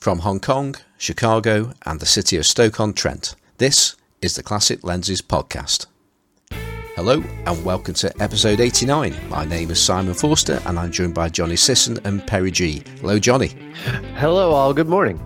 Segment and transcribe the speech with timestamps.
[0.00, 5.88] From Hong Kong, Chicago, and the city of Stoke-on-Trent, this is the Classic Lenses Podcast.
[6.96, 9.14] Hello, and welcome to episode 89.
[9.28, 12.82] My name is Simon Forster, and I'm joined by Johnny Sisson and Perry G.
[13.02, 13.48] Hello, Johnny.
[14.14, 14.72] Hello, all.
[14.72, 15.18] Good morning.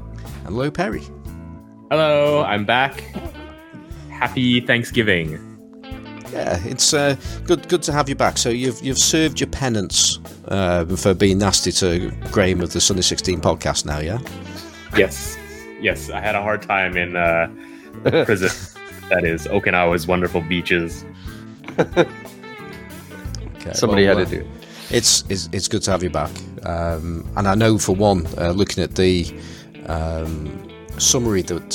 [0.43, 1.05] Hello, Perry.
[1.93, 3.15] Hello, I'm back.
[4.11, 5.39] Happy Thanksgiving.
[6.33, 7.15] Yeah, it's uh,
[7.45, 8.39] good good to have you back.
[8.39, 10.19] So you've you've served your penance
[10.49, 14.19] uh, for being nasty to Graham of the Sunny 16 podcast now, yeah?
[14.97, 15.37] Yes,
[15.81, 16.11] yes.
[16.11, 17.49] I had a hard time in uh,
[18.25, 18.51] prison.
[19.09, 21.05] that is Okinawa's wonderful beaches.
[21.79, 22.07] Okay,
[23.73, 24.47] Somebody well, had to do it.
[24.91, 26.31] It's, it's it's good to have you back,
[26.67, 29.35] um, and I know for one, uh, looking at the
[29.87, 30.69] um,
[30.99, 31.71] summary that,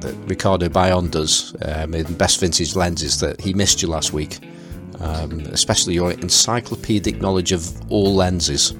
[0.00, 4.40] that Ricardo Bayon does um, in Best Vintage Lenses, that he missed you last week,
[5.00, 8.74] um, especially your encyclopedic knowledge of all lenses.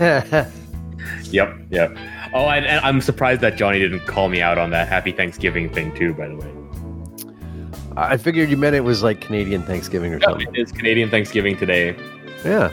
[1.32, 1.96] Yep, yep.
[2.34, 5.68] Oh, and, and I'm surprised that Johnny didn't call me out on that Happy Thanksgiving
[5.72, 6.14] thing too.
[6.14, 6.50] By the way,
[7.96, 10.48] I figured you meant it was like Canadian Thanksgiving or no, something.
[10.54, 11.94] it is Canadian Thanksgiving today,
[12.44, 12.70] Yeah.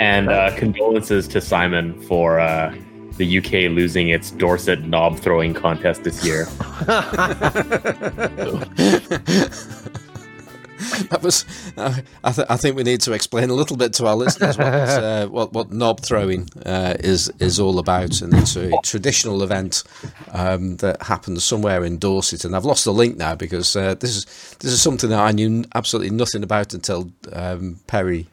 [0.00, 2.74] and uh, condolences to Simon for uh,
[3.16, 6.46] the UK losing its Dorset knob throwing contest this year.
[11.10, 11.44] That was.
[11.76, 14.56] Uh, I, th- I think we need to explain a little bit to our listeners
[14.58, 19.42] what uh, what, what knob throwing uh, is is all about, and it's a traditional
[19.42, 19.84] event
[20.32, 22.44] um, that happens somewhere in Dorset.
[22.44, 24.24] And I've lost the link now because uh, this is
[24.60, 28.26] this is something that I knew absolutely nothing about until um, Perry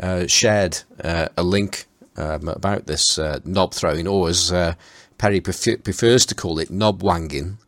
[0.00, 4.74] uh, shared uh, a link um, about this uh, knob throwing, or as uh,
[5.18, 7.58] Perry prefer- prefers to call it, knob wanging.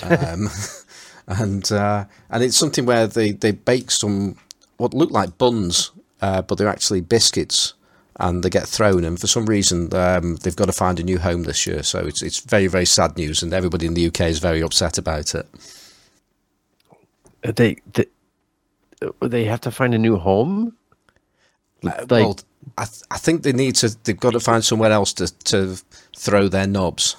[1.28, 4.36] And uh, and it's something where they, they bake some
[4.78, 5.90] what look like buns,
[6.22, 7.74] uh, but they're actually biscuits,
[8.16, 9.04] and they get thrown.
[9.04, 11.82] And for some reason, um, they've got to find a new home this year.
[11.82, 14.96] So it's it's very very sad news, and everybody in the UK is very upset
[14.96, 15.46] about it.
[17.42, 18.06] They, they
[19.20, 20.76] they have to find a new home.
[21.82, 22.38] Like, well,
[22.76, 23.94] I th- I think they need to.
[24.04, 25.76] They've got to find somewhere else to to
[26.16, 27.16] throw their knobs.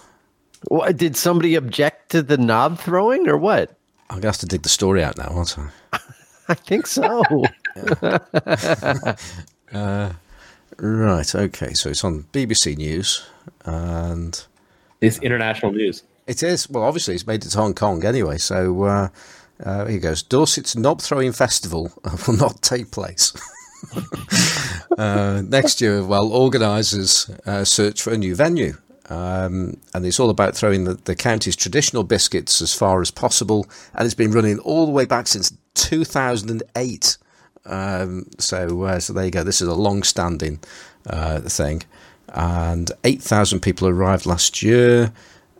[0.67, 3.78] what, did somebody object to the knob throwing or what?
[4.09, 5.69] I'm gonna have to dig the story out now, aren't I?
[6.49, 7.23] I think so.
[10.81, 11.35] Right.
[11.35, 11.73] Okay.
[11.73, 13.25] So it's on BBC News,
[13.65, 14.41] and
[15.01, 16.03] It's international news.
[16.25, 16.69] It is.
[16.69, 18.37] Well, obviously, it's made it to Hong Kong anyway.
[18.37, 19.07] So uh,
[19.63, 20.23] uh, here goes.
[20.23, 21.91] Dorset's Knob Throwing Festival
[22.27, 23.33] will not take place.
[24.97, 28.77] uh, next year, well, organisers uh, search for a new venue.
[29.09, 33.67] Um, and it's all about throwing the, the county's traditional biscuits as far as possible.
[33.95, 37.17] And it's been running all the way back since 2008.
[37.65, 39.43] Um, so, uh, so there you go.
[39.43, 40.59] This is a long-standing
[41.07, 41.83] uh, thing,
[42.29, 45.11] and eight thousand people arrived last year.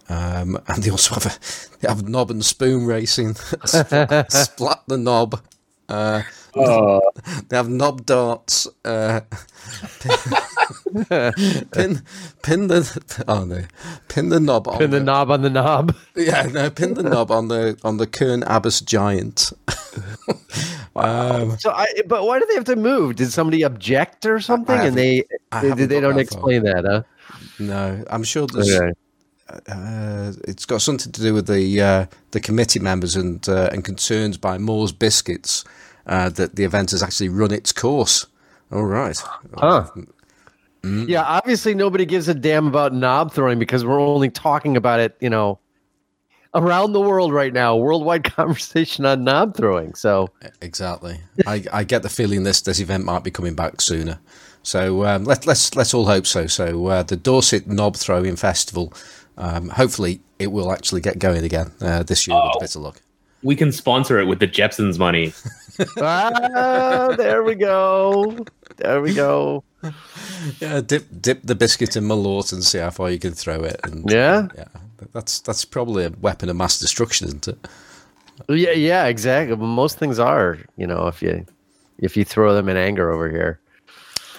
[0.08, 3.36] Um, and they also have a they have knob and spoon racing,
[3.66, 5.42] splat the knob.
[5.88, 6.24] Uh,
[6.54, 8.68] they have knob darts.
[8.84, 9.22] Uh,
[11.72, 12.02] pin,
[12.42, 13.64] pin the oh no,
[14.08, 15.96] pin the knob on Pin the knob on the knob.
[16.16, 19.52] yeah, no, pin the knob on the on the Kern Abbas giant.
[20.96, 23.16] um, So I, but why do they have to move?
[23.16, 24.78] Did somebody object or something?
[24.78, 25.24] and they
[25.62, 27.04] they, they don't that explain that, huh?
[27.60, 28.74] no, I'm sure there's.
[28.74, 28.92] Okay.
[29.68, 33.84] Uh, it's got something to do with the uh, the committee members and uh, and
[33.84, 35.66] concerns by Moore's Biscuits
[36.09, 38.25] uh, that the event has actually run its course.
[38.72, 39.18] All right.
[39.56, 39.88] Huh.
[40.84, 45.16] Yeah, obviously nobody gives a damn about knob throwing because we're only talking about it,
[45.19, 45.59] you know,
[46.56, 47.75] around the world right now.
[47.75, 49.94] Worldwide conversation on knob throwing.
[49.94, 50.30] So
[50.62, 51.19] Exactly.
[51.46, 54.19] I, I get the feeling this this event might be coming back sooner.
[54.64, 56.48] So um, let, let's let's all hope so.
[56.48, 58.94] So uh, the Dorset Knob Throwing Festival,
[59.38, 62.81] um, hopefully it will actually get going again uh, this year with a bit of
[62.81, 63.02] luck.
[63.44, 65.34] We can sponsor it with the Jeppson's money.
[66.02, 68.38] ah, there we go.
[68.78, 69.64] There we go.
[70.60, 73.80] Yeah, dip dip the biscuit in Malort and see how far you can throw it.
[73.84, 74.48] And Yeah.
[74.58, 74.66] yeah,
[75.13, 77.68] that's that's probably a weapon of mass destruction, isn't it?
[78.50, 79.56] Yeah, yeah, exactly.
[79.56, 81.46] Well, most things are, you know, if you
[81.98, 83.60] if you throw them in anger over here.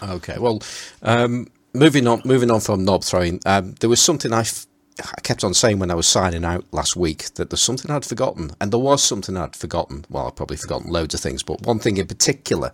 [0.02, 0.62] Okay, well,
[1.02, 4.66] um, moving on, moving on from knob throwing, um, there was something I, f-
[5.02, 8.04] I kept on saying when I was signing out last week that there's something I'd
[8.04, 10.04] forgotten, and there was something I'd forgotten.
[10.08, 12.72] Well, I've probably forgotten loads of things, but one thing in particular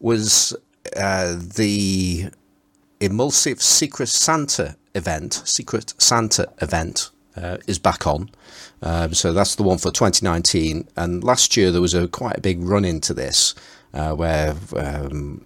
[0.00, 0.56] was
[0.96, 2.30] uh, the
[3.00, 8.30] Emulsive Secret Santa event, Secret Santa event, uh, is back on.
[8.82, 10.88] Um, so that's the one for 2019.
[10.96, 13.54] And last year there was a quite a big run into this,
[13.92, 15.44] uh, where um,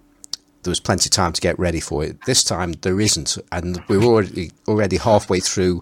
[0.68, 2.22] there was plenty of time to get ready for it.
[2.26, 5.80] This time there isn't, and we're already already halfway through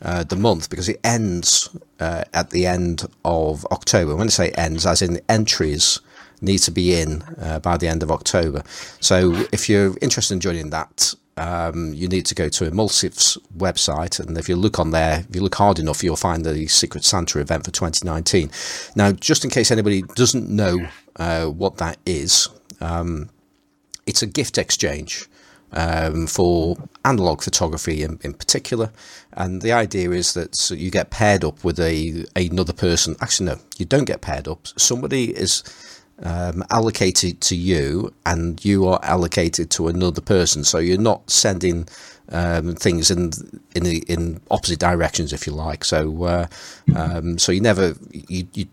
[0.00, 1.68] uh, the month because it ends
[2.00, 4.16] uh, at the end of October.
[4.16, 6.00] When I say ends, as in entries
[6.40, 8.62] need to be in uh, by the end of October.
[9.00, 14.18] So if you're interested in joining that, um, you need to go to Emulsive's website,
[14.18, 17.04] and if you look on there, if you look hard enough, you'll find the Secret
[17.04, 18.50] Santa event for 2019.
[18.96, 22.48] Now, just in case anybody doesn't know uh, what that is,
[22.80, 23.28] um,
[24.06, 25.26] it's a gift exchange
[25.72, 28.90] um, for analog photography in, in, particular.
[29.32, 33.16] And the idea is that you get paired up with a another person.
[33.20, 34.66] Actually, no, you don't get paired up.
[34.76, 35.62] Somebody is
[36.22, 40.64] um, allocated to you, and you are allocated to another person.
[40.64, 41.88] So you're not sending
[42.28, 43.32] um, things in
[43.74, 45.84] in in opposite directions, if you like.
[45.84, 46.46] So uh,
[46.94, 48.46] um, so you never you.
[48.54, 48.66] you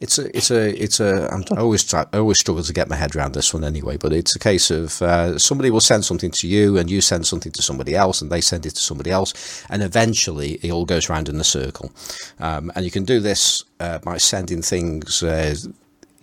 [0.00, 1.28] it's a, it's a, it's a.
[1.30, 3.98] I'm, I always try, I always struggle to get my head around this one anyway.
[3.98, 7.26] But it's a case of uh, somebody will send something to you, and you send
[7.26, 10.86] something to somebody else, and they send it to somebody else, and eventually it all
[10.86, 11.92] goes round in a circle.
[12.38, 15.54] Um, and you can do this uh, by sending things uh,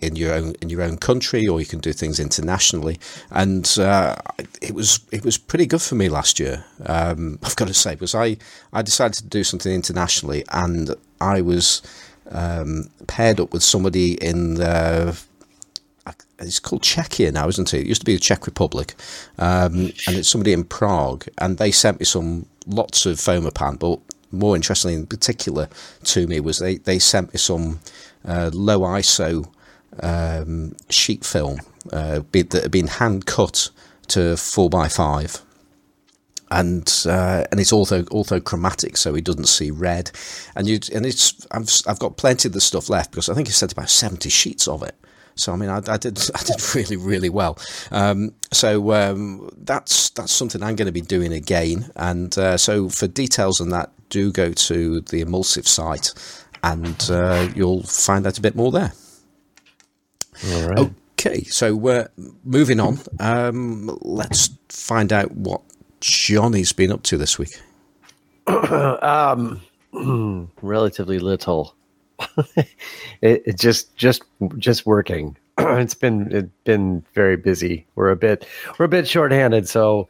[0.00, 2.98] in your own in your own country, or you can do things internationally.
[3.30, 4.16] And uh,
[4.60, 6.64] it was it was pretty good for me last year.
[6.84, 8.38] Um, I've got to say, because I
[8.72, 11.82] I decided to do something internationally, and I was
[12.30, 15.18] um, paired up with somebody in the.
[16.40, 17.80] It's called Czechia now, isn't it?
[17.80, 18.94] It used to be the Czech Republic,
[19.38, 23.98] um, and it's somebody in Prague, and they sent me some lots of Fomapan, but
[24.30, 25.68] more interestingly, in particular
[26.04, 27.80] to me, was they, they sent me some
[28.24, 29.48] uh, low ISO
[30.00, 31.58] um, sheet film
[31.92, 33.70] uh, that had been hand cut
[34.08, 35.42] to four by five,
[36.50, 40.10] and uh, and it's also orthochromatic, so he doesn't see red,
[40.56, 43.48] and you and it's I've I've got plenty of the stuff left because I think
[43.48, 44.94] he sent about seventy sheets of it.
[45.34, 47.58] So I mean, I, I, did I did really really well.
[47.90, 51.90] Um, so um, that's that's something I'm going to be doing again.
[51.96, 56.12] And uh, so for details on that, do go to the Emulsive site,
[56.62, 58.92] and uh, you'll find out a bit more there.
[60.52, 60.90] All right.
[61.20, 62.08] Okay, so we're
[62.44, 63.00] moving on.
[63.18, 65.62] Um, let's find out what
[66.00, 67.60] Johnny's been up to this week.
[68.46, 69.60] um,
[70.62, 71.74] relatively little.
[72.46, 74.22] it, it, just just
[74.58, 75.36] just working.
[75.58, 77.86] it's been it's been very busy.
[77.94, 78.46] We're a bit
[78.78, 80.08] we're a bit shorthanded, so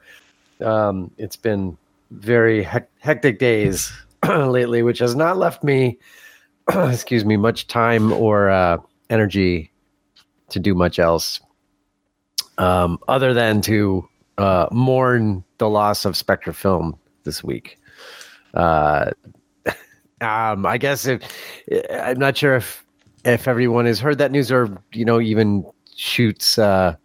[0.60, 1.76] um, it's been
[2.10, 2.62] very
[3.00, 3.92] hectic days
[4.26, 5.98] lately, which has not left me,
[6.74, 8.78] excuse me, much time or uh,
[9.10, 9.70] energy
[10.50, 11.40] to do much else
[12.58, 14.08] um, other than to
[14.38, 17.78] uh, mourn the loss of Spectra Film this week.
[18.54, 19.10] Uh,
[20.20, 21.22] um, I guess if,
[21.90, 22.84] I'm not sure if
[23.24, 25.64] if everyone has heard that news or you know even
[25.94, 26.96] shoots uh,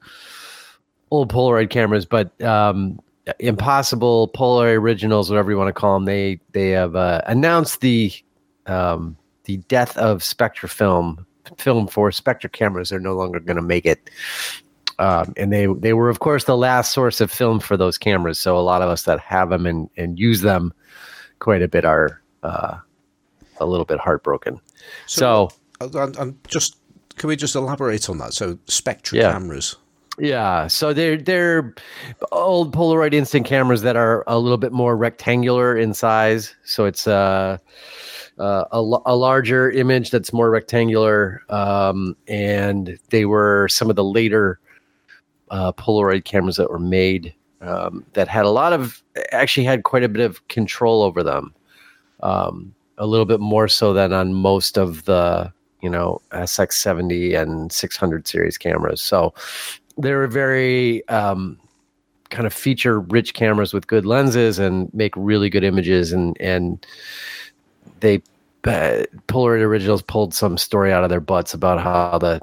[1.11, 2.99] old Polaroid cameras, but um,
[3.39, 8.11] Impossible Polaroid Originals, whatever you want to call them, they they have uh, announced the
[8.67, 11.25] um, the death of Spectra Film
[11.57, 14.09] film for Spectra cameras They're no longer going to make it.
[14.99, 18.39] Um, and they they were of course the last source of film for those cameras.
[18.39, 20.73] So a lot of us that have them and, and use them
[21.39, 22.77] quite a bit are uh,
[23.59, 24.59] a little bit heartbroken.
[25.07, 25.49] So,
[25.81, 26.77] so I'm, I'm, just
[27.17, 28.33] can we just elaborate on that?
[28.33, 29.31] So Spectra yeah.
[29.31, 29.75] cameras.
[30.19, 31.73] Yeah, so they're they're
[32.31, 36.55] old Polaroid instant cameras that are a little bit more rectangular in size.
[36.65, 37.57] So it's uh
[38.39, 44.03] uh, a, a, larger image that's more rectangular, um, and they were some of the
[44.03, 44.59] later
[45.53, 50.03] uh, Polaroid cameras that were made um, that had a lot of actually had quite
[50.03, 51.53] a bit of control over them,
[52.21, 57.71] um, a little bit more so than on most of the you know SX70 and
[57.71, 59.01] 600 series cameras.
[59.01, 59.33] So
[59.97, 61.59] they were very um,
[62.31, 66.85] kind of feature rich cameras with good lenses and make really good images and and
[67.99, 68.23] they
[68.63, 72.41] uh, Polaroid Originals pulled some story out of their butts about how the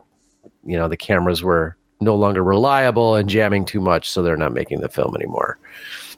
[0.65, 4.53] you know the cameras were no longer reliable and jamming too much, so they're not
[4.53, 5.59] making the film anymore.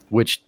[0.09, 0.41] Which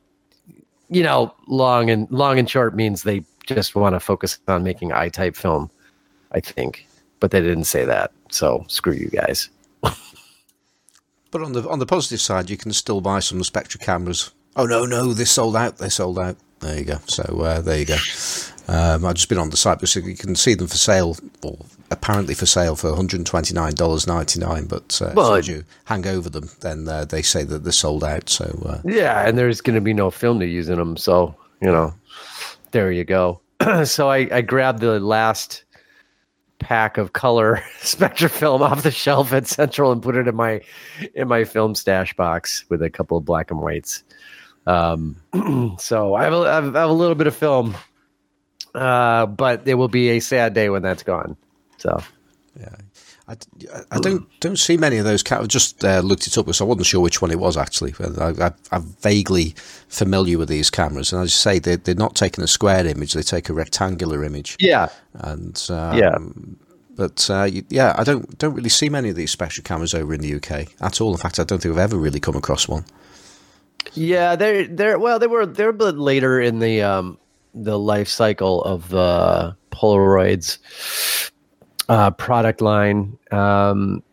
[0.89, 4.91] you know, long and long and short means they just want to focus on making
[4.91, 5.69] I type film,
[6.31, 6.87] I think.
[7.19, 9.49] But they didn't say that, so screw you guys.
[9.81, 14.31] but on the on the positive side, you can still buy some Spectra cameras.
[14.55, 15.77] Oh no, no, they sold out.
[15.77, 16.37] They sold out.
[16.59, 16.97] There you go.
[17.07, 17.97] So uh, there you go.
[18.67, 21.57] Um, I've just been on the site because you can see them for sale, or
[21.91, 24.65] apparently for sale for one hundred twenty nine dollars ninety nine.
[24.65, 28.03] But uh, well, as you hang over them, then uh, they say that they're sold
[28.03, 28.29] out.
[28.29, 30.97] So uh, yeah, and there's going to be no film to use in them.
[30.97, 31.93] So you know,
[32.71, 33.39] there you go.
[33.85, 35.63] so I, I grabbed the last
[36.59, 40.61] pack of color Spectrafilm off the shelf at Central and put it in my
[41.13, 44.03] in my film stash box with a couple of black and whites.
[44.67, 45.15] Um,
[45.79, 47.75] so I have, a, I have a little bit of film,
[48.75, 51.37] uh, but it will be a sad day when that's gone.
[51.77, 52.01] So
[52.59, 52.75] yeah.
[53.27, 53.35] I,
[53.89, 55.23] I don't don't see many of those.
[55.31, 57.95] I just uh, looked it up because I wasn't sure which one it was actually.
[57.99, 59.55] I, am vaguely
[59.87, 63.13] familiar with these cameras, and as you say, they, they're not taking a square image;
[63.13, 64.55] they take a rectangular image.
[64.59, 66.17] Yeah, and um, yeah,
[66.95, 70.21] but uh, yeah, I don't don't really see many of these special cameras over in
[70.21, 71.11] the UK at all.
[71.11, 72.85] In fact, I don't think I've ever really come across one.
[73.95, 77.17] Yeah, they're they're well, they were they're a bit later in the um
[77.55, 80.59] the life cycle of the Polaroids
[81.89, 83.17] uh, product line.
[83.31, 84.03] Um,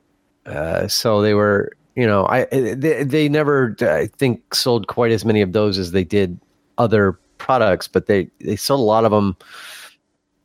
[0.47, 5.25] uh, so they were, you know, I they, they never, I think, sold quite as
[5.25, 6.39] many of those as they did
[6.79, 9.37] other products, but they they sold a lot of them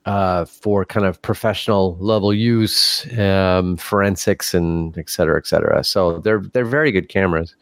[0.06, 5.84] uh, for kind of professional level use, um, forensics, and et cetera, et cetera.
[5.84, 7.56] So they're they're very good cameras,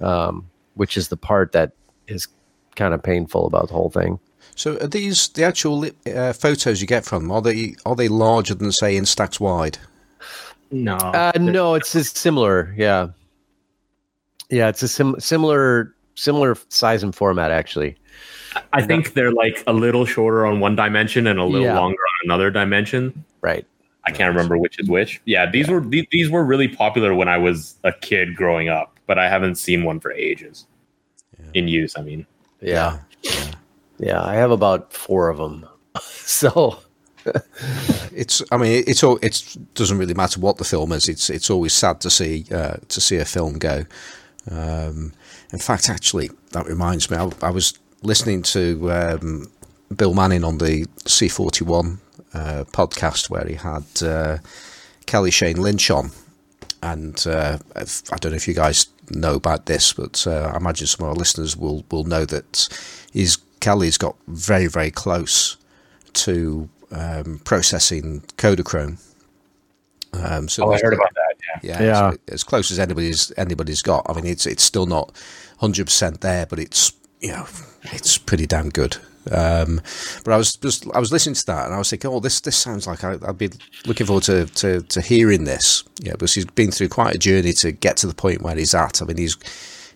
[0.00, 1.72] um, which is the part that
[2.06, 2.28] is
[2.76, 4.18] kind of painful about the whole thing.
[4.56, 7.32] So are these the actual uh, photos you get from them?
[7.32, 9.78] Are they are they larger than say in Instax wide?
[10.70, 12.74] No, uh, no, it's, it's similar.
[12.76, 13.08] Yeah,
[14.50, 17.96] yeah, it's a sim- similar similar size and format actually.
[18.72, 21.78] I think they're like a little shorter on one dimension and a little yeah.
[21.78, 23.24] longer on another dimension.
[23.40, 23.66] Right.
[24.06, 25.20] I can't remember which is which.
[25.24, 25.74] Yeah, these yeah.
[25.74, 29.28] were these, these were really popular when I was a kid growing up, but I
[29.28, 30.66] haven't seen one for ages.
[31.38, 31.50] Yeah.
[31.54, 32.26] In use, I mean.
[32.60, 33.00] Yeah.
[33.98, 34.22] Yeah.
[34.22, 35.66] I have about four of them.
[36.00, 36.78] so
[38.12, 41.08] it's I mean it's all it doesn't really matter what the film is.
[41.08, 43.84] It's it's always sad to see uh, to see a film go.
[44.50, 45.12] Um,
[45.52, 47.16] in fact, actually, that reminds me.
[47.16, 49.50] I, I was listening to um,
[49.94, 51.98] Bill Manning on the C41
[52.34, 54.38] uh, podcast where he had uh,
[55.06, 56.10] Kelly Shane Lynch on,
[56.82, 60.86] and uh, I don't know if you guys know about this, but uh, I imagine
[60.86, 62.68] some of our listeners will will know that
[63.12, 65.56] he's Kelly's got very, very close
[66.12, 69.02] to um, processing Kodachrome.
[70.12, 71.34] Um, so oh, I heard about that.
[71.62, 72.12] Yeah, yeah, yeah.
[72.28, 74.04] As, close as anybody's anybody's got.
[74.06, 75.16] I mean, it's it's still not
[75.60, 76.92] hundred percent there, but it's
[77.22, 77.46] you know
[77.84, 78.98] it's pretty damn good.
[79.32, 79.80] Um,
[80.26, 82.42] but I was just I was listening to that and I was thinking, oh, this
[82.42, 83.48] this sounds like I, would be
[83.86, 85.84] looking forward to, to, to hearing this.
[86.00, 88.74] Yeah, because he's been through quite a journey to get to the point where he's
[88.74, 89.00] at.
[89.00, 89.38] I mean, he's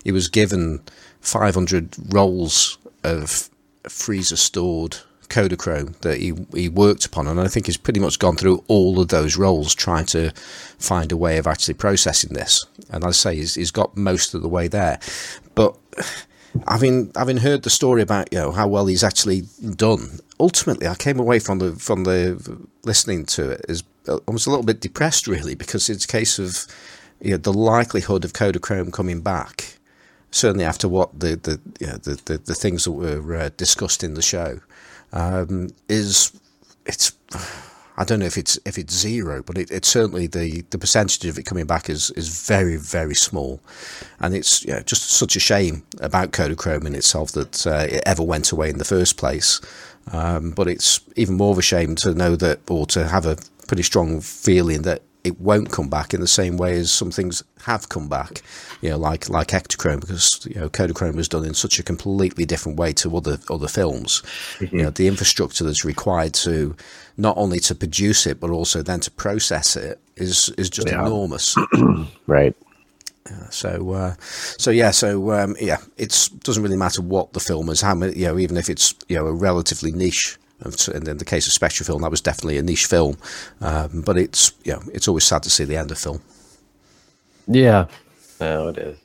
[0.03, 0.81] he was given
[1.21, 3.48] 500 rolls of
[3.87, 4.97] freezer stored
[5.29, 8.99] Kodachrome that he, he worked upon, and I think he's pretty much gone through all
[8.99, 10.31] of those roles trying to
[10.79, 12.65] find a way of actually processing this.
[12.89, 14.99] And I say he's, he's got most of the way there,
[15.55, 15.77] but
[16.67, 19.43] having having heard the story about you know how well he's actually
[19.75, 23.83] done, ultimately I came away from the from the listening to it as
[24.27, 26.65] almost a little bit depressed really because it's a case of
[27.21, 29.78] you know, the likelihood of Kodachrome coming back
[30.31, 34.03] certainly after what the the you know, the, the, the things that were uh, discussed
[34.03, 34.59] in the show
[35.13, 36.31] um, is
[36.85, 37.13] it's
[37.97, 41.25] I don't know if it's if it's zero, but it, it's certainly the, the percentage
[41.25, 43.59] of it coming back is is very very small,
[44.19, 48.51] and it's just such a shame about Kodachrome in itself that uh, it ever went
[48.51, 49.59] away in the first place.
[50.13, 53.37] Um, but it's even more of a shame to know that, or to have a
[53.67, 57.43] pretty strong feeling that it won't come back in the same way as some things
[57.63, 58.41] have come back,
[58.81, 62.45] you know, like like Ektachrome, because you know Kodachrome was done in such a completely
[62.45, 64.21] different way to other other films.
[64.59, 64.77] Mm-hmm.
[64.77, 66.75] You know, the infrastructure that's required to
[67.17, 71.01] not only to produce it but also then to process it is is just yeah.
[71.05, 71.55] enormous.
[72.27, 72.55] right.
[73.29, 77.69] Uh, so, uh, so yeah, so um, yeah, it doesn't really matter what the film
[77.69, 81.17] is, how many, you know, even if it's you know a relatively niche and in
[81.17, 83.17] the case of special Spectrafilm, that was definitely a niche film.
[83.61, 86.21] Um, but it's you know, it's always sad to see the end of film.
[87.47, 87.87] Yeah,
[88.39, 88.97] no, it is.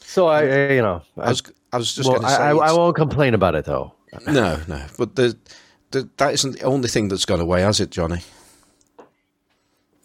[0.00, 3.34] So I, I, you know, I, was I was just well, I, I, won't complain
[3.34, 3.94] about it though.
[4.26, 5.36] No, no, but the,
[5.90, 8.20] the that isn't the only thing that's gone away, has it, Johnny?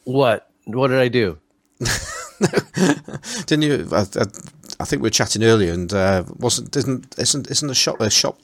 [0.06, 0.50] What?
[0.64, 1.38] What did I do?
[3.46, 3.88] Didn't you?
[3.92, 4.26] I, I,
[4.80, 8.10] I, think we were chatting earlier, and uh, wasn't isn't isn't isn't a shop a
[8.10, 8.40] shop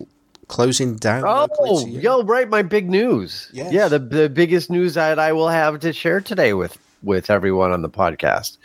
[0.53, 1.23] closing down.
[1.25, 3.49] Oh, yo, right, my big news.
[3.53, 3.73] Yes.
[3.73, 7.71] Yeah, the the biggest news that I will have to share today with with everyone
[7.71, 8.59] on the podcast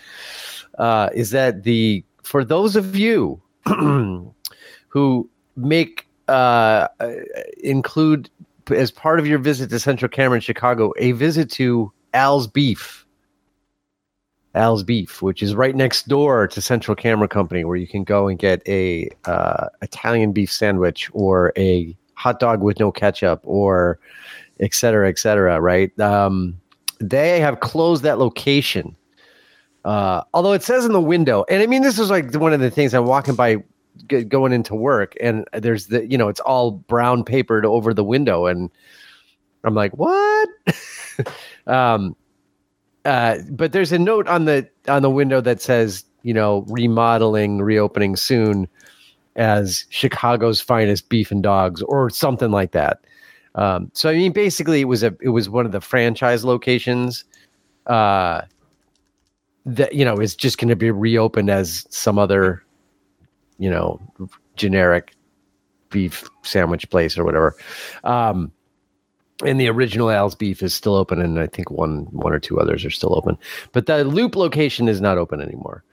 [0.79, 6.89] uh, is that the for those of you who make uh,
[7.63, 8.29] include
[8.71, 13.07] as part of your visit to Central Camera in Chicago a visit to Al's Beef
[14.55, 18.29] Al's Beef, which is right next door to Central Camera Company, where you can go
[18.29, 23.99] and get a uh, Italian beef sandwich or a hot dog with no ketchup or
[24.61, 25.61] et cetera, et cetera.
[25.61, 25.99] Right?
[26.01, 26.59] Um,
[27.01, 28.97] they have closed that location.
[29.85, 32.61] Uh, although it says in the window, and I mean, this is like one of
[32.61, 33.57] the things I'm walking by
[34.09, 38.05] g- going into work, and there's the, you know, it's all brown papered over the
[38.05, 38.71] window, and
[39.65, 40.49] I'm like, what?
[41.67, 42.17] um,
[43.09, 47.63] uh, but there's a note on the on the window that says, you know, remodeling,
[47.63, 48.69] reopening soon,
[49.35, 53.01] as Chicago's finest beef and dogs, or something like that.
[53.55, 57.25] Um, so I mean, basically, it was a it was one of the franchise locations.
[57.87, 58.43] Uh,
[59.65, 62.63] that you know is just going to be reopened as some other,
[63.59, 63.99] you know,
[64.57, 65.15] generic
[65.89, 67.57] beef sandwich place or whatever.
[68.05, 68.53] Um,
[69.45, 72.59] and the original Al's Beef is still open, and I think one one or two
[72.61, 73.39] others are still open.
[73.73, 75.85] But the Loop location is not open anymore.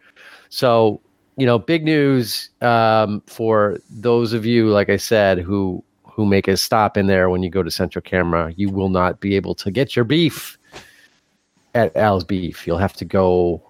[0.50, 1.02] So
[1.38, 6.48] you know, big news um, for those of you, like I said, who who make
[6.48, 8.54] a stop in there when you go to Central Camera.
[8.56, 10.58] You will not be able to get your beef
[11.74, 12.66] at Al's Beef.
[12.66, 13.62] You'll have to go.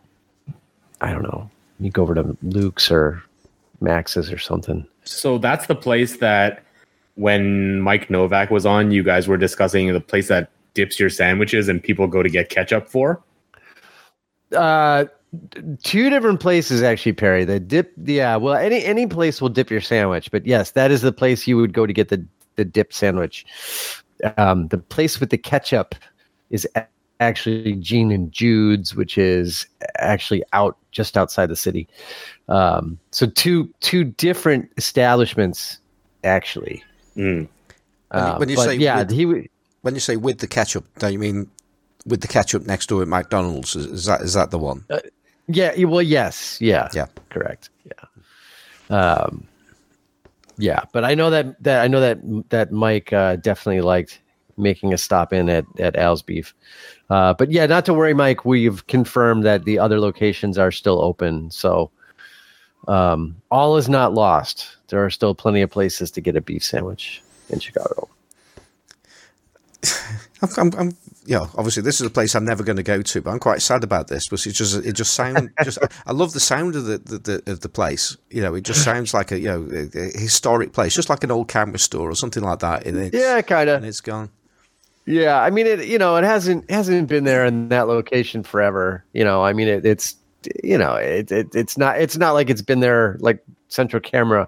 [1.01, 1.49] I don't know.
[1.79, 3.21] You go over to Luke's or
[3.81, 4.87] Max's or something.
[5.03, 6.63] So that's the place that
[7.15, 11.67] when Mike Novak was on, you guys were discussing the place that dips your sandwiches
[11.67, 13.21] and people go to get ketchup for.
[14.53, 15.05] Uh,
[15.83, 17.45] two different places actually, Perry.
[17.45, 18.35] The dip, yeah.
[18.35, 21.57] Well, any any place will dip your sandwich, but yes, that is the place you
[21.57, 23.45] would go to get the the dip sandwich.
[24.37, 25.95] Um, the place with the ketchup
[26.49, 26.67] is
[27.19, 29.67] actually Gene and Jude's, which is
[29.97, 31.87] actually out just outside the city.
[32.47, 35.79] Um, so two two different establishments
[36.23, 36.83] actually.
[37.17, 37.23] Mm.
[37.23, 37.49] When you-
[38.11, 39.47] Uh, when you say yeah, with- he w-
[39.81, 41.47] When you say with the ketchup, do you mean
[42.05, 43.75] with the ketchup next door at McDonald's?
[43.75, 44.83] Is, is that is that the one?
[45.47, 45.73] Yeah.
[45.85, 46.57] Well, yes.
[46.61, 46.89] Yeah.
[46.93, 47.05] Yeah.
[47.29, 47.69] Correct.
[47.85, 48.97] Yeah.
[48.97, 49.47] Um.
[50.57, 52.19] Yeah, but I know that that I know that
[52.49, 54.21] that Mike uh, definitely liked
[54.57, 56.53] making a stop in at at Al's Beef.
[57.09, 58.45] Uh, but yeah, not to worry, Mike.
[58.45, 61.91] We've confirmed that the other locations are still open, so
[62.87, 64.74] um, all is not lost.
[64.87, 68.09] There are still plenty of places to get a beef sandwich in Chicago.
[70.57, 70.97] I'm, I'm,
[71.57, 73.83] obviously this is a place I'm never going to go to, but I'm quite sad
[73.83, 74.27] about this.
[74.27, 77.51] But it just, it just sound, just, I love the sound of the, the, the
[77.51, 78.17] of the place.
[78.29, 81.23] You know, it just sounds like a, you know, a, a historic place, just like
[81.23, 82.85] an old camera store or something like that.
[82.85, 83.77] And it's, Yeah, kind of.
[83.77, 84.29] and it's gone.
[85.05, 85.85] Yeah, I mean it.
[85.85, 89.05] You know, it hasn't hasn't been there in that location forever.
[89.13, 90.15] You know, I mean it, it's
[90.63, 94.47] you know it, it it's not it's not like it's been there like central camera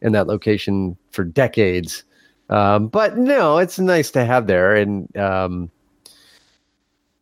[0.00, 2.04] in that location for decades.
[2.50, 5.70] Um, but no, it's nice to have there, and um,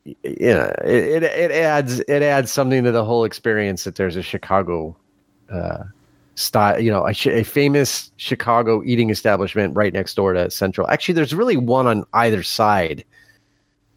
[0.04, 4.96] it, it it adds it adds something to the whole experience that there's a Chicago
[5.52, 5.84] uh,
[6.34, 10.88] style, you know, a, a famous Chicago eating establishment right next door to Central.
[10.88, 13.04] Actually, there's really one on either side.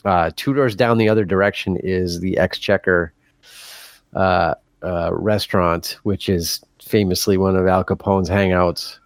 [0.05, 3.13] Uh, two doors down the other direction is the Exchequer
[4.13, 4.53] uh,
[4.83, 8.97] uh, restaurant, which is famously one of Al Capone's hangouts.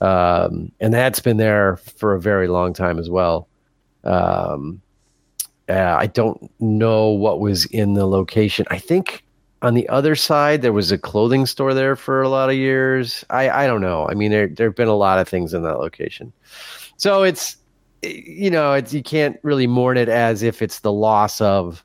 [0.00, 3.48] Um, and that's been there for a very long time as well.
[4.04, 4.80] Um,
[5.68, 8.66] uh, I don't know what was in the location.
[8.70, 9.24] I think
[9.62, 13.24] on the other side there was a clothing store there for a lot of years.
[13.30, 14.08] I I don't know.
[14.08, 16.32] I mean there there've been a lot of things in that location.
[16.98, 17.56] So it's
[18.02, 21.84] you know, it's you can't really mourn it as if it's the loss of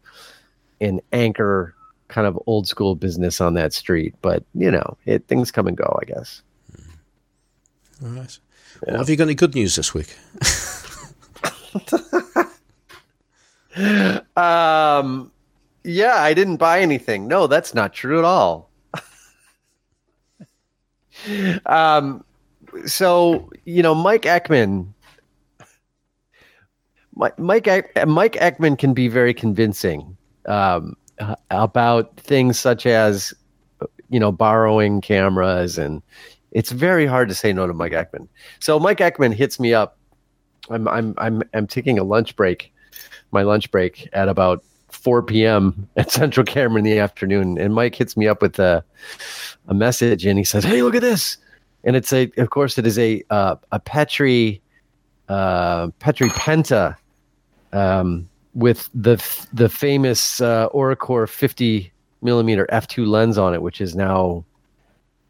[0.80, 1.74] an anchor
[2.12, 5.78] kind of old school business on that street, but you know, it things come and
[5.78, 6.43] go, I guess.
[8.04, 8.38] All right.
[8.86, 10.15] Well, have you got any good news this week?
[14.36, 15.32] Um
[15.84, 17.28] yeah, I didn't buy anything.
[17.28, 18.69] No, that's not true at all.
[21.65, 22.24] um
[22.86, 24.88] so, you know, Mike Eckman
[27.15, 27.65] Mike Mike,
[28.06, 33.34] Mike Eckman can be very convincing um, uh, about things such as
[34.10, 36.01] you know borrowing cameras and
[36.51, 38.27] it's very hard to say no to Mike Eckman.
[38.60, 39.97] So Mike Eckman hits me up.
[40.69, 42.73] I'm I'm I'm I'm taking a lunch break,
[43.31, 45.88] my lunch break at about 4 p.m.
[45.95, 48.84] at Central Camera in the afternoon, and Mike hits me up with a
[49.67, 51.38] a message, and he says, "Hey, look at this!"
[51.84, 54.62] And it's a, of course, it is a uh, a Petri
[55.29, 56.97] uh, Petri Penta
[57.73, 63.96] um, with the the famous uh, Orikkor 50 millimeter f2 lens on it, which is
[63.96, 64.44] now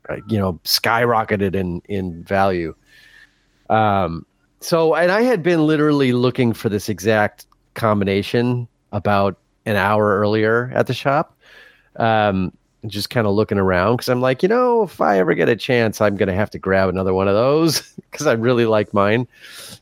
[0.10, 2.76] uh, you know skyrocketed in in value.
[3.70, 4.26] Um,
[4.60, 10.72] so, and I had been literally looking for this exact combination about an hour earlier
[10.76, 11.38] at the shop.
[11.96, 12.54] Um,
[12.88, 15.56] just kind of looking around because I'm like, you know, if I ever get a
[15.56, 17.82] chance, I'm going to have to grab another one of those
[18.12, 19.28] because I really like mine.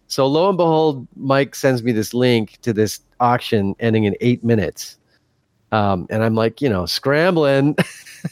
[0.08, 4.44] So lo and behold, Mike sends me this link to this auction ending in eight
[4.44, 4.98] minutes.
[5.72, 7.76] Um, and I'm like, you know, scrambling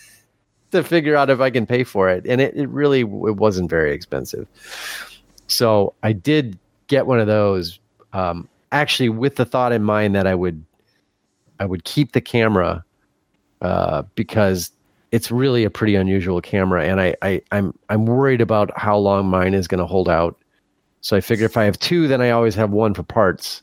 [0.72, 2.26] to figure out if I can pay for it.
[2.28, 4.48] And it, it really it wasn't very expensive.
[5.48, 7.80] So I did get one of those,
[8.14, 10.64] um, actually with the thought in mind that I would
[11.60, 12.84] I would keep the camera
[13.62, 14.72] uh, because
[15.12, 19.28] it's really a pretty unusual camera, and I, I I'm I'm worried about how long
[19.28, 20.38] mine is going to hold out.
[21.02, 23.62] So I figure if I have two, then I always have one for parts,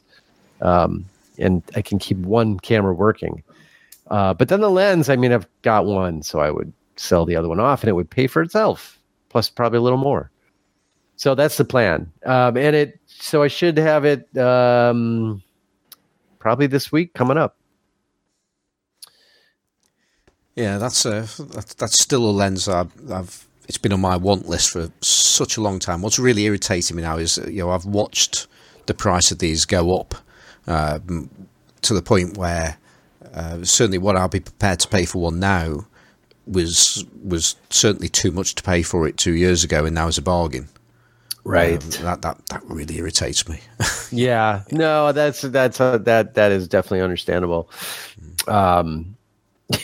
[0.63, 1.05] um,
[1.39, 3.43] and I can keep one camera working.
[4.09, 7.37] Uh, but then the lens, I mean, I've got one, so I would sell the
[7.37, 10.31] other one off, and it would pay for itself, plus probably a little more.
[11.17, 12.99] So that's the plan, um, and it.
[13.07, 15.43] So I should have it um,
[16.39, 17.57] probably this week coming up.
[20.57, 21.27] Yeah, that's a
[21.79, 25.61] that's, still a lens I've, I've it's been on my want list for such a
[25.61, 26.03] long time.
[26.03, 28.47] What's really irritating me now is you know I've watched
[28.87, 30.15] the price of these go up
[30.67, 32.77] to the point where
[33.35, 35.87] uh, certainly what I'll be prepared to pay for one now
[36.47, 40.19] was was certainly too much to pay for it two years ago, and now is
[40.19, 40.69] a bargain.
[41.45, 41.83] Right.
[41.83, 43.61] Um, that that that really irritates me.
[44.11, 44.63] yeah.
[44.71, 47.71] No, that's that's uh, that that is definitely understandable.
[48.49, 49.17] Um,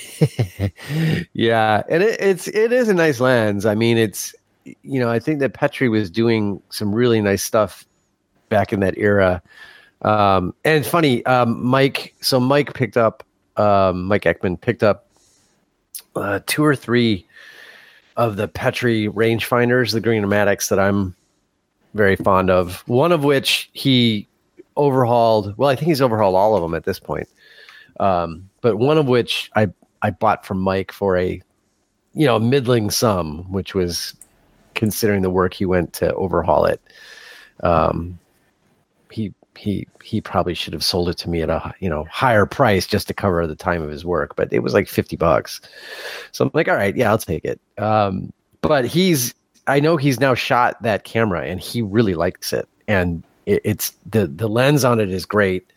[1.33, 3.67] yeah, and it, it's it is a nice lens.
[3.67, 7.85] I mean, it's you know I think that Petri was doing some really nice stuff
[8.49, 9.43] back in that era.
[10.03, 12.15] Um, and funny, um, Mike.
[12.21, 13.25] So Mike picked up
[13.57, 15.07] um, Mike Eckman picked up
[16.17, 17.27] uh, two or three
[18.17, 21.15] of the Petri rangefinders, the green Greenomatics that I'm
[21.95, 22.83] very fond of.
[22.87, 24.27] One of which he
[24.77, 25.57] overhauled.
[25.57, 27.29] Well, I think he's overhauled all of them at this point.
[27.99, 29.69] Um, but one of which I
[30.03, 31.43] I bought from Mike for a
[32.15, 34.15] you know middling sum, which was
[34.75, 36.81] considering the work he went to overhaul it.
[37.63, 38.19] Um,
[39.61, 42.87] he he probably should have sold it to me at a you know higher price
[42.87, 45.61] just to cover the time of his work, but it was like fifty bucks.
[46.33, 47.61] So I'm like, all right, yeah, I'll take it.
[47.77, 49.35] Um, but he's
[49.67, 53.93] I know he's now shot that camera and he really likes it, and it, it's
[54.07, 55.71] the the lens on it is great.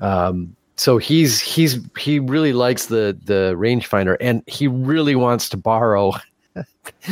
[0.00, 5.58] Um, so he's he's he really likes the the rangefinder and he really wants to
[5.58, 6.14] borrow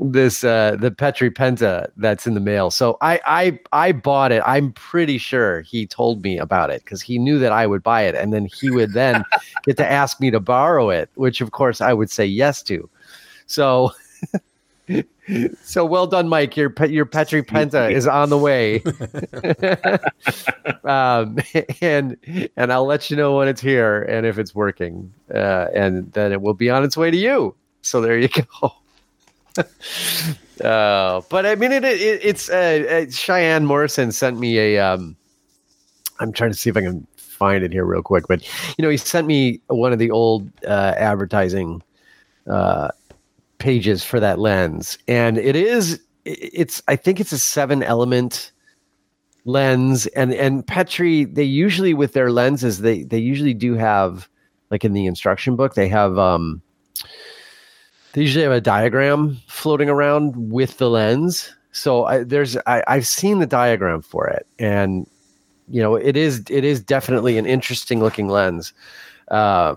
[0.00, 2.70] this uh the Petri Penta that's in the mail.
[2.70, 4.42] So I I I bought it.
[4.46, 8.02] I'm pretty sure he told me about it because he knew that I would buy
[8.02, 9.24] it and then he would then
[9.64, 12.88] get to ask me to borrow it, which of course I would say yes to.
[13.46, 13.92] So
[15.62, 16.56] so well done, Mike.
[16.56, 18.82] Your your Petri Penta is on the way,
[20.84, 21.38] um,
[21.80, 22.16] and
[22.56, 26.32] and I'll let you know when it's here and if it's working, uh, and then
[26.32, 27.54] it will be on its way to you.
[27.82, 28.74] So there you go.
[30.64, 34.78] uh, but I mean, it, it it's uh, uh, Cheyenne Morrison sent me a.
[34.78, 35.16] Um,
[36.18, 38.90] I'm trying to see if I can find it here real quick, but you know,
[38.90, 41.82] he sent me one of the old uh, advertising
[42.48, 42.88] uh,
[43.58, 48.52] pages for that lens, and it is it's I think it's a seven element
[49.44, 54.28] lens, and and Petri they usually with their lenses they they usually do have
[54.70, 56.62] like in the instruction book they have um
[58.12, 61.54] they usually have a diagram floating around with the lens.
[61.72, 65.06] So I, there's I, I've seen the diagram for it, and
[65.68, 68.72] you know it is it is definitely an interesting looking lens.
[69.28, 69.76] Uh,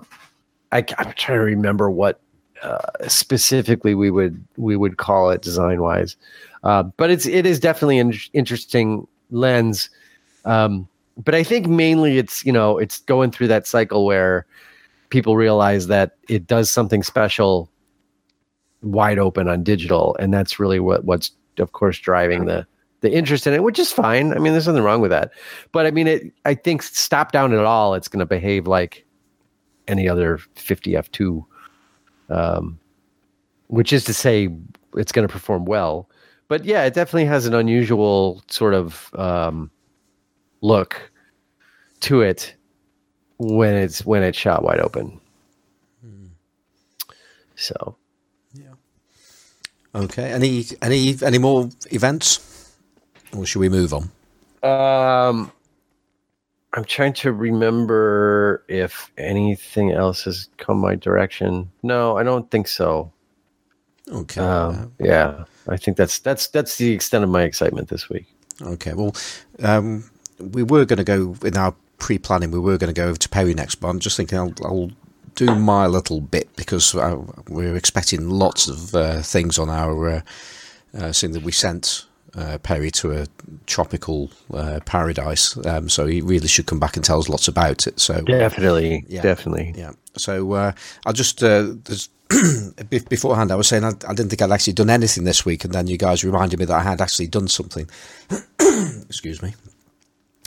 [0.72, 2.20] I, I'm trying to remember what
[2.64, 6.16] uh, specifically we would we would call it design wise,
[6.64, 9.92] uh, but it's it is definitely an interesting lens.
[10.46, 10.88] Um,
[11.24, 14.48] but I think mainly it's you know it's going through that cycle where
[15.10, 17.70] people realize that it does something special
[18.84, 22.66] wide open on digital, and that's really what what's of course driving the
[23.02, 24.32] the interest in it, which is fine.
[24.32, 25.32] I mean, there's nothing wrong with that.
[25.72, 26.34] But I mean, it.
[26.46, 29.06] I think stop down at all, it's going to behave like
[29.88, 31.46] any other 50 f2,
[32.30, 32.80] um,
[33.68, 34.50] which is to say,
[34.96, 36.10] it's going to perform well.
[36.48, 39.70] But yeah, it definitely has an unusual sort of um,
[40.62, 41.12] look
[42.02, 42.56] to it
[43.38, 45.20] when it's when it's shot wide open.
[46.02, 46.26] Hmm.
[47.56, 47.98] So
[49.96, 50.32] Okay.
[50.32, 52.74] Any any any more events,
[53.36, 54.10] or should we move on?
[54.64, 55.52] Um,
[56.74, 61.70] I'm trying to remember if anything else has come my direction.
[61.84, 63.12] No, I don't think so.
[64.12, 64.42] Okay.
[64.42, 68.26] Um, yeah, I think that's that's that's the extent of my excitement this week.
[68.62, 68.94] Okay.
[68.94, 69.16] Well,
[69.62, 72.52] um, we were going to go in our pre-planning.
[72.52, 74.92] We were going to go over to Perry next, but I'm just thinking I'll, I'll
[75.36, 77.18] do my little bit because uh,
[77.50, 80.22] we're expecting lots of uh, things on our uh,
[80.98, 83.26] uh, seeing that we sent uh, Perry to a
[83.68, 85.56] tropical uh, paradise.
[85.66, 88.00] Um, so he really should come back and tell us lots about it.
[88.00, 89.22] So Definitely, Yeah.
[89.22, 89.74] definitely.
[89.78, 89.92] yeah.
[90.18, 90.72] So uh,
[91.06, 91.74] I'll just uh,
[93.10, 95.74] beforehand I was saying I, I didn't think I'd actually done anything this week, and
[95.74, 97.90] then you guys reminded me that I had actually done something.
[98.60, 99.54] Excuse me.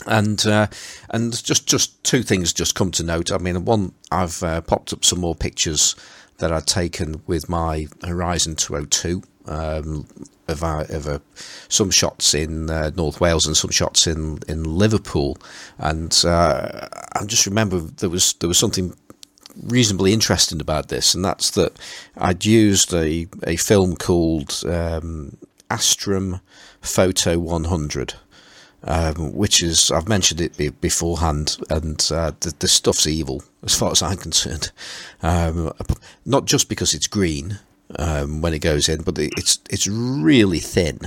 [0.04, 0.66] And uh,
[1.08, 3.32] and just just two things just come to note.
[3.32, 5.96] I mean, one I've uh, popped up some more pictures
[6.38, 10.06] that I'd taken with my Horizon 202 um,
[10.48, 11.18] of, uh, of uh,
[11.68, 15.38] some shots in uh, North Wales and some shots in, in Liverpool,
[15.78, 18.94] and uh, I just remember there was there was something
[19.62, 21.72] reasonably interesting about this, and that's that
[22.16, 25.36] I'd used a a film called um,
[25.70, 26.40] Astrum
[26.80, 28.14] Photo 100
[28.86, 33.74] um, which is I've mentioned it be- beforehand, and uh, the, the stuff's evil as
[33.74, 34.70] far as I'm concerned.
[35.22, 35.72] Um,
[36.24, 37.58] not just because it's green
[37.98, 41.00] um, when it goes in, but it's it's really thin.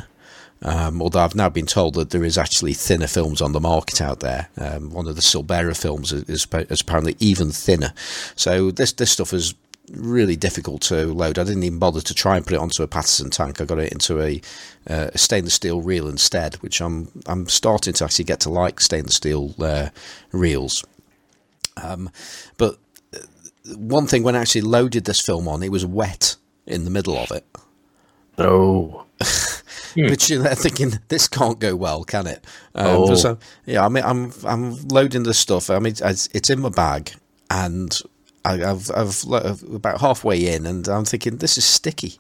[0.62, 4.02] Um, although I've now been told that there is actually thinner films on the market
[4.02, 4.50] out there.
[4.58, 7.94] Um, one of the Silberra films is, is, apparently even thinner.
[8.36, 9.54] So this this stuff is
[9.94, 11.40] really difficult to load.
[11.40, 13.60] I didn't even bother to try and put it onto a Paterson tank.
[13.62, 14.42] I got it into a,
[14.90, 18.80] uh, a stainless steel reel instead, which I'm I'm starting to actually get to like
[18.80, 19.90] stainless steel uh,
[20.32, 20.84] reels.
[21.82, 22.10] Um,
[22.58, 22.78] but
[23.16, 23.20] uh,
[23.78, 27.18] one thing when I actually loaded this film on, it was wet in the middle
[27.18, 27.46] of it.
[28.38, 29.06] Oh,
[29.96, 32.46] Which you're there thinking this can't go well, can it?
[32.76, 33.16] Um, Oh.
[33.16, 35.70] So yeah, I mean, I'm I'm loading the stuff.
[35.70, 37.12] I mean, it's, it's in my bag,
[37.50, 38.00] and
[38.50, 42.14] I, I've I've about halfway in, and I'm thinking this is sticky.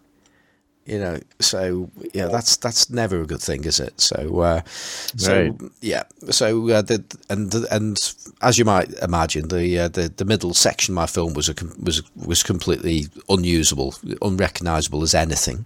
[0.86, 4.02] You know, so yeah, that's that's never a good thing, is it?
[4.02, 4.62] So, uh,
[5.18, 5.54] so Right.
[5.82, 7.98] yeah, so uh, the and and
[8.42, 11.54] as you might imagine, the uh, the the middle section of my film was a
[11.54, 15.66] com- was was completely unusable, unrecognizable as anything.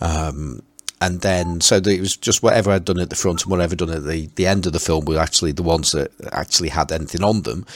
[0.00, 0.62] Um,
[1.00, 3.78] and then so it was just whatever I'd done at the front and whatever I'd
[3.78, 6.92] done at the, the end of the film were actually the ones that actually had
[6.92, 7.66] anything on them,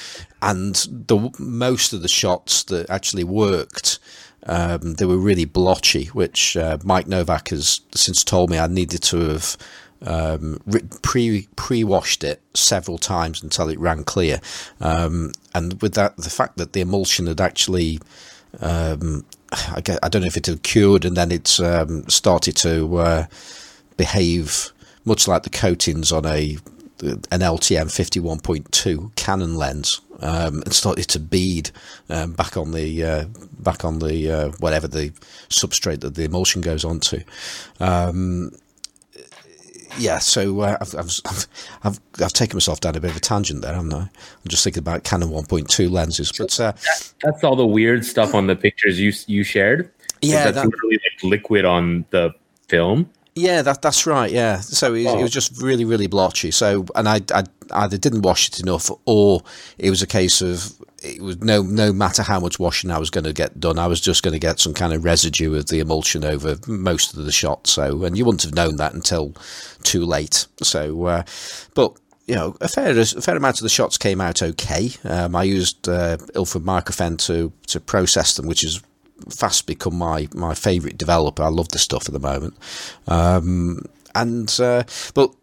[0.41, 3.99] and the most of the shots that actually worked.
[4.45, 9.01] Um, they were really blotchy, which uh, Mike Novak has since told me I needed
[9.05, 9.57] to have
[10.05, 10.61] um,
[11.03, 14.41] pre pre washed it several times until it ran clear.
[14.81, 18.01] Um, and with that, the fact that the emulsion had actually
[18.61, 22.57] um, I, get, I don't know if it had cured and then it's um, started
[22.59, 23.27] to uh,
[23.97, 24.73] behave
[25.05, 26.59] much like the coatings on a
[27.03, 31.71] an LTM 51.2 Canon lens um, and started to bead
[32.09, 33.25] um, back on the uh,
[33.59, 35.11] back on the uh, whatever the
[35.49, 37.23] substrate that the emulsion goes onto.
[37.81, 38.53] Um,
[39.99, 41.47] yeah, so uh, I've, I've,
[41.85, 44.01] I've I've taken myself down a bit of a tangent there, haven't I?
[44.03, 46.73] I'm just thinking about Canon 1.2 lenses, but uh,
[47.23, 49.91] That's all the weird stuff on the pictures you you shared.
[50.21, 52.35] yeah, that's that, literally like liquid on the
[52.69, 53.09] film.
[53.35, 54.31] Yeah, that that's right.
[54.31, 56.51] Yeah, so it, it was just really, really blotchy.
[56.51, 59.43] So, and I, I either didn't wash it enough, or
[59.79, 63.11] it was a case of it was no no matter how much washing I was
[63.11, 65.67] going to get done, I was just going to get some kind of residue of
[65.67, 67.67] the emulsion over most of the shot.
[67.67, 69.35] So, and you wouldn't have known that until
[69.83, 70.47] too late.
[70.63, 71.23] So, uh,
[71.75, 74.91] but you know, a fair a fair amount of the shots came out okay.
[75.05, 78.81] Um, I used uh, Ilford Microphen to to process them, which is
[79.31, 81.43] fast become my my favourite developer.
[81.43, 82.55] I love the stuff at the moment.
[83.07, 83.85] Um,
[84.15, 84.85] and uh,
[85.15, 85.35] but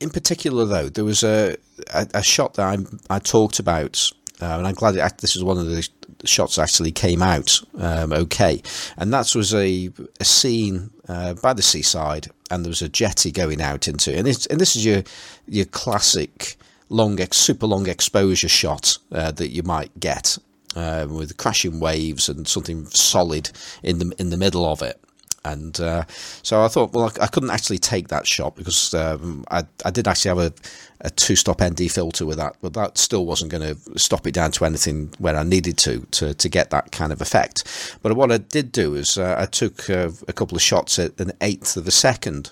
[0.00, 1.56] in particular though, there was a
[1.92, 4.10] a, a shot that I I talked about.
[4.40, 5.88] Uh, and I'm glad it, this is one of the
[6.24, 8.62] shots actually came out um, okay.
[8.96, 13.32] And that was a, a scene uh, by the seaside, and there was a jetty
[13.32, 15.02] going out into, and it's, and this is your
[15.46, 16.56] your classic
[16.88, 20.38] long, super long exposure shot uh, that you might get
[20.76, 23.50] uh, with crashing waves and something solid
[23.82, 25.00] in the in the middle of it.
[25.44, 26.04] And uh,
[26.42, 29.90] so I thought, well, I, I couldn't actually take that shot because um, I, I
[29.90, 30.52] did actually have a,
[31.00, 34.34] a two stop ND filter with that, but that still wasn't going to stop it
[34.34, 37.98] down to anything where I needed to, to to get that kind of effect.
[38.02, 41.18] But what I did do is uh, I took uh, a couple of shots at
[41.18, 42.50] an eighth of a second.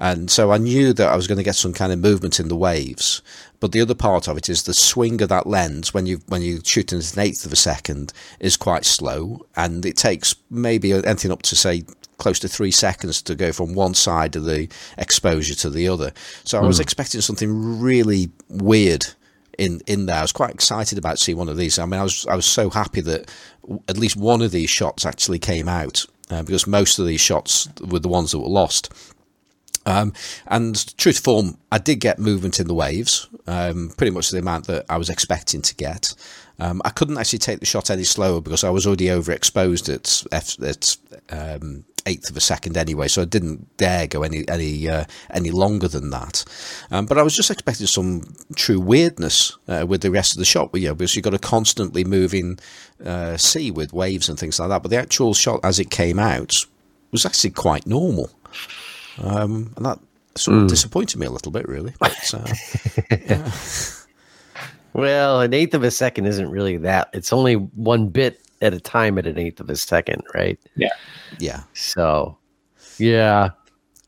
[0.00, 2.46] And so I knew that I was going to get some kind of movement in
[2.46, 3.20] the waves.
[3.58, 6.42] But the other part of it is the swing of that lens when you when
[6.42, 10.92] you shoot in an eighth of a second is quite slow, and it takes maybe
[10.92, 11.82] anything up to say
[12.18, 16.12] close to three seconds to go from one side of the exposure to the other.
[16.44, 19.06] So I was expecting something really weird
[19.56, 20.18] in in there.
[20.18, 21.78] I was quite excited about seeing one of these.
[21.78, 23.30] I mean, I was I was so happy that
[23.88, 27.68] at least one of these shots actually came out uh, because most of these shots
[27.80, 28.92] were the ones that were lost.
[29.86, 30.12] Um,
[30.46, 34.38] and true to form, I did get movement in the waves, um, pretty much the
[34.38, 36.14] amount that I was expecting to get.
[36.58, 40.32] Um, I couldn't actually take the shot any slower because I was already overexposed at,
[40.32, 40.96] F, at
[41.30, 45.50] um, eighth of a second anyway, so I didn't dare go any any uh, any
[45.50, 46.44] longer than that.
[46.90, 50.44] Um, but I was just expecting some true weirdness uh, with the rest of the
[50.44, 52.58] shot, you know, because you've got a constantly moving
[53.04, 54.82] uh, sea with waves and things like that.
[54.82, 56.64] But the actual shot as it came out
[57.12, 58.30] was actually quite normal,
[59.22, 59.98] um, and that
[60.34, 60.68] sort of mm.
[60.68, 61.94] disappointed me a little bit, really.
[61.98, 62.46] But, uh,
[63.26, 63.50] yeah.
[64.94, 67.10] Well, an eighth of a second isn't really that.
[67.12, 70.58] It's only one bit at a time at an eighth of a second, right?
[70.76, 70.88] Yeah.
[71.38, 71.62] Yeah.
[71.74, 72.36] So,
[72.98, 73.50] yeah.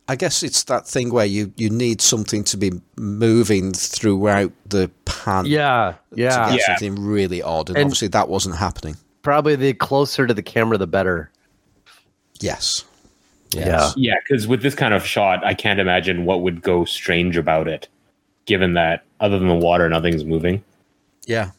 [0.08, 4.90] I guess it's that thing where you, you need something to be moving throughout the
[5.04, 5.46] pan.
[5.46, 5.94] Yeah.
[6.14, 6.46] Yeah.
[6.46, 6.66] To get yeah.
[6.66, 7.68] something really odd.
[7.68, 8.96] And, and obviously that wasn't happening.
[9.22, 11.30] Probably the closer to the camera, the better.
[12.40, 12.84] Yes.
[13.52, 13.66] Yes.
[13.66, 13.92] Yeah.
[13.96, 14.14] Yeah.
[14.26, 17.86] Because with this kind of shot, I can't imagine what would go strange about it,
[18.46, 20.64] given that other than the water, nothing's moving.
[21.26, 21.52] Yeah.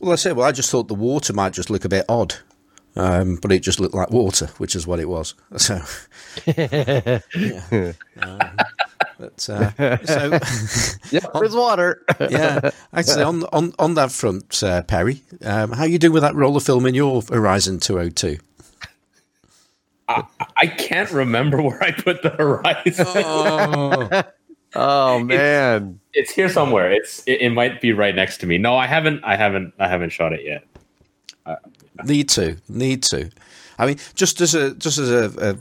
[0.00, 2.34] Well, I say, well, I just thought the water might just look a bit odd,
[2.96, 5.34] um, but it just looked like water, which is what it was.
[5.56, 5.80] So,
[6.46, 7.20] yeah.
[8.20, 8.40] Um,
[9.18, 9.70] but, uh,
[10.04, 10.38] so,
[11.10, 12.02] yeah, there's water.
[12.20, 16.34] yeah, actually, on on on that front, uh, Perry, um, how you doing with that
[16.34, 18.38] roll of film in your Horizon 202?
[20.08, 20.24] I,
[20.60, 23.06] I can't remember where I put the Horizon.
[23.08, 24.22] Oh.
[24.74, 26.92] Oh man, it's, it's here somewhere.
[26.92, 28.58] It's it, it, might be right next to me.
[28.58, 29.24] No, I haven't.
[29.24, 29.72] I haven't.
[29.78, 30.64] I haven't shot it yet.
[31.46, 31.56] Uh,
[32.04, 32.56] need to.
[32.68, 33.30] Need to.
[33.78, 35.56] I mean, just as a just as a, a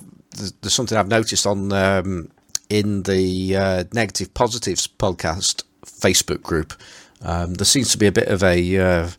[0.61, 2.29] there's something I've noticed on um,
[2.69, 6.73] in the uh, negative positives podcast Facebook group.
[7.21, 9.09] Um, there seems to be a bit of a, uh,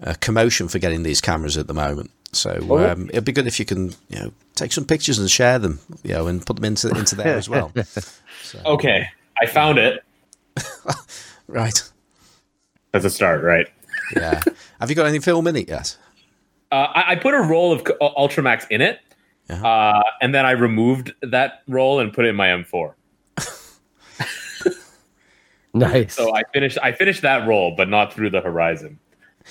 [0.00, 2.10] a, commotion for getting these cameras at the moment.
[2.32, 2.90] So oh.
[2.90, 5.80] um, it'd be good if you can, you know, take some pictures and share them,
[6.04, 7.72] you know, and put them into into there as well.
[8.42, 8.58] So.
[8.64, 9.06] Okay,
[9.40, 10.02] I found it.
[11.46, 11.82] right.
[12.90, 13.68] That's a start, right?
[14.16, 14.40] yeah.
[14.80, 15.96] Have you got any film in it yet?
[16.72, 19.00] Uh, I, I, put a roll of Ultramax in it,
[19.48, 19.66] uh-huh.
[19.66, 22.94] uh, and then I removed that roll and put it in my M4.
[25.74, 26.14] nice.
[26.14, 26.78] So I finished.
[26.82, 28.98] I finished that roll, but not through the horizon.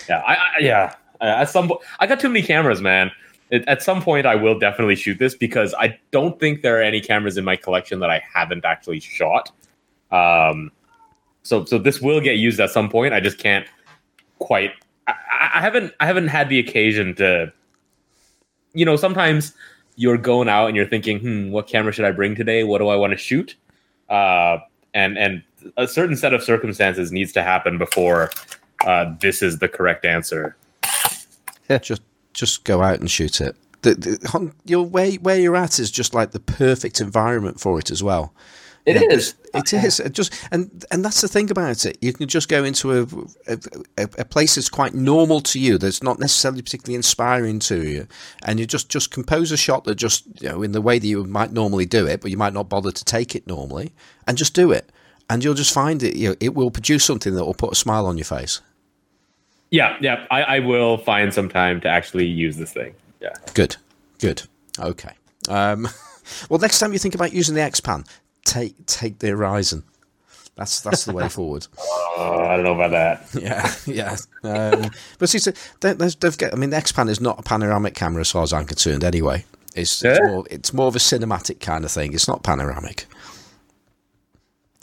[0.08, 0.20] Yeah.
[0.20, 0.96] I, I yeah.
[1.22, 3.12] At some, I got too many cameras, man.
[3.50, 6.82] It, at some point, I will definitely shoot this because I don't think there are
[6.82, 9.52] any cameras in my collection that I haven't actually shot.
[10.12, 10.72] Um,
[11.44, 13.14] so so this will get used at some point.
[13.14, 13.68] I just can't
[14.38, 14.72] quite.
[15.60, 17.52] I, haven't I haven't had the occasion to.
[18.74, 19.54] You know, sometimes
[19.96, 22.64] you're going out and you're thinking, hmm, what camera should I bring today?
[22.64, 23.56] What do I want to shoot?
[24.08, 24.60] Uh,
[24.94, 25.44] and and
[25.76, 28.32] a certain set of circumstances needs to happen before
[28.86, 30.56] uh, this is the correct answer.
[31.70, 33.56] Yeah, just just go out and shoot it.
[33.82, 37.92] The, the, your where where you're at is just like the perfect environment for it
[37.92, 38.34] as well.
[38.90, 39.36] It yeah, is.
[39.54, 40.00] It is.
[40.00, 41.98] It just and and that's the thing about it.
[42.02, 43.54] You can just go into a,
[43.98, 45.78] a, a place that's quite normal to you.
[45.78, 48.08] That's not necessarily particularly inspiring to you,
[48.44, 51.06] and you just just compose a shot that just you know in the way that
[51.06, 53.94] you might normally do it, but you might not bother to take it normally,
[54.28, 54.92] and just do it,
[55.30, 56.16] and you'll just find it.
[56.16, 58.60] You know, it will produce something that will put a smile on your face.
[59.70, 60.26] Yeah, yeah.
[60.32, 62.96] I, I will find some time to actually use this thing.
[63.22, 63.34] Yeah.
[63.54, 63.76] Good.
[64.18, 64.44] Good.
[64.80, 65.12] Okay.
[65.48, 65.88] Um,
[66.50, 68.04] well, next time you think about using the X Pan,
[68.50, 69.84] take take the horizon.
[70.56, 71.68] That's that's the way forward.
[72.18, 73.30] Uh, I don't know about that.
[73.42, 74.18] Yeah, yeah.
[74.44, 75.40] Um, but see,
[75.80, 78.44] they've, they've get, I mean, the X Pan is not a panoramic camera as far
[78.44, 79.04] as I'm concerned.
[79.04, 80.12] Anyway, it's yeah.
[80.12, 82.14] it's, more, it's more of a cinematic kind of thing.
[82.14, 83.06] It's not panoramic.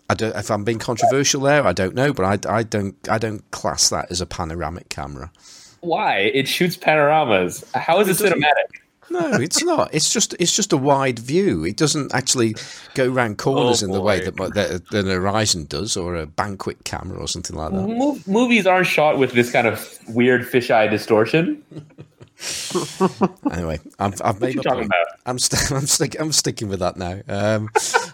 [0.09, 0.35] I don't.
[0.37, 3.91] If I'm being controversial there, I don't know, but I, I don't I don't class
[3.91, 5.33] that as a panoramic camera.
[5.81, 6.19] Why?
[6.19, 7.65] It shoots panoramas.
[7.75, 8.81] How is it, it cinematic?
[9.11, 9.95] No, it's not.
[9.95, 11.65] It's just it's just a wide view.
[11.65, 12.55] It doesn't actually
[12.95, 16.27] go around corners oh, in the way that, that, that an Horizon does, or a
[16.27, 17.87] banquet camera, or something like that.
[17.87, 21.63] Mo- movies aren't shot with this kind of weird fisheye distortion.
[23.51, 24.87] anyway, I've, I've made my point.
[24.87, 25.07] About?
[25.25, 27.21] I'm st- I'm, stick- I'm sticking with that now.
[27.29, 27.71] Um,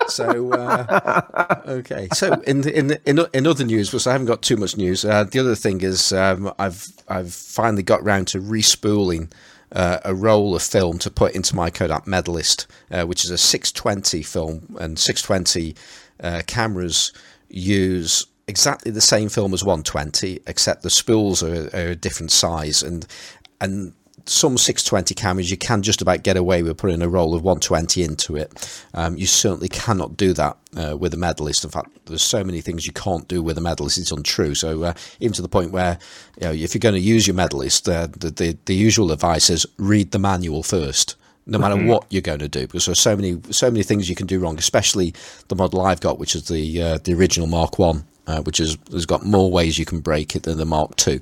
[0.09, 2.09] so uh, okay.
[2.15, 5.05] So in in in in other news, because I haven't got too much news.
[5.05, 9.33] Uh, the other thing is um, I've I've finally got round to respooling
[9.73, 13.39] uh, a roll of film to put into my Kodak Medalist, uh, which is a
[13.39, 15.75] 620 film, and 620
[16.21, 17.13] uh, cameras
[17.49, 22.83] use exactly the same film as 120, except the spools are, are a different size,
[22.83, 23.07] and
[23.61, 23.95] and
[24.27, 28.03] some 620 cameras you can just about get away with putting a roll of 120
[28.03, 28.85] into it.
[28.95, 31.65] Um, you certainly cannot do that uh, with a medalist.
[31.65, 33.99] In fact, there's so many things you can't do with a medalist.
[33.99, 34.55] It's untrue.
[34.55, 35.99] So uh, even to the point where
[36.41, 39.51] you know if you're going to use your medalist, uh, the, the, the usual advice
[39.51, 41.17] is read the manual first.
[41.47, 44.15] no matter what you're going to do, because there's so many so many things you
[44.15, 44.59] can do wrong.
[44.59, 45.15] Especially
[45.49, 48.79] the model I've got, which is the uh, the original Mark One, uh, which is
[48.93, 51.21] has got more ways you can break it than the Mark Two.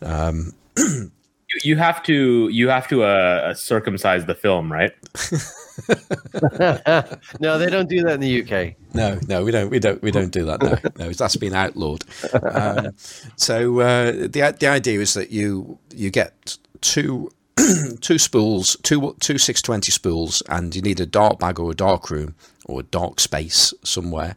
[0.00, 0.54] Um,
[1.50, 4.92] You- You have to you have to uh, circumcise the film, right?
[7.40, 8.74] no, they don't do that in the UK.
[8.94, 10.60] No, no, we don't, we don't, we don't do that.
[10.62, 10.76] No,
[11.06, 12.04] no, that's been outlawed.
[12.42, 12.90] Um,
[13.36, 17.30] so uh, the the idea is that you you get two
[18.00, 21.74] two spools, two two six twenty spools, and you need a dark bag or a
[21.74, 22.34] dark room
[22.66, 24.36] or a dark space somewhere,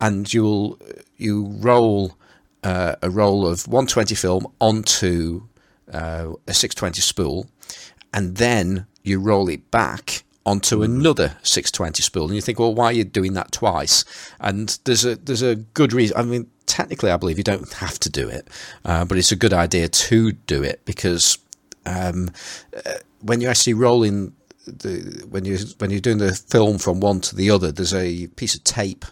[0.00, 0.78] and you'll
[1.16, 2.16] you roll
[2.62, 5.42] uh, a roll of one twenty film onto
[5.92, 7.46] uh, a six twenty spool,
[8.12, 12.86] and then you roll it back onto another 620 spool and you think well why
[12.86, 14.04] are you doing that twice?
[14.40, 17.98] And there's a there's a good reason i mean technically i believe you don't have
[18.00, 18.48] to do it
[18.84, 21.38] uh, but it's a good idea to do it because
[21.86, 22.30] um,
[22.76, 24.34] uh, when you're actually rolling
[24.66, 28.26] the when you when you're doing the film from one to the other there's a
[28.28, 29.04] piece of tape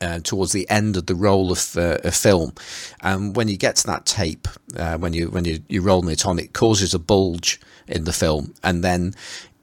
[0.00, 2.52] uh, towards the end of the roll of, uh, of film,
[3.00, 6.26] and when you get to that tape, uh, when you when you you're rolling it
[6.26, 9.14] on, it causes a bulge in the film, and then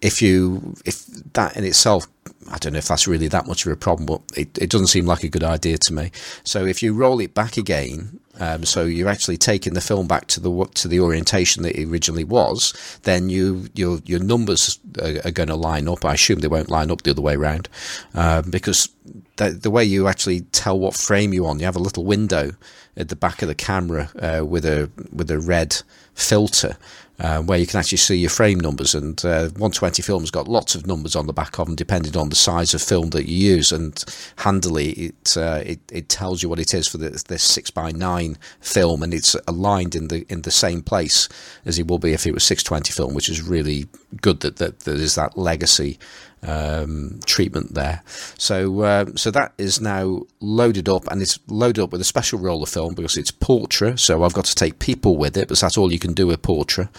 [0.01, 2.07] if you if that in itself.
[2.49, 4.87] I don't know if that's really that much of a problem, but it, it doesn't
[4.87, 6.11] seem like a good idea to me.
[6.45, 10.27] So if you roll it back again, um, so you're actually taking the film back
[10.27, 15.19] to the to the orientation that it originally was, then you your your numbers are,
[15.25, 16.05] are going to line up.
[16.05, 17.67] I assume they won't line up the other way around,
[18.13, 18.89] um, because
[19.37, 22.51] the, the way you actually tell what frame you're on, you have a little window
[22.95, 25.81] at the back of the camera uh, with a with a red
[26.13, 26.77] filter.
[27.19, 30.75] Uh, where you can actually see your frame numbers, and uh, 120 film's got lots
[30.75, 33.55] of numbers on the back of them, depending on the size of film that you
[33.55, 33.71] use.
[33.71, 37.71] And handily, it uh, it, it tells you what it is for the, this six
[37.71, 41.27] by nine film, and it's aligned in the in the same place
[41.65, 43.87] as it will be if it was 620 film, which is really
[44.21, 45.97] good that that there is that legacy
[46.43, 48.01] um, treatment there.
[48.37, 52.39] So uh, so that is now loaded up, and it's loaded up with a special
[52.39, 53.99] roll of film because it's Portra.
[53.99, 56.41] So I've got to take people with it, because that's all you can do with
[56.41, 56.89] Portra.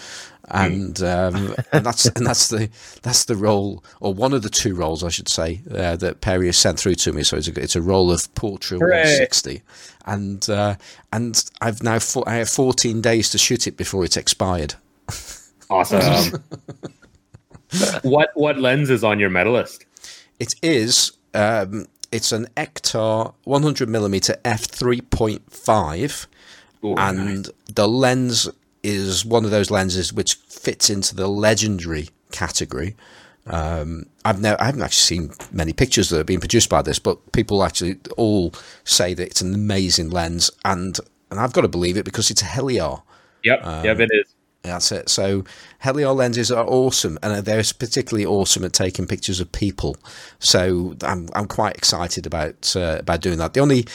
[0.51, 2.69] And, um, and that's and that's the
[3.03, 6.47] that's the role or one of the two roles I should say uh, that Perry
[6.47, 7.23] has sent through to me.
[7.23, 9.03] So it's a, it's a roll of Portra Hooray.
[9.03, 9.61] 160,
[10.05, 10.75] and uh,
[11.13, 14.75] and I've now fo- I have 14 days to shoot it before it's expired.
[15.69, 16.43] Awesome.
[18.03, 19.85] what what lens is on your medalist?
[20.39, 21.11] It is.
[21.33, 26.27] Um, it's an Ektar 100 millimeter f 3.5,
[26.83, 28.49] Ooh, and the lens
[28.81, 32.95] is one of those lenses which fits into the legendary category.
[33.45, 36.99] Um, I've never, I haven't actually seen many pictures that have been produced by this,
[36.99, 38.53] but people actually all
[38.83, 40.99] say that it's an amazing lens, and
[41.31, 43.01] and I've got to believe it because it's a Heliar.
[43.43, 44.35] Yep, yep, it is.
[44.63, 45.09] That's it.
[45.09, 45.45] So
[45.83, 49.95] Heliar lenses are awesome, and they're particularly awesome at taking pictures of people.
[50.39, 53.53] So I'm I'm quite excited about uh, about doing that.
[53.53, 53.85] The only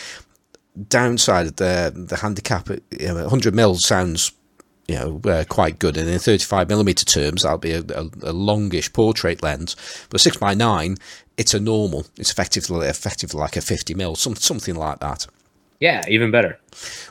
[0.89, 4.33] downside of the the handicap, you know, 100 mil sounds
[4.89, 8.33] you know uh, quite good, and in 35 millimeter terms, that'll be a, a, a
[8.33, 9.77] longish portrait lens.
[10.11, 10.97] But six by nine,
[11.37, 12.07] it's a normal.
[12.17, 15.27] It's effectively effectively like a 50 mil, some something like that.
[15.81, 16.59] Yeah, even better.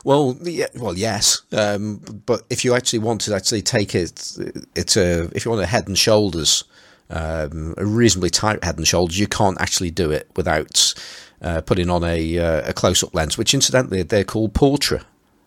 [0.04, 4.36] Well, yeah, well, yes, um, but if you actually want to actually take it,
[4.74, 6.64] it's a if you want a head and shoulders,
[7.10, 10.94] um, a reasonably tight head and shoulders, you can't actually do it without
[11.42, 15.04] uh, putting on a uh, a close up lens, which incidentally they're called portrait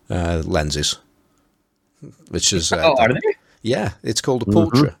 [0.08, 0.96] uh, lenses,
[2.30, 3.20] which is uh, Oh, are they?
[3.62, 4.94] yeah, it's called a Portra.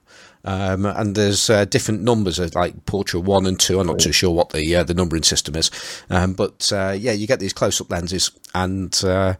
[0.44, 3.80] Um, and there's uh, different numbers, like Portra one and two.
[3.80, 5.70] I'm not too sure what the uh, the numbering system is,
[6.10, 9.34] um, but uh, yeah, you get these close up lenses, and uh,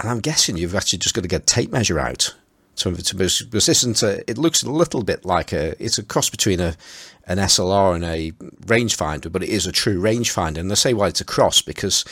[0.00, 2.34] and I'm guessing you've actually just got to get a tape measure out
[2.76, 6.02] to to because this isn't a, it looks a little bit like a it's a
[6.02, 6.76] cross between a
[7.26, 8.32] an SLR and a
[8.64, 10.58] rangefinder, but it is a true rangefinder.
[10.58, 12.04] And I say why it's a cross because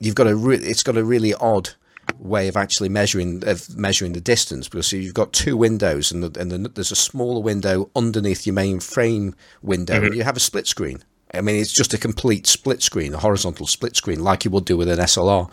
[0.00, 1.70] you've got a re- it's got a really odd
[2.18, 6.40] way of actually measuring of measuring the distance because you've got two windows and, the,
[6.40, 10.40] and the, there's a smaller window underneath your main frame window and you have a
[10.40, 11.02] split screen.
[11.34, 14.64] I mean, it's just a complete split screen, a horizontal split screen, like you would
[14.64, 15.50] do with an SLR.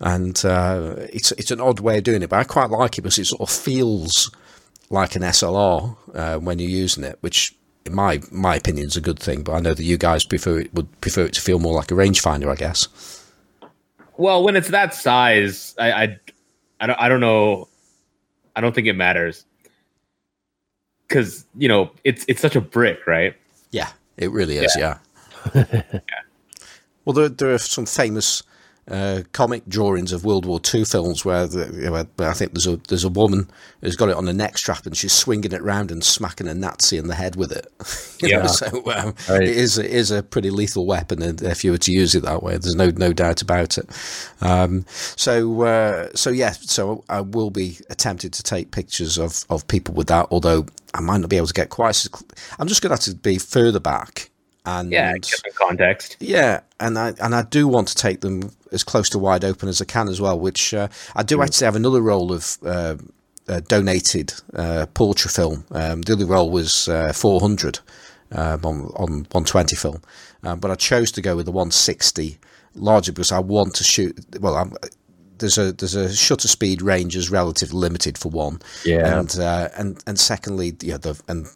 [0.00, 3.02] And uh, it's it's an odd way of doing it, but I quite like it
[3.02, 4.30] because it sort of feels
[4.90, 9.00] like an SLR uh, when you're using it, which in my my opinion is a
[9.00, 9.42] good thing.
[9.42, 11.90] But I know that you guys prefer it would prefer it to feel more like
[11.90, 12.86] a rangefinder, I guess.
[14.18, 16.20] Well, when it's that size, I, I,
[16.80, 17.68] I don't, I don't know.
[18.54, 19.44] I don't think it matters
[21.06, 23.34] because you know it's it's such a brick, right?
[23.70, 24.76] Yeah, it really is.
[24.76, 24.98] Yeah.
[27.08, 28.42] Well, there, there are some famous
[28.90, 32.66] uh, comic drawings of World War II films where, the, you know, I think there's
[32.66, 33.50] a there's a woman
[33.82, 36.54] who's got it on a neck strap and she's swinging it around and smacking a
[36.54, 37.66] Nazi in the head with it.
[38.22, 38.38] yeah.
[38.38, 39.42] Know, so um, right.
[39.42, 42.42] it is it is a pretty lethal weapon if you were to use it that
[42.42, 42.52] way.
[42.52, 43.88] There's no no doubt about it.
[44.40, 49.66] Um, so uh, so yeah, so I will be attempting to take pictures of of
[49.68, 51.90] people with that, although I might not be able to get quite.
[51.90, 52.08] As,
[52.58, 54.30] I'm just going to have to be further back
[54.68, 56.16] and yeah, give them context.
[56.20, 59.68] Yeah, and I and I do want to take them as close to wide open
[59.68, 60.38] as I can as well.
[60.38, 61.44] Which uh, I do mm.
[61.44, 62.96] actually have another roll of uh,
[63.48, 65.64] uh, donated uh, Portra film.
[65.70, 67.80] Um, the other roll was uh, 400
[68.32, 70.02] um, on on 120 film,
[70.42, 72.38] um, but I chose to go with the 160
[72.74, 74.18] larger because I want to shoot.
[74.40, 74.74] Well, I'm,
[75.38, 78.60] there's a there's a shutter speed range is relatively limited for one.
[78.84, 81.46] Yeah, and uh, and and secondly, yeah, the and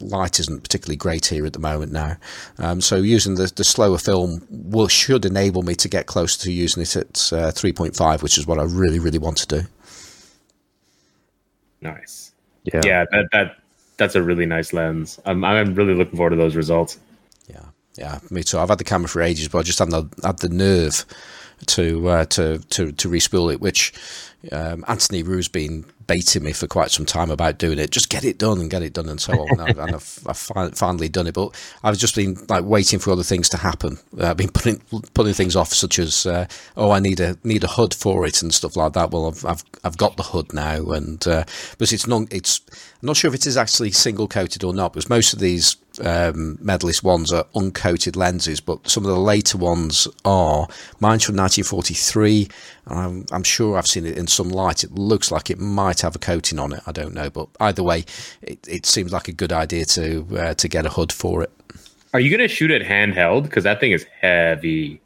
[0.00, 2.16] light isn't particularly great here at the moment now.
[2.58, 6.52] Um, so using the, the slower film will should enable me to get close to
[6.52, 9.62] using it at uh, 3.5, which is what I really really want to do.
[11.80, 12.32] Nice.
[12.64, 12.80] Yeah.
[12.84, 13.04] Yeah.
[13.10, 13.56] That that
[13.96, 15.20] that's a really nice lens.
[15.24, 16.98] I'm I'm really looking forward to those results.
[17.48, 17.64] Yeah.
[17.96, 18.18] Yeah.
[18.30, 18.58] Me too.
[18.58, 21.04] I've had the camera for ages, but I just haven't had the nerve
[21.66, 23.92] to uh, to to to respool it, which
[24.52, 27.90] um, Anthony Rue's been baiting me for quite some time about doing it.
[27.90, 29.48] Just get it done and get it done and so on.
[29.50, 31.54] and I've, and I've, I've, finally done it, but
[31.84, 33.98] I've just been like waiting for other things to happen.
[34.20, 34.80] I've been putting
[35.14, 38.42] putting things off, such as uh, oh, I need a need a hood for it
[38.42, 39.12] and stuff like that.
[39.12, 41.44] Well, I've I've, I've got the hood now, and uh,
[41.78, 42.32] but it's not.
[42.32, 42.62] It's
[43.00, 45.76] I'm not sure if it is actually single coated or not, because most of these
[46.00, 50.66] um, medalist ones are uncoated lenses, but some of the later ones are.
[51.00, 52.48] Mine's from 1943.
[52.86, 54.82] I'm, I'm, sure I've seen it in some light.
[54.82, 56.82] It looks like it might have a coating on it.
[56.86, 58.04] I don't know, but either way,
[58.42, 61.52] it, it seems like a good idea to uh, to get a hood for it.
[62.14, 63.42] Are you going to shoot it handheld?
[63.44, 65.00] Because that thing is heavy.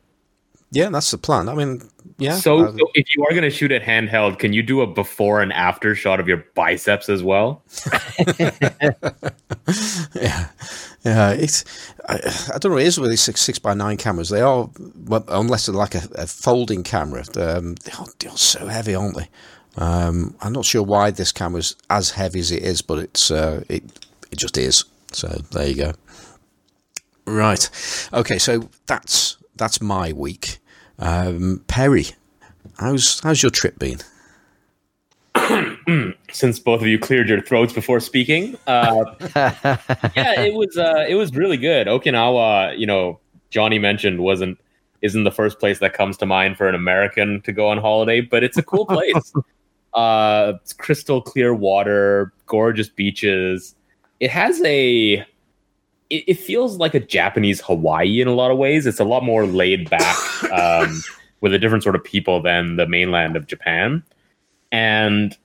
[0.71, 1.49] Yeah, that's the plan.
[1.49, 1.83] I mean,
[2.19, 2.37] yeah.
[2.37, 5.43] So, so if you are going to shoot it handheld, can you do a before
[5.43, 7.63] and after shot of your biceps as well?
[10.15, 10.49] yeah,
[11.05, 11.33] yeah.
[11.33, 11.65] It's
[12.09, 12.15] I,
[12.55, 12.79] I, don't know.
[12.79, 14.31] It is with these six six by nine cameras.
[14.31, 14.71] They are,
[15.29, 17.25] unless they're like a, a folding camera.
[17.37, 19.29] Um, they, are, they are so heavy, aren't they?
[19.77, 23.65] Um, I'm not sure why this camera's as heavy as it is, but it's uh,
[23.69, 23.85] it
[24.31, 24.85] it just is.
[25.13, 25.93] So there you go.
[27.27, 27.71] Right.
[28.13, 28.39] Okay.
[28.39, 30.59] So that's that's my week.
[30.99, 32.07] Um, Perry,
[32.79, 33.99] how's how's your trip been?
[36.33, 39.05] Since both of you cleared your throats before speaking, uh,
[39.37, 41.87] yeah, it was uh, it was really good.
[41.87, 43.19] Okinawa, you know,
[43.51, 44.59] Johnny mentioned wasn't
[45.01, 48.21] isn't the first place that comes to mind for an American to go on holiday,
[48.21, 49.33] but it's a cool place.
[49.95, 53.75] uh, it's crystal clear water, gorgeous beaches.
[54.21, 55.25] It has a
[56.11, 58.87] it, it, feels like a Japanese Hawaii in a lot of ways.
[58.87, 61.01] It's a lot more laid back um,
[61.41, 64.03] with a different sort of people than the mainland of Japan.
[64.71, 65.37] And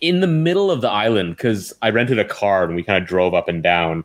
[0.00, 3.08] in the middle of the island, because I rented a car and we kind of
[3.08, 4.04] drove up and down,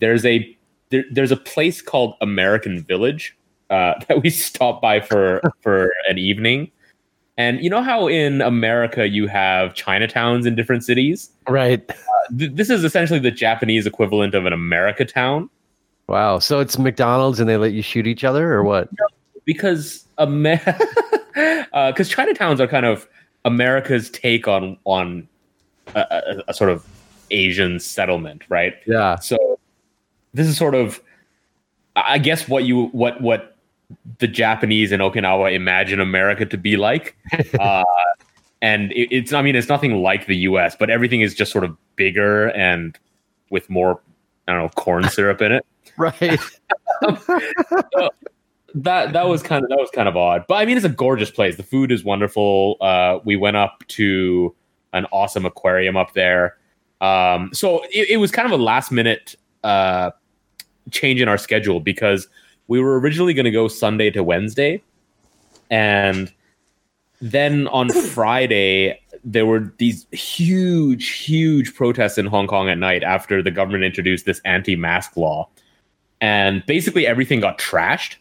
[0.00, 0.56] there's a
[0.90, 3.36] there, there's a place called American Village
[3.70, 6.70] uh, that we stopped by for for an evening.
[7.36, 11.30] And you know how in America you have Chinatowns in different cities?
[11.48, 11.82] Right.
[11.90, 11.94] Uh,
[12.38, 15.50] th- this is essentially the Japanese equivalent of an America town.
[16.06, 16.38] Wow.
[16.38, 18.88] So it's McDonald's and they let you shoot each other or what?
[19.44, 20.60] because Amer-
[21.72, 23.06] uh, cause Chinatowns are kind of
[23.44, 25.28] America's take on, on
[25.94, 26.86] a, a, a sort of
[27.30, 28.74] Asian settlement, right?
[28.86, 29.16] Yeah.
[29.16, 29.58] So
[30.32, 31.00] this is sort of,
[31.96, 33.53] I guess what you, what, what
[34.18, 37.16] the Japanese in Okinawa imagine America to be like.
[37.60, 37.84] Uh,
[38.62, 41.64] and it, it's, I mean, it's nothing like the US, but everything is just sort
[41.64, 42.98] of bigger and
[43.50, 44.00] with more,
[44.48, 45.66] I don't know, corn syrup in it.
[45.96, 46.18] Right.
[47.02, 48.10] so
[48.74, 50.88] that that was kind of that was kind of odd, but I mean, it's a
[50.88, 51.56] gorgeous place.
[51.56, 52.78] The food is wonderful.
[52.80, 54.52] Uh, we went up to
[54.92, 56.56] an awesome aquarium up there.
[57.00, 60.10] Um, so it, it was kind of a last minute uh,
[60.90, 62.28] change in our schedule because
[62.68, 64.82] we were originally going to go Sunday to Wednesday,
[65.70, 66.32] and
[67.20, 73.42] then on Friday there were these huge, huge protests in Hong Kong at night after
[73.42, 75.48] the government introduced this anti-mask law,
[76.20, 78.16] and basically everything got trashed.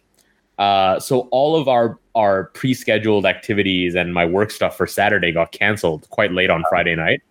[0.59, 5.51] Uh, so all of our our pre-scheduled activities and my work stuff for Saturday got
[5.51, 7.21] canceled quite late on Friday night.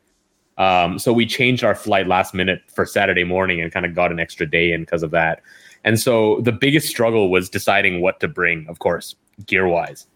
[0.59, 4.13] Um, so we changed our flight last minute for Saturday morning and kind of got
[4.13, 5.43] an extra day in because of that.
[5.85, 10.07] And so the biggest struggle was deciding what to bring, of course, gear wise.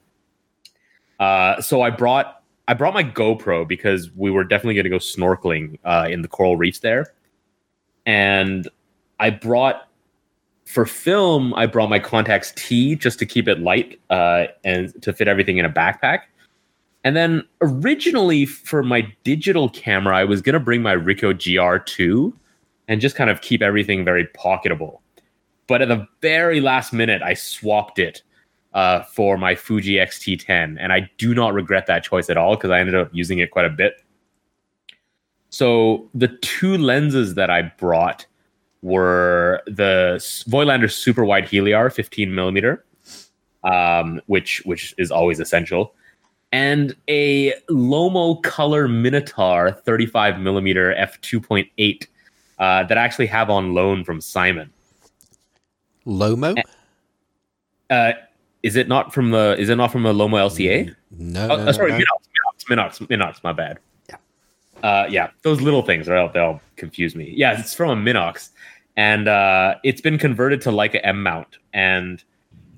[1.19, 4.99] Uh, so I brought I brought my GoPro because we were definitely going to go
[4.99, 7.07] snorkeling uh, in the coral reefs there,
[8.05, 8.69] and
[9.21, 9.89] I brought
[10.67, 15.13] for film, I brought my Contax T just to keep it light uh, and to
[15.13, 16.23] fit everything in a backpack.
[17.07, 22.33] And then originally for my digital camera, I was going to bring my Ricoh GR2
[22.89, 24.99] and just kind of keep everything very pocketable.
[25.69, 28.25] But at the very last minute, I swapped it
[28.75, 32.73] uh, for my Fuji X-T10, and I do not regret that choice at all because
[32.73, 34.03] I ended up using it quite a bit.
[35.51, 38.27] So the two lenses that I brought
[38.83, 40.17] were the
[40.49, 42.85] Voigtlander Super Wide Heliar 15 millimeter,
[43.63, 45.95] um, which which is always essential,
[46.53, 52.07] and a Lomo Color Minotar 35 millimeter f 2.8
[52.59, 54.71] uh, that I actually have on loan from Simon.
[56.07, 56.61] Lomo.
[57.91, 58.13] Uh,
[58.63, 59.57] is it not from the?
[59.59, 60.95] Is it not from a Lomo LCA?
[61.11, 61.99] No, Oh, no, uh, sorry, no.
[61.99, 63.45] Minox, Minox, Minox, Minox.
[63.45, 63.79] My bad.
[64.09, 64.17] Yeah.
[64.83, 67.33] Uh, yeah, those little things are they'll confuse me.
[67.37, 68.51] Yeah, it's from a Minox,
[68.97, 72.23] and uh, it's been converted to Leica M mount, and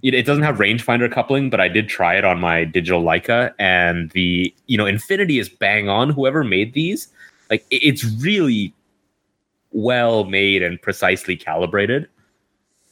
[0.02, 3.52] it, it doesn't have rangefinder coupling, but I did try it on my digital Leica,
[3.58, 6.10] and the you know Infinity is bang on.
[6.10, 7.08] Whoever made these,
[7.50, 8.72] like it- it's really
[9.72, 12.08] well made and precisely calibrated,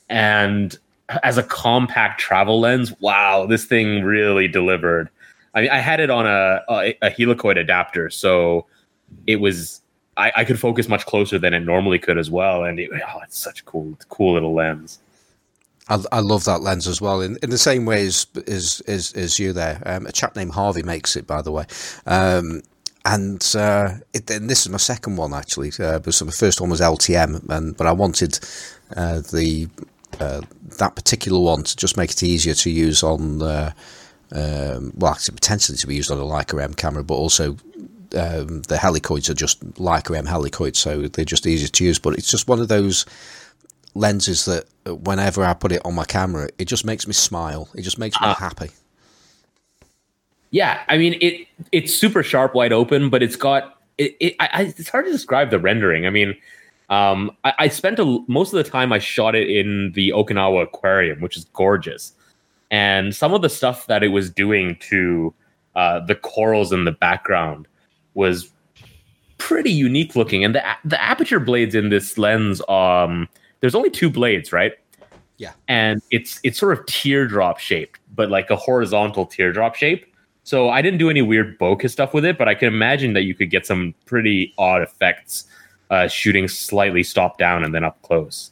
[0.09, 0.79] and
[1.23, 5.09] as a compact travel lens, wow, this thing really delivered.
[5.55, 8.67] I mean, I had it on a a, a helicoid adapter, so
[9.27, 9.81] it was
[10.17, 12.65] I, I could focus much closer than it normally could as well.
[12.65, 14.99] And it, oh, it's such a cool, cool little lens.
[15.89, 17.21] I, I love that lens as well.
[17.21, 20.53] In, in the same way as as as, as you there, um, a chap named
[20.53, 21.65] Harvey makes it, by the way.
[22.07, 22.63] Um,
[23.05, 25.71] and uh, it, this is my second one actually.
[25.79, 28.39] Uh, so my first one was LTM, and but I wanted
[28.97, 29.69] uh, the
[30.19, 30.41] uh,
[30.79, 33.43] that particular one to just make it easier to use on.
[33.43, 33.73] Uh,
[34.33, 37.51] um, well, actually, potentially to be used on a Leica M camera, but also
[38.17, 42.01] um, the helicoids are just Leica M helicoids, so they're just easier to use.
[42.01, 43.07] But it's just one of those
[43.97, 47.69] lenses that uh, whenever I put it on my camera, it just makes me smile.
[47.75, 48.35] It just makes me Ah.
[48.35, 48.71] happy.
[50.51, 51.47] Yeah, I mean it.
[51.73, 54.17] It's super sharp, wide open, but it's got it.
[54.21, 56.07] it I, I, it's hard to describe the rendering.
[56.07, 56.35] I mean,
[56.89, 60.63] um, I, I spent a, most of the time I shot it in the Okinawa
[60.63, 62.13] Aquarium, which is gorgeous,
[62.71, 65.35] and some of the stuff that it was doing to
[65.75, 67.67] uh, the corals in the background
[68.15, 68.51] was
[69.39, 70.45] pretty unique looking.
[70.45, 73.29] And the the aperture blades in this lens, um,
[73.61, 74.73] there's only two blades, right?
[75.39, 75.53] Yeah.
[75.69, 80.07] and it's it's sort of teardrop shaped, but like a horizontal teardrop shape.
[80.45, 83.23] So I didn't do any weird bokeh stuff with it, but I can imagine that
[83.23, 85.45] you could get some pretty odd effects
[85.91, 88.51] uh, shooting slightly stop down and then up close.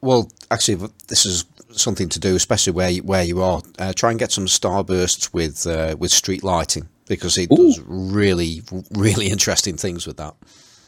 [0.00, 3.62] Well, actually, this is something to do, especially where you, where you are.
[3.78, 7.56] Uh, try and get some starbursts with uh, with street lighting because it Ooh.
[7.56, 10.34] does really really interesting things with that.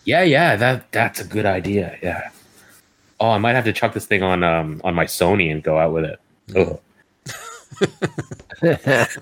[0.04, 1.98] Yeah, yeah, that that's a good idea.
[2.02, 2.30] Yeah.
[3.20, 5.78] Oh, I might have to chuck this thing on um on my Sony and go
[5.78, 6.20] out with it.
[6.54, 6.80] Ugh.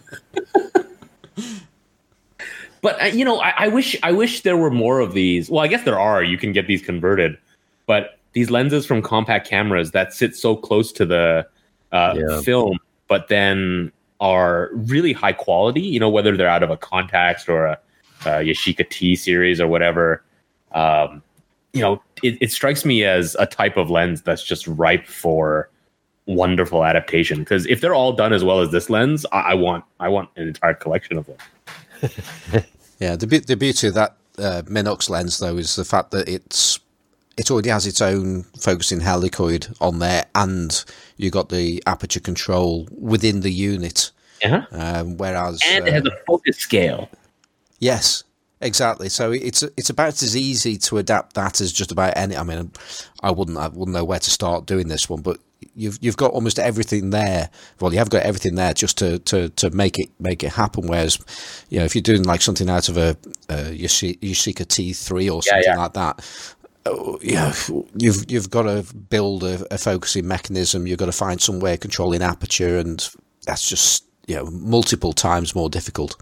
[2.84, 5.48] But uh, you know, I, I wish I wish there were more of these.
[5.48, 6.22] Well, I guess there are.
[6.22, 7.38] You can get these converted,
[7.86, 11.46] but these lenses from compact cameras that sit so close to the
[11.92, 12.42] uh, Yeah.
[12.42, 12.78] film,
[13.08, 13.90] but then
[14.20, 15.80] are really high quality.
[15.80, 17.78] You know, whether they're out of a Contax or a,
[18.26, 20.22] a Yashica T series or whatever.
[20.72, 21.22] Um,
[21.72, 25.70] you know, it, it strikes me as a type of lens that's just ripe for
[26.26, 27.40] wonderful adaptation.
[27.40, 30.30] Because if they're all done as well as this lens, I, I want I want
[30.36, 32.62] an entire collection of them.
[32.98, 36.28] Yeah, the be- the beauty of that uh, Minox lens though is the fact that
[36.28, 36.78] it's
[37.36, 40.84] it already has its own focusing helicoid on there, and
[41.16, 44.10] you got the aperture control within the unit.
[44.44, 44.64] Uh-huh.
[44.70, 47.08] Um, whereas, and it uh, has a focus scale.
[47.78, 48.24] yes,
[48.64, 49.08] exactly.
[49.08, 52.36] So it's it's about as easy to adapt that as just about any.
[52.36, 52.70] I mean,
[53.22, 55.38] I wouldn't I wouldn't know where to start doing this one, but
[55.76, 57.50] you've you've got almost everything there.
[57.80, 60.86] Well, you have got everything there just to, to, to make it make it happen.
[60.86, 61.18] Whereas,
[61.68, 63.16] you know, if you're doing like something out of a,
[63.48, 65.76] a Yashi- Yashica T3 or Yeah, something yeah.
[65.76, 66.48] like that.
[66.86, 67.54] oh, Yeah,
[67.96, 70.86] you've you've got to build a, a focusing mechanism.
[70.86, 73.06] You've got to find some way of controlling aperture, and
[73.46, 76.16] that's just you know multiple times more difficult.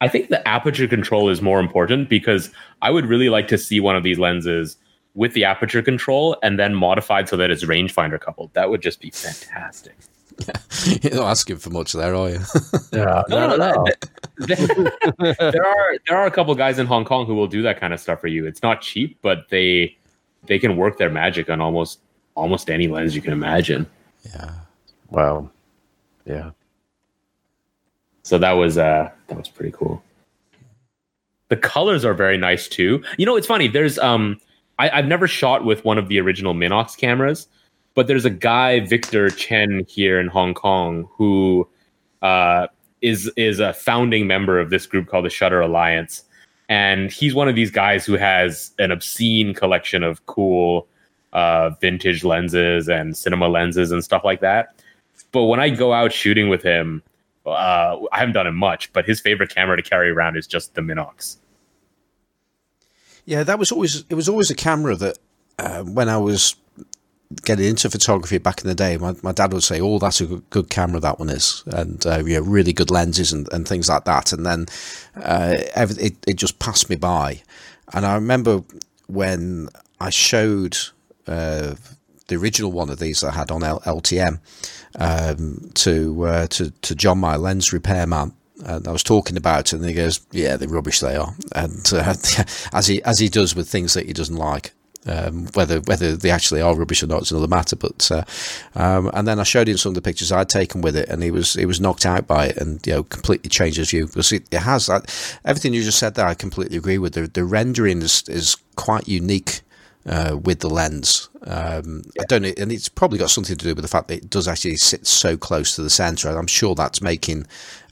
[0.00, 2.50] I think the aperture control is more important because
[2.82, 4.76] I would really like to see one of these lenses
[5.14, 8.52] with the aperture control and then modified so that it's rangefinder coupled.
[8.52, 9.96] That would just be fantastic.
[11.02, 12.40] You're not asking for much there, are you?
[12.92, 13.86] Yeah, No, no, no, no.
[15.38, 17.94] there are there are a couple guys in Hong Kong who will do that kind
[17.94, 18.46] of stuff for you.
[18.46, 19.96] It's not cheap, but they
[20.44, 22.00] they can work their magic on almost
[22.34, 23.86] almost any lens you can imagine.
[24.34, 24.52] yeah.
[25.08, 25.48] Wow.
[26.26, 26.50] Yeah.
[28.22, 30.02] So that was uh that was pretty cool.
[31.48, 33.02] The colors are very nice too.
[33.18, 33.68] You know, it's funny.
[33.68, 34.40] There's um
[34.78, 37.48] I, I've never shot with one of the original Minox cameras,
[37.96, 41.66] But there's a guy, Victor Chen, here in Hong Kong, who
[42.20, 42.66] uh,
[43.00, 46.22] is is a founding member of this group called the Shutter Alliance,
[46.68, 50.86] and he's one of these guys who has an obscene collection of cool
[51.32, 54.74] uh, vintage lenses and cinema lenses and stuff like that.
[55.32, 57.02] But when I go out shooting with him,
[57.46, 60.74] uh, I haven't done it much, but his favorite camera to carry around is just
[60.74, 61.36] the Minox.
[63.24, 65.18] Yeah, that was always it was always a camera that
[65.58, 66.54] uh, when I was
[67.44, 70.26] getting into photography back in the day, my, my dad would say, "Oh, that's a
[70.26, 74.04] good, camera that one is," and uh, yeah, really good lenses and, and things like
[74.04, 74.32] that.
[74.32, 74.66] And then
[75.16, 77.42] uh, it it just passed me by,
[77.92, 78.62] and I remember
[79.08, 79.68] when
[80.00, 80.76] I showed
[81.26, 81.74] uh,
[82.28, 84.40] the original one of these I had on L- LTM
[84.98, 88.32] um, to uh, to to John, my lens repairman.
[88.64, 91.00] And I was talking about it, and he goes, "Yeah, they're rubbish.
[91.00, 92.14] They are." And uh,
[92.72, 94.72] as he as he does with things that he doesn't like,
[95.06, 97.76] um, whether whether they actually are rubbish or not is another matter.
[97.76, 98.24] But uh,
[98.74, 101.22] um, and then I showed him some of the pictures I'd taken with it, and
[101.22, 104.06] he was he was knocked out by it, and you know completely changed his view
[104.06, 105.04] because it, it has that
[105.44, 106.26] everything you just said there.
[106.26, 107.14] I completely agree with.
[107.14, 109.60] The the rendering is is quite unique.
[110.08, 112.22] Uh, with the lens, um, yeah.
[112.22, 114.30] I don't know, and it's probably got something to do with the fact that it
[114.30, 116.28] does actually sit so close to the center.
[116.28, 117.44] I'm sure that's making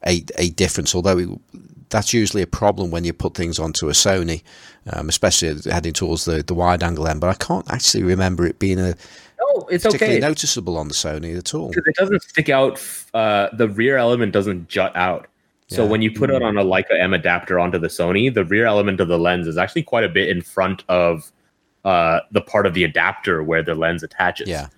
[0.06, 0.94] a a difference.
[0.94, 1.28] Although it,
[1.88, 4.42] that's usually a problem when you put things onto a Sony,
[4.92, 7.20] um, especially heading towards the, the wide angle end.
[7.20, 8.94] But I can't actually remember it being a
[9.40, 10.26] no, it's particularly okay.
[10.26, 11.68] noticeable on the Sony at all.
[11.68, 12.80] Because it doesn't stick out.
[13.12, 15.26] Uh, the rear element doesn't jut out.
[15.68, 15.90] So yeah.
[15.90, 19.00] when you put it on a Leica M adapter onto the Sony, the rear element
[19.00, 21.32] of the lens is actually quite a bit in front of
[21.84, 24.48] uh, the part of the adapter where the lens attaches.
[24.48, 24.68] Yeah.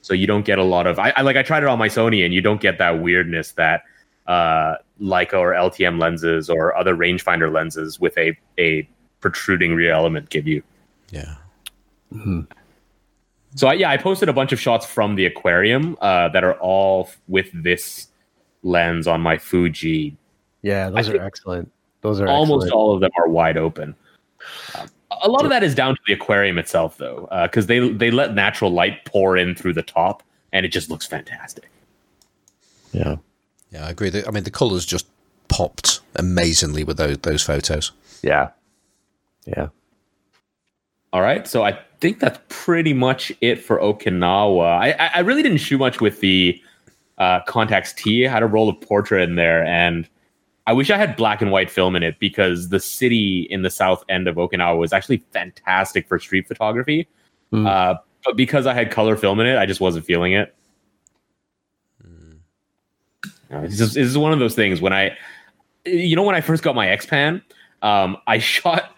[0.00, 1.88] So you don't get a lot of I, I like I tried it on my
[1.88, 3.84] Sony and you don't get that weirdness that
[4.26, 8.88] uh, Leica or LTM lenses or other rangefinder lenses with a a
[9.20, 10.62] protruding rear element give you.
[11.10, 11.36] Yeah.
[12.12, 12.40] Mm-hmm.
[13.56, 16.54] So I, yeah, I posted a bunch of shots from the aquarium uh, that are
[16.54, 18.08] all with this
[18.62, 20.16] lens on my Fuji.
[20.62, 21.70] Yeah, those I are excellent.
[22.00, 22.72] Those are almost excellent.
[22.74, 23.94] all of them are wide open.
[24.78, 24.88] Um,
[25.22, 28.10] a lot of that is down to the aquarium itself, though, because uh, they they
[28.10, 31.70] let natural light pour in through the top, and it just looks fantastic.
[32.92, 33.16] Yeah.
[33.74, 34.12] Yeah, I agree.
[34.24, 35.06] I mean, the colours just
[35.48, 37.90] popped amazingly with those those photos.
[38.22, 38.50] Yeah,
[39.46, 39.68] yeah.
[41.12, 44.64] All right, so I think that's pretty much it for Okinawa.
[44.64, 46.60] I I really didn't shoot much with the
[47.18, 48.26] uh, Contax T.
[48.26, 50.08] I had a roll of Portra in there, and
[50.66, 53.70] I wish I had black and white film in it because the city in the
[53.70, 57.06] south end of Okinawa was actually fantastic for street photography.
[57.52, 57.68] Mm.
[57.68, 60.54] Uh, but because I had color film in it, I just wasn't feeling it.
[63.62, 65.16] It's just it's one of those things when I,
[65.84, 67.42] you know, when I first got my X-Pan,
[67.82, 68.90] um, I shot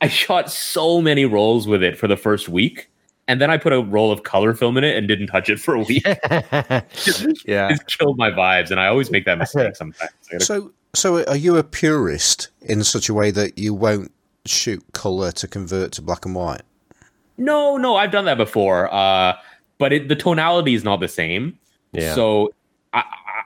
[0.00, 2.90] I shot so many rolls with it for the first week,
[3.28, 5.58] and then I put a roll of color film in it and didn't touch it
[5.58, 6.04] for a week.
[6.04, 6.82] yeah,
[7.72, 10.12] it killed my vibes, and I always make that mistake sometimes.
[10.38, 14.12] So, so are you a purist in such a way that you won't
[14.44, 16.62] shoot color to convert to black and white?
[17.38, 19.34] No, no, I've done that before, uh,
[19.78, 21.58] but it, the tonality is not the same.
[21.92, 22.14] Yeah.
[22.14, 22.54] So
[22.94, 23.04] I,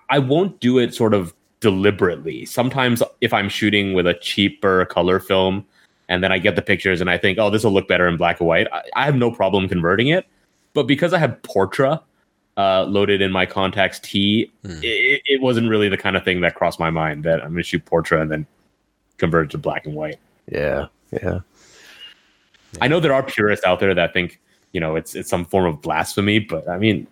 [0.09, 2.47] I won't do it sort of deliberately.
[2.47, 5.67] Sometimes if I'm shooting with a cheaper color film
[6.09, 8.17] and then I get the pictures and I think, oh, this will look better in
[8.17, 10.27] black and white, I, I have no problem converting it.
[10.73, 12.01] But because I have Portra
[12.61, 14.79] uh, loaded in my Contax T, hmm.
[14.83, 17.57] it, it, wasn't really the kind of thing that crossed my mind that I'm going
[17.57, 18.47] to shoot Portra and then
[19.19, 20.19] convert it to black and white.
[20.51, 21.41] Yeah, yeah.
[22.81, 24.41] I know there are purists out there that think,
[24.73, 27.07] you know, it's it's some form of blasphemy, but I mean,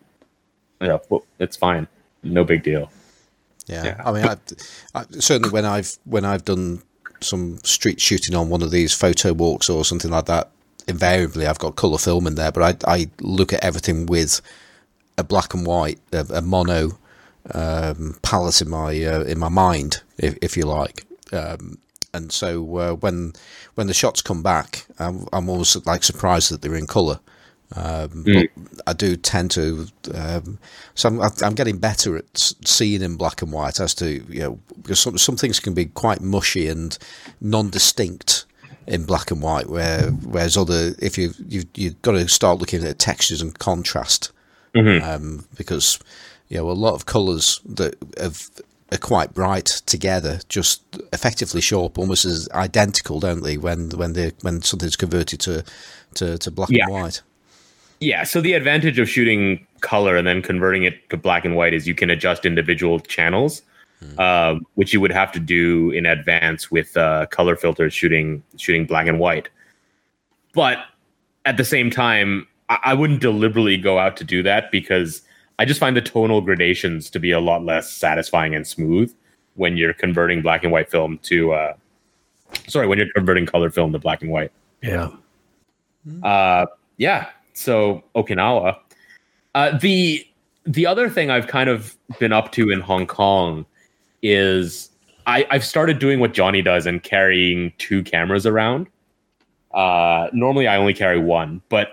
[0.80, 1.88] yeah, well, it's fine
[2.22, 2.90] no big deal.
[3.66, 4.02] Yeah, yeah.
[4.04, 4.36] I mean, I,
[4.94, 6.82] I, certainly when I've when I've done
[7.20, 10.50] some street shooting on one of these photo walks or something like that,
[10.86, 14.40] invariably I've got color film in there, but I I look at everything with
[15.18, 16.98] a black and white, a, a mono
[17.52, 21.04] um, palette in my uh, in my mind, if, if you like.
[21.32, 21.78] Um,
[22.14, 23.34] and so uh, when
[23.74, 27.20] when the shots come back, I'm, I'm always like surprised that they're in color.
[27.76, 28.48] Um, mm.
[28.56, 30.58] But I do tend to, um,
[30.94, 34.58] so I'm, I'm, getting better at seeing in black and white as to, you know,
[34.80, 36.96] because some, some things can be quite mushy and
[37.42, 38.46] non-distinct
[38.86, 42.82] in black and white, where whereas other, if you you you've got to start looking
[42.84, 44.32] at textures and contrast,
[44.78, 45.04] mm-hmm.
[45.04, 45.98] um, because
[46.48, 48.48] you know a lot of colours that have,
[48.92, 53.56] are quite bright together just effectively show up almost as identical, don't they?
[53.56, 55.64] When when they when something's converted to
[56.14, 56.84] to, to black yeah.
[56.84, 57.22] and white.
[58.00, 61.74] Yeah, so the advantage of shooting color and then converting it to black and white
[61.74, 63.60] is you can adjust individual channels,
[64.02, 64.18] mm.
[64.18, 68.86] uh, which you would have to do in advance with uh, color filters shooting shooting
[68.86, 69.48] black and white.
[70.54, 70.78] But
[71.44, 75.22] at the same time, I, I wouldn't deliberately go out to do that because
[75.58, 79.12] I just find the tonal gradations to be a lot less satisfying and smooth
[79.54, 81.74] when you're converting black and white film to uh,
[82.68, 84.52] sorry when you're converting color film to black and white.
[84.82, 85.10] Yeah.
[86.22, 86.66] Uh,
[86.96, 87.30] yeah.
[87.54, 88.78] So Okinawa.
[89.54, 90.24] Uh, the
[90.64, 93.66] the other thing I've kind of been up to in Hong Kong
[94.22, 94.90] is
[95.26, 98.86] I, I've started doing what Johnny does and carrying two cameras around.
[99.72, 101.92] Uh, normally I only carry one, but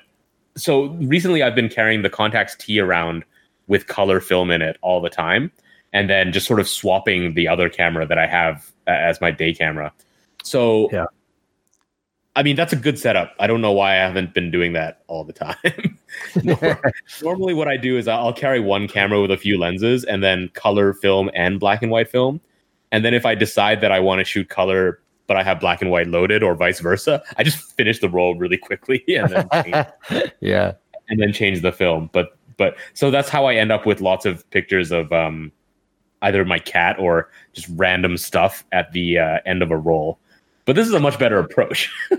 [0.58, 3.24] so recently I've been carrying the Contax T around
[3.68, 5.52] with color film in it all the time,
[5.94, 9.32] and then just sort of swapping the other camera that I have uh, as my
[9.32, 9.92] day camera.
[10.44, 11.06] So Yeah.
[12.38, 13.34] I mean that's a good setup.
[13.40, 15.56] I don't know why I haven't been doing that all the time.
[17.24, 20.50] Normally, what I do is I'll carry one camera with a few lenses, and then
[20.54, 22.42] color film and black and white film.
[22.92, 25.82] And then if I decide that I want to shoot color, but I have black
[25.82, 29.64] and white loaded, or vice versa, I just finish the roll really quickly and then
[29.64, 30.74] change yeah.
[31.10, 32.10] and then change the film.
[32.14, 35.52] But but so that's how I end up with lots of pictures of um,
[36.22, 40.20] either my cat or just random stuff at the uh, end of a roll.
[40.66, 41.92] But this is a much better approach.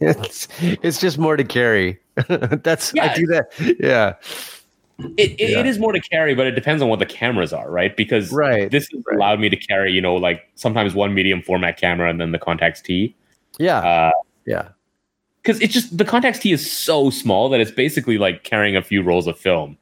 [0.00, 2.00] it's it's just more to carry.
[2.28, 3.52] That's I do that.
[3.78, 4.14] Yeah.
[4.98, 5.60] It, it, Yeah.
[5.60, 7.94] it is more to carry, but it depends on what the cameras are, right?
[7.96, 8.70] Because Right.
[8.70, 9.16] this has right.
[9.16, 12.38] allowed me to carry, you know, like sometimes one medium format camera and then the
[12.38, 13.14] Contax T.
[13.58, 13.78] Yeah.
[13.78, 14.10] Uh,
[14.46, 14.68] yeah.
[15.42, 18.82] because it's just the Contax T is so small that it's basically like carrying a
[18.82, 19.76] few rolls of film.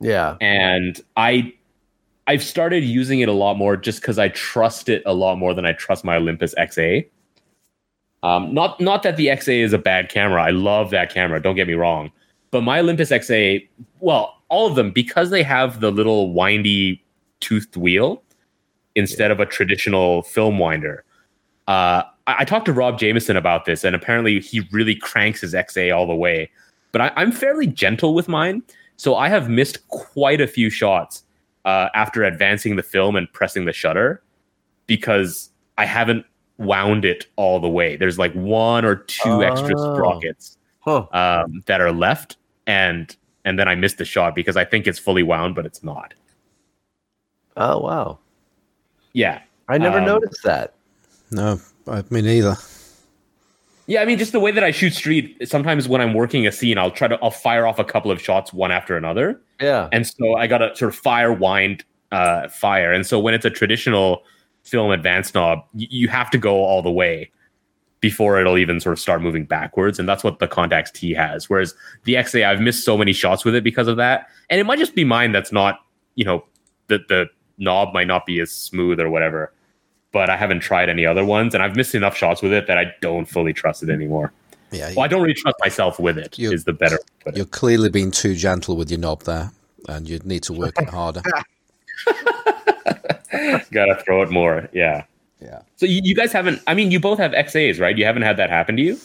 [0.00, 0.36] Yeah.
[0.40, 1.52] and I
[2.26, 5.52] I've started using it a lot more just because I trust it a lot more
[5.52, 7.06] than I trust my Olympus XA.
[8.22, 10.42] Um, not not that the XA is a bad camera.
[10.42, 11.40] I love that camera.
[11.42, 12.12] Don't get me wrong,
[12.50, 13.66] but my Olympus XA,
[14.00, 17.02] well, all of them because they have the little windy
[17.40, 18.22] toothed wheel
[18.96, 21.04] instead of a traditional film winder.
[21.68, 25.54] Uh, I, I talked to Rob Jameson about this, and apparently he really cranks his
[25.54, 26.50] XA all the way.
[26.92, 28.62] But I, I'm fairly gentle with mine,
[28.96, 31.22] so I have missed quite a few shots
[31.64, 34.22] uh, after advancing the film and pressing the shutter
[34.86, 36.26] because I haven't
[36.58, 37.96] wound it all the way.
[37.96, 39.94] There's like one or two extra Oh.
[39.94, 41.06] sprockets Huh.
[41.12, 42.36] um, that are left,
[42.66, 45.82] and and then I missed the shot because I think it's fully wound, but it's
[45.82, 46.14] not.
[47.56, 48.18] Oh wow.
[49.12, 50.74] Yeah, I never Um, noticed that.
[51.30, 52.56] No, I me neither.
[53.86, 55.36] Yeah, I mean, just the way that I shoot street.
[55.48, 58.20] Sometimes when I'm working a scene, I'll try to I'll fire off a couple of
[58.20, 59.88] shots one after another, Yeah.
[59.90, 62.92] and so I got to sort of fire wind uh, fire.
[62.92, 64.22] And so when it's a traditional
[64.62, 67.30] film advance knob, y- you have to go all the way
[68.00, 71.50] before it'll even sort of start moving backwards, and that's what the Contax T has.
[71.50, 71.74] Whereas
[72.04, 74.78] the XA, I've missed so many shots with it because of that, and it might
[74.78, 75.80] just be mine that's not,
[76.14, 76.44] you know,
[76.88, 77.26] the the
[77.58, 79.52] knob might not be as smooth or whatever.
[80.12, 82.76] But I haven't tried any other ones, and I've missed enough shots with it that
[82.78, 84.32] I don't fully trust it anymore.
[84.72, 86.36] Yeah, Well, I don't really trust myself with it.
[86.38, 86.96] Is the better.
[86.96, 87.36] way to put it.
[87.36, 89.52] you're clearly being too gentle with your knob there,
[89.88, 91.22] and you'd need to work it harder.
[93.70, 94.68] Gotta throw it more.
[94.72, 95.04] Yeah.
[95.40, 95.62] Yeah.
[95.76, 96.60] So you, you guys haven't.
[96.66, 97.96] I mean, you both have XAs, right?
[97.96, 98.98] You haven't had that happen to you.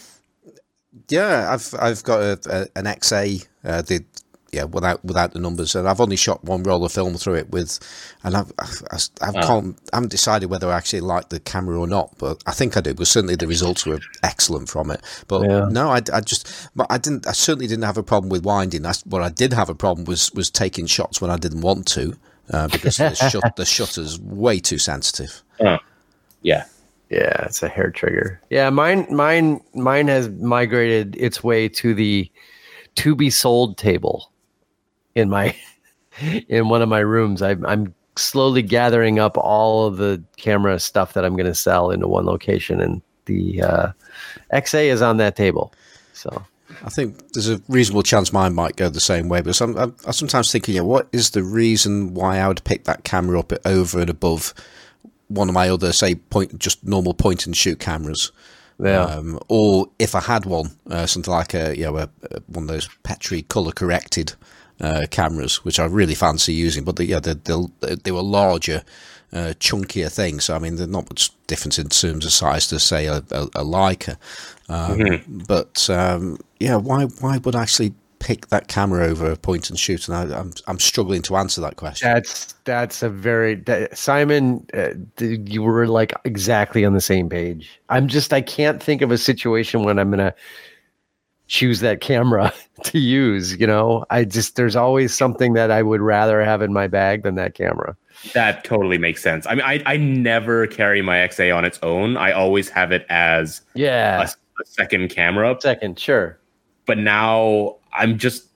[1.10, 3.46] Yeah, I've I've got a, a, an XA.
[3.64, 4.04] Uh, the
[4.52, 7.50] yeah, without without the numbers, and I've only shot one roll of film through it
[7.50, 7.80] with,
[8.24, 9.42] and I've I've, I've Ah.
[9.46, 12.78] can't, I haven't decided whether I actually like the camera or not, but I think
[12.78, 12.94] I do.
[12.94, 15.02] Because certainly the results were excellent from it.
[15.28, 15.68] But Yeah.
[15.70, 17.28] no, I, I just but I didn't.
[17.28, 18.82] I certainly didn't have a problem with winding.
[18.82, 21.86] That's what I did have a problem was was taking shots when I didn't want
[21.88, 22.18] to.
[22.50, 25.42] Uh, because the, shut, the shutter's way too sensitive.
[26.46, 26.66] Yeah.
[27.10, 28.41] Yeah, it's a hair trigger.
[28.50, 32.32] Yeah, mine mine mine has migrated its way to the
[32.96, 34.32] to be sold table
[35.14, 35.56] in my
[36.50, 37.41] in one of my rooms.
[37.41, 41.91] I, I'm slowly gathering up all of the camera stuff that I'm going to sell
[41.91, 43.91] into one location, and the uh,
[44.54, 45.74] XA is on that table.
[46.14, 46.43] So
[46.84, 49.96] I think there's a reasonable chance mine might go the same way, but I'm, I'm,
[50.06, 53.54] I'm sometimes thinking, yeah, what is the reason why I would pick that camera up
[53.66, 54.54] over and above
[55.28, 58.32] one of my other, say, point just normal point and shoot cameras?
[58.80, 62.41] yeah, Um, or if I had one, uh, something like a you know a, a,
[62.47, 64.34] one of those Petri color corrected
[64.82, 68.84] uh, cameras, which I really fancy using, but they, yeah, they, they, they were larger,
[69.32, 70.45] uh, chunkier things.
[70.45, 73.43] So I mean, they're not much difference in terms of size to say a, a,
[73.55, 74.17] a Leica,
[74.67, 77.93] um, but um, yeah, why why would I actually
[78.26, 80.07] pick that camera over a point and shoot?
[80.09, 82.11] And I, I'm I'm struggling to answer that question.
[82.11, 84.65] that's that's a very that, Simon.
[84.73, 87.80] Uh, you were like exactly on the same page.
[87.89, 90.34] I'm just I can't think of a situation when I'm gonna
[91.47, 92.51] choose that camera
[92.84, 93.55] to use.
[93.59, 97.21] You know, I just there's always something that I would rather have in my bag
[97.23, 97.95] than that camera.
[98.34, 99.45] That totally makes sense.
[99.45, 102.17] I mean, I, I never carry my XA on its own.
[102.17, 105.55] I always have it as a, Yeah, a second camera.
[105.59, 106.39] second, sure.
[106.88, 108.48] But now I'm just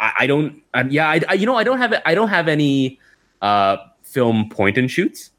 [0.00, 2.48] I, I don't I'm, yeah I, I you know I don't have I don't have
[2.48, 2.98] any
[3.42, 5.30] uh film point and shoots.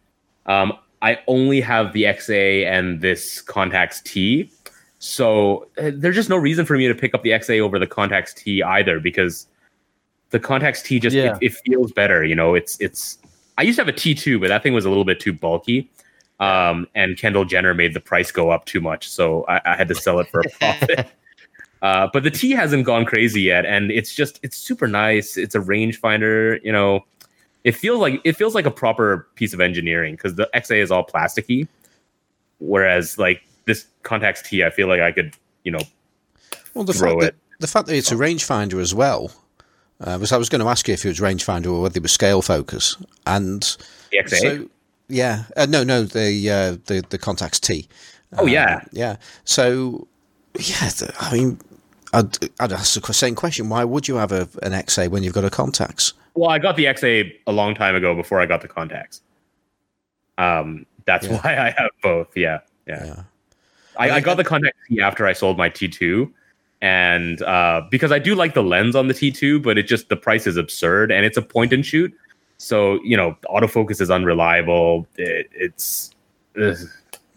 [0.45, 4.51] Um, I only have the XA and this Contax T.
[4.99, 7.87] So uh, there's just no reason for me to pick up the XA over the
[7.87, 9.47] Contax T either because
[10.31, 11.37] the Contax T just Yeah.
[11.41, 12.23] it, it feels better.
[12.23, 13.17] You know, it's it's.
[13.57, 15.89] I used to have a T2, but that thing was a little bit too bulky.
[16.39, 19.89] Um, and Kendall Jenner made the price go up too much, so I, I had
[19.89, 21.07] to sell it for a profit.
[21.81, 25.37] uh, but the T hasn't gone crazy yet, and it's just it's super nice.
[25.37, 27.01] It's a rangefinder, you know.
[27.63, 30.91] It feels like it feels like a proper piece of engineering because the XA is
[30.91, 31.67] all plasticky,
[32.59, 35.81] whereas like this Contax T, I feel like I could, you know,
[36.73, 37.35] Well, the throw fact, that, it.
[37.59, 39.31] the fact that it's a rangefinder as well,
[40.01, 42.03] uh, was I was going to ask you if it was rangefinder or whether it
[42.03, 42.95] was scale focus,
[43.27, 43.61] and
[44.11, 44.39] the XA.
[44.39, 44.69] so
[45.09, 47.87] yeah, uh, no, no, the uh, the the Contax T.
[48.37, 49.17] oh yeah, Yeah.
[49.43, 50.07] So,
[50.57, 51.59] yeah, I mean,
[52.13, 53.69] I'd, I'd ask the same question.
[53.69, 56.13] Why would you have a, an XA when you've got a Contax?
[56.35, 59.21] Well, I got the XA a long time ago before I got the Contax.
[60.37, 61.39] Um, that's Yeah.
[61.41, 62.35] why I have both.
[62.35, 63.05] Yeah, yeah.
[63.05, 63.23] Yeah.
[63.97, 66.31] I, I got the Contax T after I sold my T2,
[66.81, 70.15] and uh, because I do like the lens on the T2, but it just the
[70.15, 72.13] price is absurd, and it's a point and shoot.
[72.57, 75.05] So you know, autofocus is unreliable.
[75.17, 76.11] It, it's
[76.61, 76.77] ugh.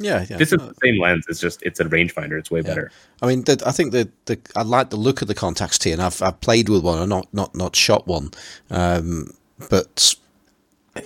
[0.03, 0.37] Yeah, yeah.
[0.37, 1.25] this is the same lens.
[1.29, 2.39] It's just it's a rangefinder.
[2.39, 2.91] It's way better.
[3.21, 5.93] I mean, the, I think that the I like the look of the Contax T,
[5.93, 8.31] and I've I've played with one, and not not not shot one,
[8.71, 9.33] um,
[9.71, 10.15] but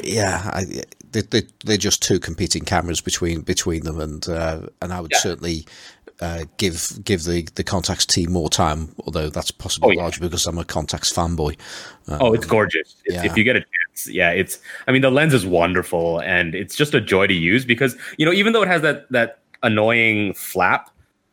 [0.02, 0.64] yeah, I,
[1.12, 5.12] they, they, they're just two competing cameras between between them, and uh, and I would
[5.12, 5.18] Yeah.
[5.18, 5.66] certainly
[6.20, 10.02] uh, give give the the Contax T more time, although that's possibly Oh, yeah.
[10.02, 11.56] largely because I'm a Contax fanboy.
[12.08, 12.96] Oh, it's gorgeous.
[13.04, 13.24] It's, yeah.
[13.24, 14.58] If you get a chance, yeah, it's.
[14.88, 18.24] I mean, the lens is wonderful, and it's just a joy to use because you
[18.24, 20.90] know, even though it has that that annoying flap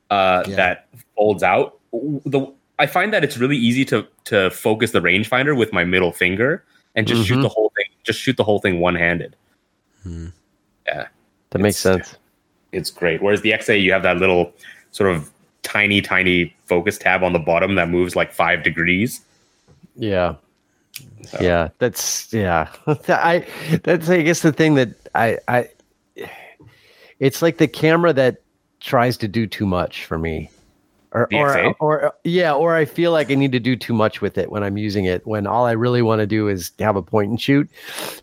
[0.10, 0.56] uh, Yeah.
[0.56, 1.80] that folds out,
[2.26, 2.46] the
[2.80, 6.64] I find that it's really easy to to focus the rangefinder with my middle finger
[6.96, 7.44] and just shoot Mhm.
[7.44, 7.86] the whole thing.
[8.04, 9.36] Just shoot the whole thing one handed.
[10.04, 10.28] Hmm.
[10.88, 11.08] Yeah,
[11.52, 12.18] That makes It's- sense.
[12.74, 13.22] It's great.
[13.22, 14.52] Whereas the XA, you have that little
[14.92, 15.30] sort of
[15.64, 19.22] tiny, tiny focus tab on the bottom that moves like five degrees.
[19.96, 20.36] Yeah.
[21.26, 22.70] So- Yeah, that's yeah.
[23.08, 23.46] I
[23.84, 25.70] that's I guess the thing that I I
[27.20, 28.38] it's like the camera that
[28.80, 30.50] tries to do too much for me.
[31.14, 34.36] Or or, or yeah, or I feel like I need to do too much with
[34.38, 37.04] it when I'm using it when all I really want to do is have a
[37.04, 37.70] point and shoot.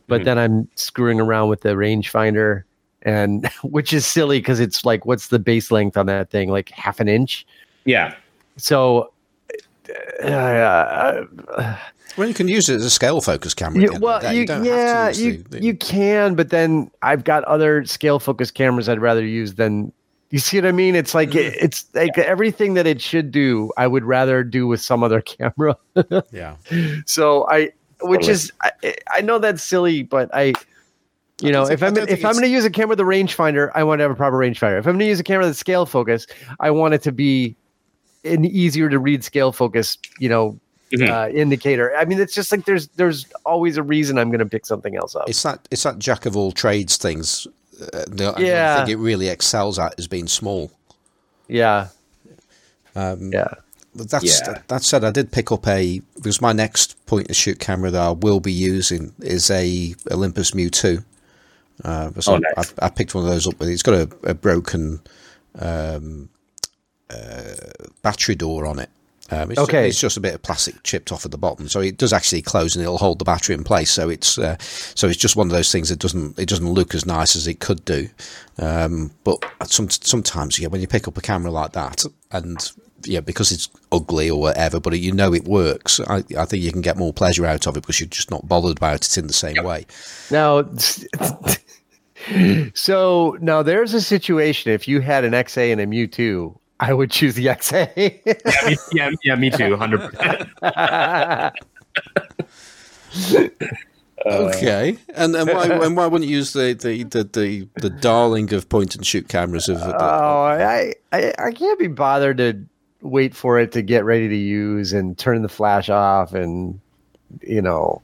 [0.09, 0.25] But Mhm.
[0.25, 2.65] then I'm screwing around with the rangefinder
[3.03, 6.51] and which is silly because it's like what's the base length on that thing?
[6.51, 7.47] Like half an inch.
[7.85, 8.15] Yeah,
[8.57, 9.13] So
[10.23, 11.25] uh,
[12.17, 13.83] Well, you can use it as a scale focus camera.
[13.83, 14.35] at Yeah, the end of well, the day.
[14.35, 18.89] you, yeah, you the, the, you can, but then I've got other scale focus cameras
[18.89, 19.93] I'd rather use than.
[20.33, 20.95] You see what I mean?
[20.95, 21.57] It's like Mm.
[21.61, 25.77] it's like everything that it should do, I would rather do with some other camera.
[26.31, 26.55] yeah.
[27.07, 27.71] So I,
[28.03, 28.33] which Totally.
[28.33, 30.53] is, I, I know that's silly, but I,
[31.41, 33.85] you know, if I'm if I'm going to use a camera with a rangefinder, I
[33.85, 34.79] want to have a proper rangefinder.
[34.79, 36.27] If I'm going to use a camera that's scale focus,
[36.61, 37.57] I want it to be
[38.25, 40.59] an easier to read scale focus, you know,
[40.93, 41.09] Mhm.
[41.09, 41.95] uh, indicator.
[41.97, 44.97] I mean, it's just like there's there's always a reason I'm going to pick something
[44.97, 45.29] else up.
[45.29, 47.47] It's that it's that jack of all trades things.
[47.81, 50.71] Uh, the, I think it really excels at is being small.
[51.49, 51.89] Yeah,
[52.95, 53.49] Um, yeah.
[53.95, 54.59] But that's Yeah.
[54.69, 58.01] that, said, I did pick up a because my next point and shoot camera that
[58.01, 61.03] I will be using is a Olympus Mu two.
[61.85, 62.75] Uh, so Oh, nice.
[62.81, 63.59] I, I picked one of those up.
[63.59, 65.01] With it's got a, a broken
[65.59, 66.29] um,
[67.09, 67.55] uh,
[68.03, 68.91] battery door on it.
[69.33, 69.87] Um, it's, Okay.
[69.89, 72.43] it's just a bit of plastic chipped off at the bottom, so it does actually
[72.43, 73.91] close and it'll hold the battery in place.
[73.93, 76.97] So it's uh, so it's just one of those things that doesn't it doesn't look
[76.97, 78.09] as nice as it could do.
[78.59, 82.73] Um, but some, sometimes, yeah, when you pick up a camera like that, and
[83.05, 86.73] yeah, because it's ugly or whatever, but you know it works, I, I think you
[86.73, 89.29] can get more pleasure out of it because you're just not bothered about it in
[89.29, 89.87] the same way.
[90.31, 90.63] Now,
[92.75, 94.73] so now there's a situation.
[94.73, 98.21] If you had an XA and a Mu two, I would choose the XA.
[98.25, 98.35] yeah,
[98.69, 100.49] me, yeah, yeah, me too, hundred percent.
[104.27, 108.53] Okay, and and why and why wouldn't you use the the, the, the, the darling
[108.53, 112.63] of point and shoot cameras of the, oh, I, I I can't be bothered to
[113.01, 116.79] wait for it to get ready to use and turn the flash off and
[117.41, 118.03] you know.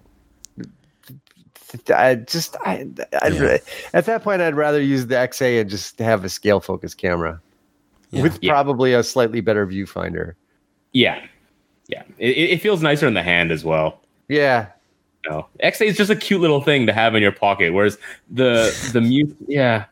[1.94, 2.86] I just I
[3.22, 3.58] I'd, Yeah.
[3.92, 7.40] at that point I'd rather use the XA and just have a scale focus camera
[8.10, 8.22] Yeah.
[8.22, 8.52] with Yeah.
[8.52, 10.34] probably a slightly better viewfinder.
[10.92, 11.20] Yeah,
[11.88, 12.02] yeah.
[12.18, 14.00] It, it it feels nicer in the hand as well.
[14.28, 14.66] Yeah,
[15.28, 17.98] no, XA is just a cute little thing to have in your pocket, whereas
[18.30, 19.84] the the Mu, yeah.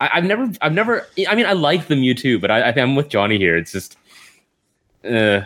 [0.00, 1.06] I, I've never, I've never.
[1.26, 3.56] I mean, I like the Mu two, but I, I think I'm with Johnny here.
[3.56, 3.96] It's just,
[5.04, 5.40] uh,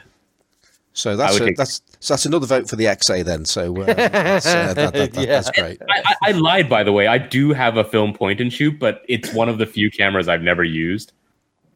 [1.00, 3.44] So that's a, that's so that's another vote for the XA then.
[3.44, 5.26] So uh, that's, uh, that, that, that, yeah.
[5.26, 5.80] that's great.
[5.88, 7.06] I, I, lied by the way.
[7.06, 10.28] I do have a film point and shoot, but it's one of the few cameras
[10.28, 11.12] I've never used.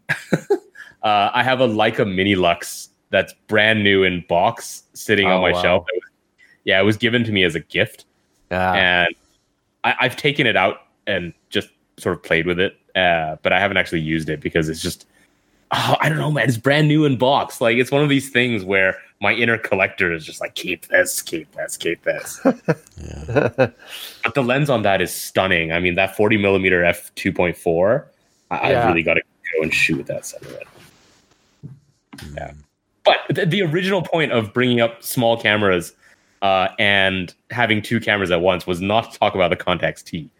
[0.10, 0.46] uh,
[1.02, 5.62] I have a Leica Minilux that's brand new in box, sitting oh, on my wow.
[5.62, 5.86] shelf.
[5.88, 6.10] It was,
[6.64, 8.04] yeah, it was given to me as a gift,
[8.50, 9.14] and
[9.84, 11.68] I, have taken it out and just
[11.98, 15.06] sort of played with it, uh, but I haven't actually used it because it's just
[15.74, 16.48] oh, I don't know, man.
[16.48, 17.60] It's brand new in box.
[17.60, 21.20] Like it's one of these things where my inner collector is just like, keep this,
[21.22, 22.40] keep this, keep this.
[22.44, 23.74] but
[24.34, 25.72] the lens on that is stunning.
[25.72, 28.04] I mean, that 40 millimeter f 2.4,
[28.50, 28.82] I, yeah.
[28.82, 30.58] I really got to go and shoot with that center.
[32.34, 32.52] Yeah.
[33.04, 35.92] But the, the, original point of bringing up small cameras
[36.42, 40.30] uh, and having two cameras at once was not to talk about the Contax T.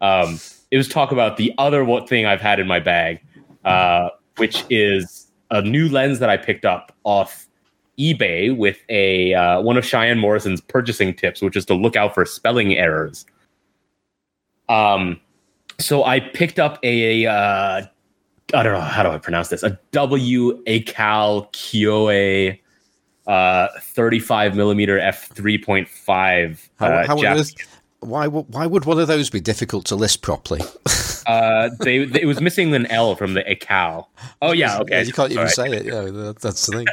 [0.00, 0.38] Um,
[0.70, 3.20] it was talk about the other thing I've had in my bag,
[3.64, 7.46] uh, which is a new lens that I picked up off
[7.98, 12.14] eBay with a uh, one of Cheyenne Morrison's purchasing tips, which is to look out
[12.14, 13.26] for spelling errors.
[14.68, 15.20] Um,
[15.78, 17.82] so I picked up a uh,
[18.54, 22.58] I don't know how do I pronounce this a W a cal Kyoei
[23.26, 26.68] uh, 35 millimeter f 3.5.
[26.76, 27.16] How, uh, how
[28.02, 30.60] why why would one of those be difficult to list properly?
[31.26, 34.10] uh, they, they, it was missing an L from the Ecal.
[34.40, 34.98] Oh yeah, okay.
[34.98, 35.86] Yeah, you can't even say it.
[35.86, 36.86] Yeah, that, that's the thing.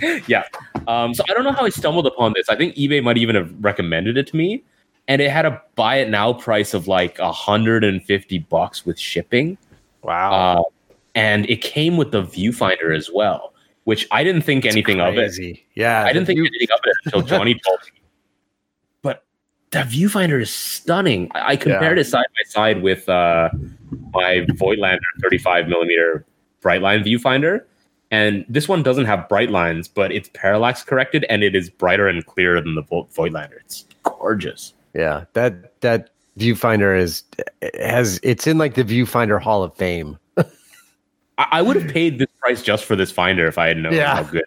[0.00, 0.20] Yeah.
[0.26, 0.44] yeah.
[0.86, 2.48] Um, so I don't know how I stumbled upon this.
[2.48, 4.62] I think eBay might even have recommended it to me,
[5.08, 8.98] and it had a buy it now price of like hundred and fifty bucks with
[8.98, 9.58] shipping.
[10.02, 10.32] Wow.
[10.32, 10.62] Uh,
[11.14, 13.52] and it came with the viewfinder as well,
[13.84, 15.58] which I didn't think anything of it.
[15.74, 17.99] Yeah, I didn't think view- anything of it until Johnny told me
[19.70, 21.30] that viewfinder is stunning.
[21.34, 22.02] I, I compared yeah.
[22.02, 23.50] it side by side with uh,
[24.12, 26.24] my Voigtlander 35 millimeter
[26.62, 27.64] Brightline viewfinder,
[28.10, 32.08] and this one doesn't have bright lines, but it's parallax corrected and it is brighter
[32.08, 33.60] and clearer than the Voigtlander.
[33.60, 34.74] It's gorgeous.
[34.94, 37.22] Yeah, that that viewfinder is
[37.78, 40.18] has it's in like the viewfinder Hall of Fame.
[40.36, 40.44] I,
[41.38, 44.16] I would have paid this price just for this finder if I had known yeah.
[44.16, 44.44] how good.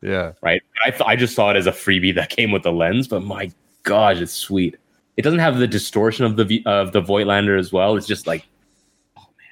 [0.00, 0.32] Yeah.
[0.42, 0.62] Right.
[0.84, 3.22] I th- I just saw it as a freebie that came with the lens, but
[3.22, 3.50] my
[3.82, 4.76] gosh, it's sweet.
[5.16, 7.96] It doesn't have the distortion of the of the Voigtlander as well.
[7.96, 8.46] It's just like,
[9.16, 9.46] oh man.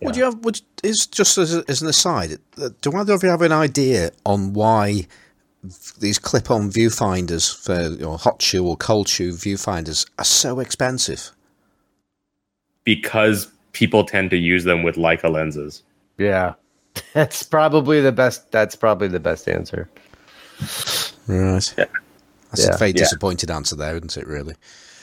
[0.00, 0.06] Yeah.
[0.06, 0.44] Would you have?
[0.44, 2.38] Would is just as, a, as an aside?
[2.60, 5.06] Uh, do either of you have an idea on why
[6.00, 11.30] these clip-on viewfinders for your hot shoe or cold shoe viewfinders are so expensive?
[12.84, 15.82] Because people tend to use them with Leica lenses.
[16.18, 16.54] Yeah,
[17.12, 18.50] that's probably the best.
[18.50, 19.88] That's probably the best answer.
[21.26, 21.74] Right.
[21.76, 21.84] Yeah.
[22.52, 22.98] That's yeah, a very yeah.
[22.98, 24.26] disappointed answer there, isn't it?
[24.26, 24.54] Really,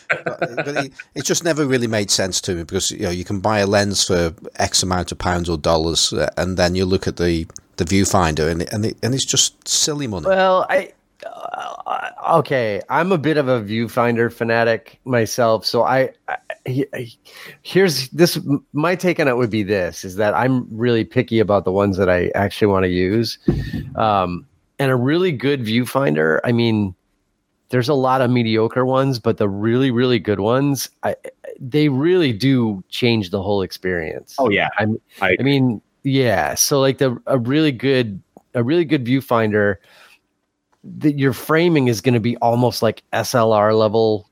[0.08, 3.26] but, but it, it, just never really made sense to me because you know you
[3.26, 6.86] can buy a lens for X amount of pounds or dollars, uh, and then you
[6.86, 7.48] look at the
[7.78, 10.28] the viewfinder, and it, and it, and it's just silly money.
[10.28, 10.94] Well, I
[11.26, 17.12] uh, okay, I'm a bit of a viewfinder fanatic myself, so I, I,
[17.64, 18.40] here's this.
[18.74, 21.98] My take on it would be this: is that I'm really picky about the ones
[21.98, 23.40] that I actually want to use,
[23.96, 24.46] um,
[24.78, 26.40] and a really good viewfinder.
[26.44, 26.96] I mean
[27.70, 31.16] there's a lot of mediocre ones, but the really, really good ones, I,
[31.60, 34.36] they really do change the whole experience.
[34.40, 36.56] Oh yeah, I'm, I, I mean, yeah.
[36.56, 38.22] So like the a really good,
[38.54, 39.76] a really good viewfinder,
[40.84, 44.30] that your framing is going to be almost like SLR level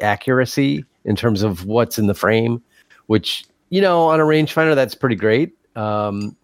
[0.00, 2.62] accuracy in terms of what's in the frame,
[3.06, 5.52] which you know on a rangefinder that's pretty great.
[5.76, 6.36] Um,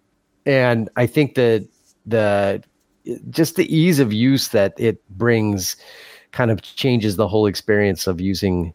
[0.45, 1.69] and I think that
[2.07, 2.63] the
[3.31, 5.77] just the ease of use that it brings
[6.37, 8.75] kind of changes the whole experience of using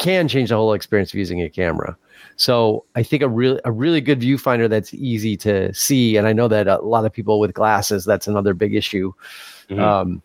[0.00, 1.96] can change the whole experience of using a camera.
[2.34, 6.32] So I think a really a really good viewfinder that's easy to see, and I
[6.32, 9.12] know that a lot of people with glasses that's another big issue.
[9.70, 9.80] Mm-hmm.
[9.80, 10.22] Um,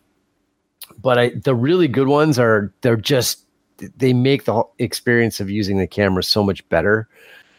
[1.00, 3.44] but I, the really good ones are they're just
[3.96, 7.08] they make the experience of using the camera so much better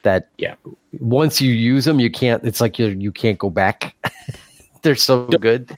[0.03, 0.55] that yeah
[0.99, 3.95] once you use them you can't it's like you you can't go back
[4.81, 5.76] they're so good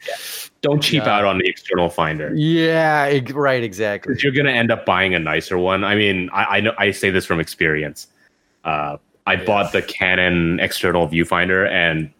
[0.61, 1.17] don't cheap yeah.
[1.17, 2.33] out on the external finder.
[2.35, 4.15] Yeah, right, exactly.
[4.19, 5.83] You're going to end up buying a nicer one.
[5.83, 8.07] I mean, I, I know I say this from experience.
[8.63, 9.43] Uh, I yeah.
[9.43, 12.11] bought the Canon external viewfinder, and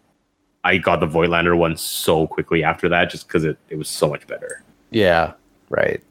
[0.64, 4.08] I got the Voigtlander one so quickly after that, just because it, it was so
[4.08, 4.62] much better.
[4.90, 5.34] Yeah,
[5.70, 6.02] right.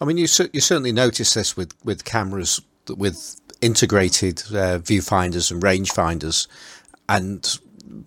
[0.00, 2.60] I mean, you you certainly notice this with with cameras
[2.96, 6.46] with integrated uh, viewfinders and rangefinders,
[7.08, 7.58] and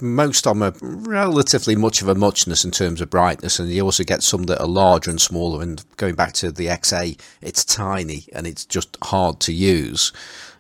[0.01, 3.83] most of them are relatively much of a muchness in terms of brightness, and you
[3.83, 5.61] also get some that are larger and smaller.
[5.61, 10.11] And going back to the XA, it's tiny and it's just hard to use.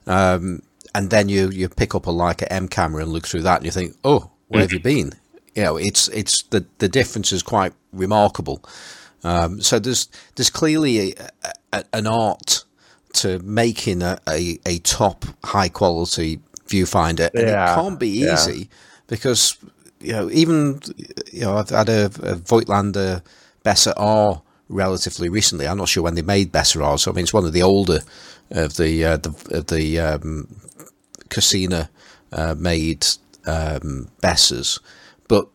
[0.05, 0.61] Um,
[0.95, 3.65] and then you you pick up a Leica M camera and look through that, and
[3.65, 5.13] you think, oh, where have you been?
[5.57, 8.63] you know, it's it's the the difference is quite remarkable.
[9.23, 11.29] Um, so there's there's clearly a,
[11.73, 12.63] a, an art
[13.13, 18.35] to making a, a, a top high quality viewfinder, and Yeah, it can't be yeah.
[19.07, 19.57] Because
[19.99, 20.81] you know even
[21.31, 23.21] you know I've had a, a Voigtlander
[23.63, 25.67] Bessa R relatively recently.
[25.67, 27.63] I'm not sure when they made Bessa R, so I mean it's one of the
[27.63, 27.99] older
[28.51, 30.47] of the uh, the of the um,
[31.29, 31.89] Cosina
[32.31, 33.05] uh, made
[33.45, 34.79] um, Bessas,
[35.27, 35.47] but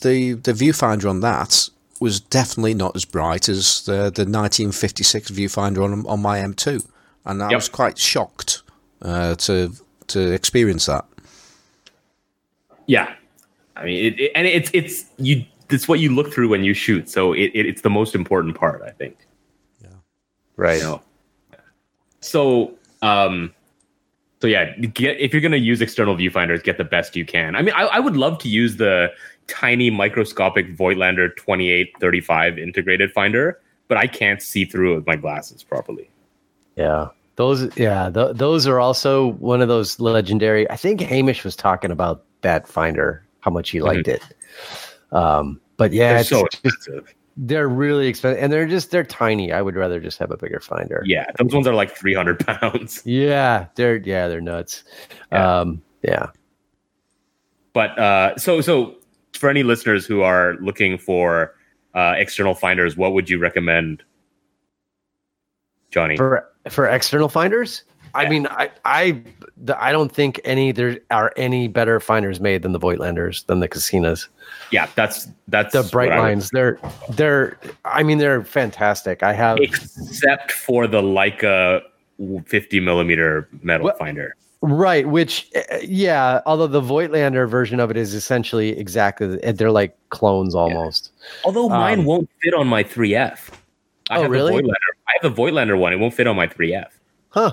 [0.00, 1.68] the the viewfinder on that
[2.00, 6.84] was definitely not as bright as the the 1956 viewfinder on on my M2,
[7.24, 7.56] and I Yep.
[7.56, 8.62] was quite shocked
[9.02, 9.72] uh, to
[10.08, 11.04] to experience that.
[12.88, 13.14] Yeah,
[13.76, 15.44] I mean, it, it- and it's it's you.
[15.70, 17.08] It's what you look through when you shoot.
[17.10, 19.16] So it, it it's the most important part, I think.
[19.82, 19.88] Yeah.
[20.56, 20.80] Right.
[20.80, 21.02] Know?
[22.20, 23.54] So um,
[24.40, 27.54] so yeah, get if you're gonna use external viewfinders, get the best you can.
[27.54, 29.10] I mean, I, I would love to use the
[29.46, 35.62] tiny microscopic Voigtlander 2835 integrated finder, but I can't see through it with my glasses
[35.62, 36.10] properly.
[36.76, 37.08] Yeah.
[37.36, 40.68] Those yeah, th- those are also one of those legendary.
[40.70, 44.22] I think Hamish was talking about that finder, how much he liked it.
[45.12, 47.14] Um, but yeah, They're it's so just- expensive.
[47.36, 49.52] they're really expensive and they're just they're tiny.
[49.52, 51.02] I would rather just have a bigger finder.
[51.06, 53.02] Yeah, those ones are like 300 pounds.
[53.06, 54.84] Yeah, they're yeah, they're nuts.
[55.32, 55.60] Yeah.
[55.60, 56.26] Um, yeah.
[57.72, 58.96] but uh, so so
[59.34, 61.54] for any listeners who are looking for
[61.94, 64.02] uh, external finders, what would you recommend,
[65.90, 66.16] Johnny?
[66.16, 67.84] For for external finders,
[68.14, 69.22] I mean, I I
[69.64, 73.60] the, I don't think any there are any better finders made than the Voigtlanders than
[73.60, 74.28] the Cosinas.
[74.70, 76.78] yeah, that's that's The bright lines, they're
[77.10, 77.58] they're.
[77.84, 79.22] I mean, they're fantastic.
[79.22, 81.82] I have except for the Leica
[82.46, 84.34] 50 millimeter metal What- finder.
[84.60, 89.96] Right, which uh, yeah, although the Voigtlander version of it is essentially exactly they're like
[90.10, 91.12] clones almost.
[91.44, 93.50] Although mine Um, won't fit on my 3F.
[94.10, 94.54] I Oh, have really?
[94.56, 95.92] I have the Voigtlander one.
[95.92, 96.88] It won't fit on my 3F.
[97.28, 97.52] Huh.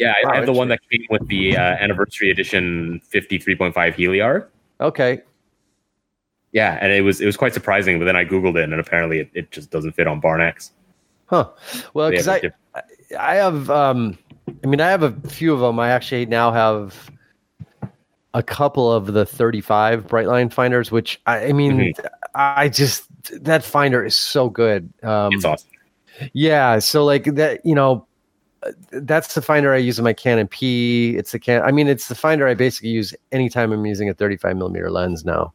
[0.00, 4.46] Yeah, I, Wow, have the one that came with the uh, anniversary edition 53.5 Heliar.
[4.80, 5.20] Okay.
[6.52, 7.98] Yeah, and it was it was quite surprising.
[7.98, 10.72] But then I googled it, and apparently it, it just doesn't fit on Barnacks.
[11.26, 11.50] Huh.
[11.94, 12.50] Well, because I
[13.16, 14.18] I have um
[14.64, 15.78] I mean I have a few of them.
[15.78, 17.10] I actually now have
[18.34, 22.06] a couple of the 35 Brightline finders, which I, I mean Mm-hmm.
[22.34, 23.08] I just
[23.44, 24.92] that finder is so good.
[25.02, 25.68] Um, it's awesome.
[26.32, 28.06] Yeah, so like that, you know,
[28.92, 31.16] that's the finder I use in my Canon P.
[31.16, 31.62] It's the can.
[31.62, 35.24] I mean, it's the finder I basically use anytime I'm using a 35 millimeter lens
[35.24, 35.52] now.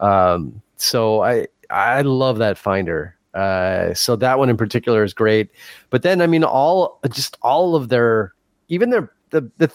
[0.00, 3.16] Um, so I I love that finder.
[3.34, 5.50] Uh, so that one in particular is great.
[5.90, 8.32] But then I mean, all just all of their
[8.68, 9.70] even their the the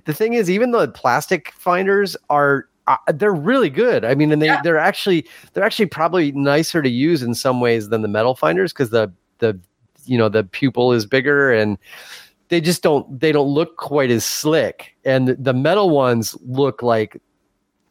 [0.06, 2.68] the thing is, even the plastic finders are.
[2.86, 4.02] Uh, they're really good.
[4.02, 4.62] I mean, and they Yeah.
[4.62, 8.72] they're actually they're actually probably nicer to use in some ways than the metal finders
[8.72, 9.60] because the the
[10.08, 11.78] you know the pupil is bigger and
[12.48, 14.96] they just don't they don't look quite as slick.
[15.04, 17.20] And the, metal ones look like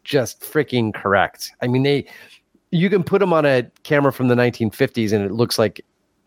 [0.03, 1.51] just freaking correct.
[1.61, 2.05] I mean they
[2.71, 5.81] you can put them on a camera from the 1950s and it looks like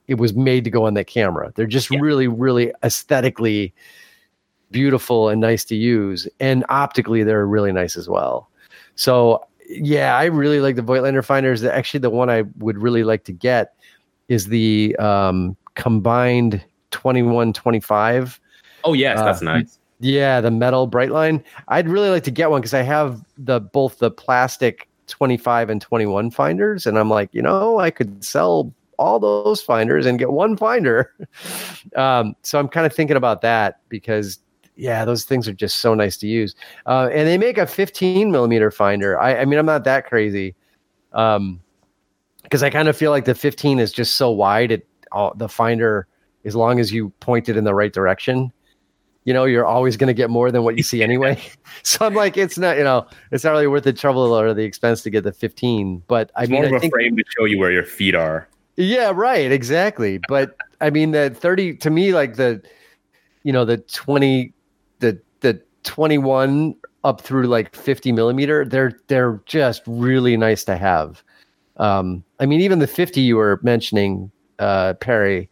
[0.06, 1.52] it was made to go on that camera.
[1.54, 2.00] They're just Yeah.
[2.00, 3.74] really really aesthetically
[4.70, 6.28] beautiful and nice to use.
[6.38, 8.48] And optically they're really nice as well.
[8.94, 11.64] So yeah i really like the voigtlander finders.
[11.64, 13.74] Actually the one i would really like to get
[14.28, 18.38] is the um, combined 2125
[18.84, 19.78] Oh yes, uh, that's nice.
[20.00, 23.60] yeah the metal bright line i'd really like to get one because i have the
[23.60, 28.72] both the plastic 25 and 21 finders and i'm like you know i could sell
[28.98, 31.12] all those finders and get one finder
[31.96, 34.38] um, so i'm kind of thinking about that because
[34.76, 36.54] yeah those things are just so nice to use
[36.86, 40.54] uh, and they make a 15 millimeter finder i, I mean i'm not that crazy
[41.12, 41.60] um,
[42.42, 44.72] because I kind of feel like the 15 is just so wide.
[44.72, 46.06] It all, the finder,
[46.44, 48.52] as long as you point it in the right direction,
[49.24, 51.40] you know, you're always going to get more than what you see anyway.
[51.82, 54.64] so I'm like, it's not, you know, it's not really worth the trouble or the
[54.64, 56.02] expense to get the 15.
[56.08, 57.84] But I It's mean, more I of a think, frame to show you where your
[57.84, 58.48] feet are.
[58.76, 60.18] yeah, right, exactly.
[60.18, 62.62] But I mean, the 30 to me, like the,
[63.42, 64.52] you know, the 20,
[65.00, 66.74] the the 21
[67.04, 71.22] up through like 50 millimeter, they're they're just really nice to have.
[71.78, 74.30] Um, I mean, even the 50 you were mentioning,
[74.60, 75.50] uh, Perry,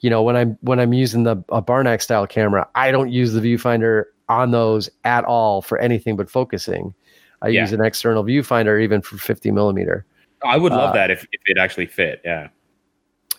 [0.00, 3.32] you know, when I'm when I'm using the a Barnack style camera, I don't use
[3.32, 6.94] the viewfinder on those at all for anything but focusing.
[7.42, 7.62] I Yeah.
[7.62, 10.04] use an external viewfinder even for 50 millimeter.
[10.44, 12.20] I would love Uh, that if, if it actually fit.
[12.24, 12.48] Yeah.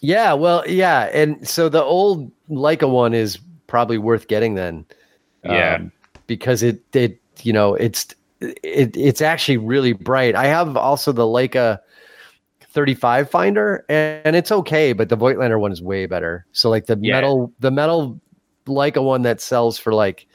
[0.02, 4.86] Yeah, well, yeah, and so the old Leica one is probably worth getting then.
[5.46, 5.76] Yeah.
[5.76, 5.92] um,
[6.28, 10.36] because it it you know it's it, it's actually really bright.
[10.36, 11.80] I have also the Leica
[12.74, 16.46] 35 finder, and, it's okay, but the Voigtlander one is way better.
[16.52, 17.14] So like the yeah.
[17.14, 18.20] metal, the metal
[18.66, 20.26] Leica one that sells for like,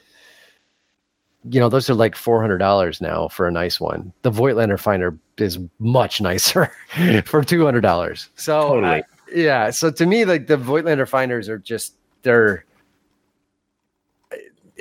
[1.49, 4.11] you know, those are like four hundred dollars now for a nice one.
[4.23, 6.71] The Voigtlander finder is much nicer
[7.25, 8.29] for two hundred dollars.
[8.35, 8.87] So totally.
[8.87, 9.03] I,
[9.33, 11.93] yeah, so to me, like the Voigtlander finders are just
[12.23, 12.65] they're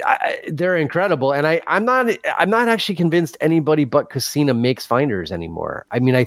[0.05, 4.87] I, they're incredible, and I I'm not I'm not actually convinced anybody but Cosina makes
[4.87, 5.87] finders anymore.
[5.91, 6.27] I mean, I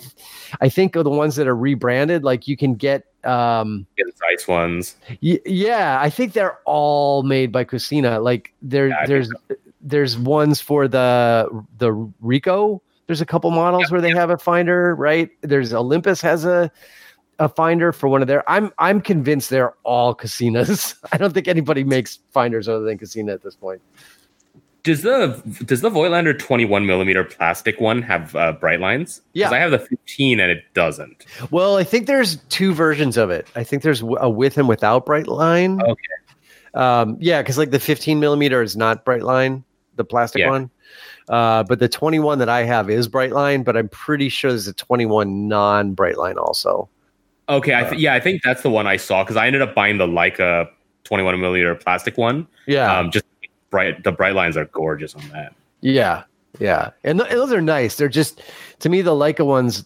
[0.60, 4.14] I think of the ones that are rebranded, like you can get um get the
[4.18, 4.96] Zeiss ones.
[5.22, 8.20] Y- yeah, I think they're all made by Cosina.
[8.20, 9.56] Like there yeah, there's so.
[9.82, 11.92] there's ones for the the
[12.24, 12.80] Ricoh.
[13.08, 14.16] There's a couple models yeah, where they yeah.
[14.16, 15.30] have a finder, right?
[15.42, 16.72] There's Olympus has a
[17.42, 18.48] a finder for one of their.
[18.50, 23.34] I'm I'm convinced they're all Cosinas I don't think anybody makes finders other than Cosina
[23.34, 23.82] at this point.
[24.84, 29.22] Does the does the Voigtlander 21 millimeter plastic one have uh, bright lines?
[29.34, 31.26] Yeah, I have the 15 and it doesn't.
[31.52, 33.48] Well, I think there's two versions of it.
[33.56, 35.82] I think there's a with and without bright line.
[35.82, 36.04] Okay.
[36.74, 39.64] Um, yeah, because like the 15 millimeter is not bright line,
[39.98, 40.50] the plastic yeah.
[40.50, 40.70] one.
[41.30, 44.68] Uh, but the 21 that I have is bright line, but I'm pretty sure there's
[44.68, 46.90] a 21 non bright line also.
[47.52, 49.76] Okay, I th- yeah, I think that's the one I saw because I ended up
[49.76, 50.70] buying the Leica
[51.04, 52.48] 21 millimeter plastic one.
[52.66, 53.26] Yeah, um, just
[53.70, 54.04] bright.
[54.04, 55.54] The bright lines are gorgeous on that.
[55.82, 56.24] Yeah,
[56.60, 57.98] yeah, and, th- those are nice.
[57.98, 58.42] They're just
[58.80, 59.84] to me the Leica ones.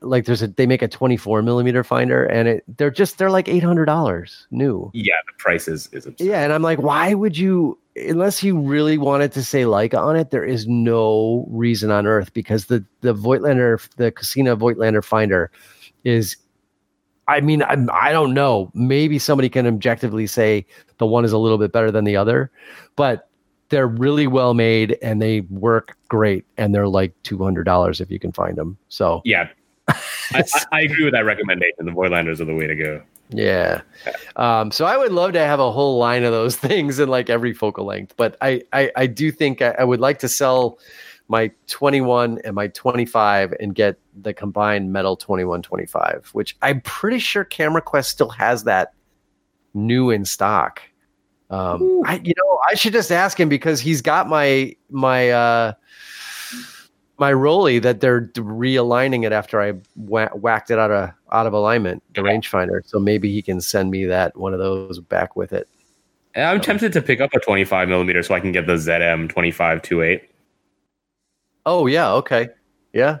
[0.00, 3.48] Like there's a they make a 24 millimeter finder and it they're just they're like
[3.48, 4.92] eight hundred dollars new.
[4.94, 6.24] Yeah, the price is is absurd.
[6.24, 10.14] Yeah, and I'm like, why would you unless you really wanted to say Leica on
[10.14, 15.50] it, there is no reason on earth because the the Voigtlander, the Cosina Voigtlander finder
[16.04, 16.36] is
[17.28, 18.70] I mean, I, I don't know.
[18.74, 22.50] Maybe somebody can objectively say the one is a little bit better than the other,
[22.96, 23.28] but
[23.68, 26.46] they're really well made and they work great.
[26.56, 28.78] And they're like two hundred dollars if you can find them.
[28.88, 29.48] So yeah,
[29.88, 30.42] I,
[30.72, 31.84] I, agree with that recommendation.
[31.84, 33.02] The Voigtlanders are the way to go.
[33.30, 33.82] Yeah.
[34.36, 37.28] Um, so I would love to have a whole line of those things in like
[37.28, 40.78] every focal length, but I I, I do think I, I would like to sell
[41.28, 47.18] my 21 and my 25 and get the combined metal 21 25 which i'm pretty
[47.18, 48.92] sure CameraQuest still has that
[49.74, 50.82] new in stock
[51.50, 55.72] um i you know i should just ask him because he's got my my uh
[57.18, 61.52] my Rollei that they're realigning it after I wha- whacked it out of out of
[61.52, 62.80] alignment, the rangefinder.
[62.86, 65.68] So maybe he can send me that one of those back with it.
[66.36, 70.22] I'm tempted to pick up a 25 millimeter so I can get the ZM 2528.
[71.68, 72.48] Oh yeah, okay,
[72.94, 73.18] yeah.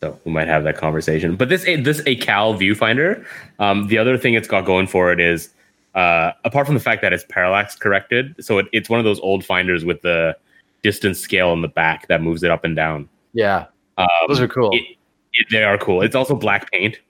[0.00, 1.34] So we might have that conversation.
[1.34, 3.26] But this this Acal viewfinder,
[3.58, 5.50] um, the other thing it's got going for it is,
[5.96, 9.18] uh, apart from the fact that it's parallax corrected, so it, it's one of those
[9.18, 10.36] old finders with the
[10.82, 13.08] distance scale in the back that moves it up and down.
[13.32, 13.66] Yeah,
[13.98, 14.70] um, those are cool.
[14.72, 14.96] It,
[15.32, 16.02] it, they are cool.
[16.02, 17.00] It's also black paint.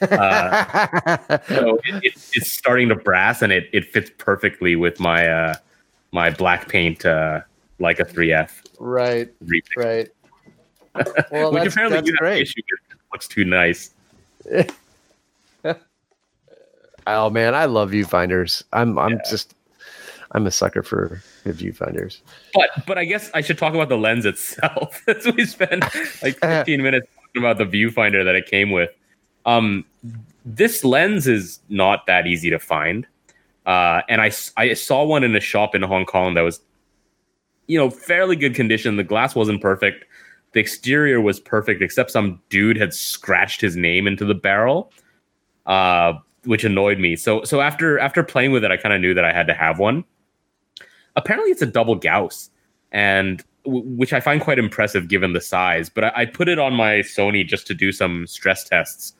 [0.00, 5.54] Uh, so it, it's starting to brass, and it, it fits perfectly with my uh,
[6.12, 7.40] my black paint uh,
[7.80, 8.65] Leica 3F.
[8.78, 9.32] Right.
[9.44, 9.62] Remix.
[9.76, 10.08] Right.
[11.30, 12.40] Well, Which that's, apparently that's you great.
[12.40, 12.98] issue with.
[13.12, 13.90] looks too nice.
[17.06, 18.62] oh man, I love viewfinders.
[18.72, 19.18] I'm I'm yeah.
[19.28, 19.54] just
[20.32, 22.20] I'm a sucker for viewfinders.
[22.54, 25.02] But but I guess I should talk about the lens itself.
[25.08, 25.82] As we spent
[26.22, 28.90] like 15 minutes talking about the viewfinder that it came with.
[29.44, 29.84] Um,
[30.44, 33.06] this lens is not that easy to find.
[33.66, 36.60] Uh, and I, I saw one in a shop in Hong Kong that was
[37.66, 38.96] you know, fairly good condition.
[38.96, 40.04] The glass wasn't perfect.
[40.52, 44.92] The exterior was perfect, except some dude had scratched his name into the barrel,
[45.66, 46.14] uh,
[46.44, 47.16] which annoyed me.
[47.16, 49.54] So, so after after playing with it, I kind of knew that I had to
[49.54, 50.04] have one.
[51.16, 52.50] Apparently, it's a double Gauss,
[52.92, 55.88] and w- which I find quite impressive given the size.
[55.88, 59.12] But I, I put it on my Sony just to do some stress tests,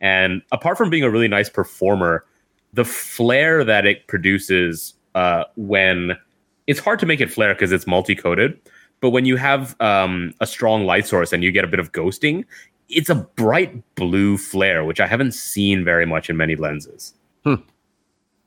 [0.00, 2.24] and apart from being a really nice performer,
[2.72, 6.16] the flare that it produces uh, when
[6.66, 8.58] it's hard to make it flare because it's multi-coated.
[9.00, 11.92] But when you have um, a strong light source and you get a bit of
[11.92, 12.44] ghosting,
[12.88, 17.14] it's a bright blue flare, which I haven't seen very much in many lenses.
[17.44, 17.56] Hmm.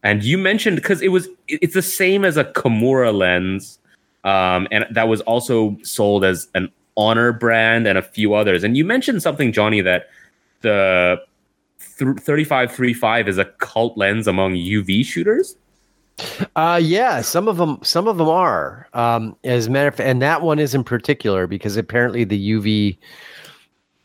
[0.04, 3.80] And you mentioned because it was it's the same as a Komura lens,
[4.24, 8.64] um, and that was also sold as an Honor brand and a few others.
[8.64, 10.08] And you mentioned something, Johnny, that
[10.62, 11.22] the
[11.78, 15.56] th- 3535 is a cult lens among UV shooters.
[16.56, 18.88] Uh, yeah, some of them, some of them are.
[18.94, 22.52] Um, as a matter of fact, and that one is in particular because apparently the
[22.52, 22.98] UV,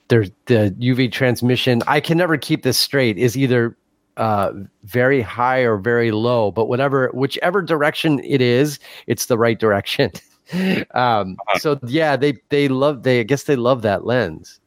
[0.08, 1.82] there's the UV transmission.
[1.86, 3.16] I can never keep this straight.
[3.16, 3.76] Is either
[4.16, 4.52] uh,
[4.84, 10.10] very high or very low, but whatever, whichever direction it is, it's the right direction.
[10.94, 14.60] um, so yeah, they they love they I guess they love that lens.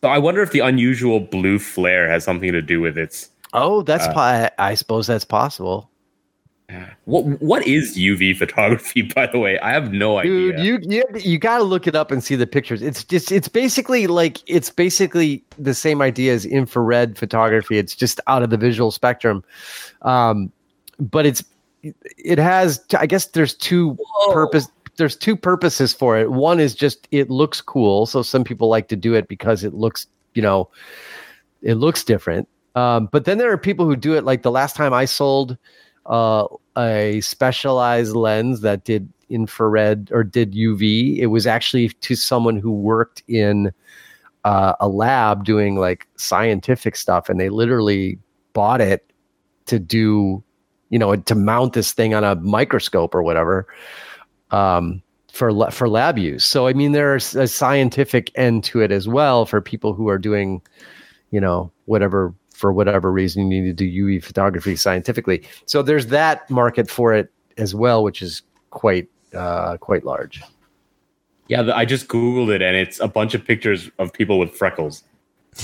[0.00, 3.30] So I wonder if the unusual blue flare has something to do with its.
[3.52, 5.87] Oh, that's uh, po- I suppose that's possible.
[7.06, 9.00] What what is UV photography?
[9.14, 10.64] By the way, I have no Dude, idea.
[10.64, 12.82] You you you got to look it up and see the pictures.
[12.82, 17.78] It's just it's basically like it's basically the same idea as infrared photography.
[17.78, 19.42] It's just out of the visual spectrum,
[20.02, 20.52] um,
[20.98, 21.42] but it's
[21.82, 22.84] it has.
[22.98, 24.32] I guess there's two Whoa.
[24.34, 24.68] purpose.
[24.96, 26.32] There's two purposes for it.
[26.32, 29.72] One is just it looks cool, so some people like to do it because it
[29.72, 30.68] looks you know
[31.62, 32.46] it looks different.
[32.74, 35.56] Um, but then there are people who do it like the last time I sold
[36.08, 41.18] uh, a specialized lens that did infrared or did UV.
[41.18, 43.72] It was actually to someone who worked in
[44.44, 48.18] uh, a lab doing like scientific stuff, and they literally
[48.54, 49.12] bought it
[49.66, 50.42] to do,
[50.88, 53.66] you know, to mount this thing on a microscope or whatever.
[54.50, 56.44] Um, for for lab use.
[56.44, 60.18] So I mean, there's a scientific end to it as well for people who are
[60.18, 60.62] doing,
[61.30, 65.42] you know, whatever for whatever reason you need to do UV photography scientifically.
[65.66, 70.42] So there's that market for it as well, which is quite uh, quite large.
[71.46, 75.04] Yeah, I just googled it, and it's a bunch of pictures of people with freckles.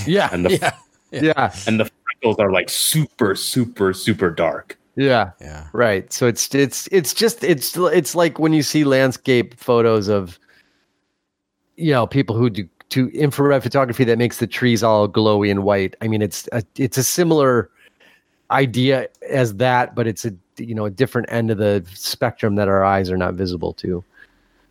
[0.06, 0.72] Yeah, and the yeah,
[1.10, 4.78] yeah, and the freckles are like super, super, super dark.
[4.96, 6.10] Yeah, yeah, right.
[6.12, 10.38] So it's it's it's just it's it's like when you see landscape photos of
[11.76, 15.64] you know people who do to infrared photography that makes the trees all glowy and
[15.64, 15.96] white.
[16.00, 17.70] I mean, it's a, it's a similar
[18.50, 22.68] idea as that, but it's a you know a different end of the spectrum that
[22.68, 24.04] our eyes are not visible to.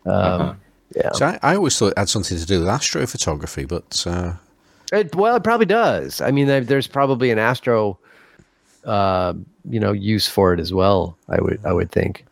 [0.06, 0.54] Um, uh-huh.
[0.96, 1.12] Yeah.
[1.12, 4.34] So I, I, always thought it had something to do with astrophotography, but uh...
[4.92, 6.20] it, well, it probably does.
[6.20, 7.98] I mean, there's probably an astro,
[8.84, 9.34] uh,
[9.68, 11.16] you know, use for it as well.
[11.28, 12.24] I would I would think.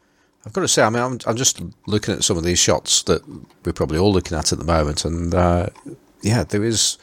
[0.44, 3.04] I've got to say, I mean, I'm, I'm, just looking at some of these shots
[3.04, 3.22] that
[3.64, 5.68] we're probably all looking at at the moment, and uh,
[6.22, 6.98] yeah, there is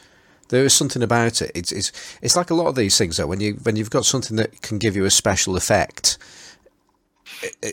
[0.50, 1.50] there is something about it.
[1.54, 3.26] It's it's it's like a lot of these things though.
[3.26, 6.18] When you when you've got something that can give you a special effect,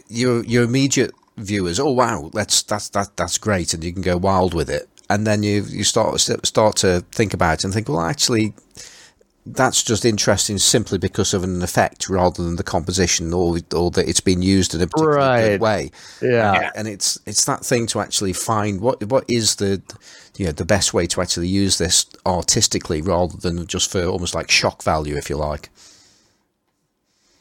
[0.07, 4.15] your your immediate viewers, oh wow, that's that's that that's great, and you can go
[4.15, 4.88] wild with it.
[5.10, 8.53] And then you you start start to think about it and think, well, actually,
[9.53, 14.07] that's just interesting simply because of an effect rather than the composition or or that
[14.07, 15.60] it's been used in a particular right.
[15.60, 15.91] way.
[16.22, 16.72] Yeah.
[16.76, 19.82] and it's it's that thing to actually find what what is the
[20.38, 24.36] you know the best way to actually use this artistically rather than just for almost
[24.36, 25.69] like shock value, if you like.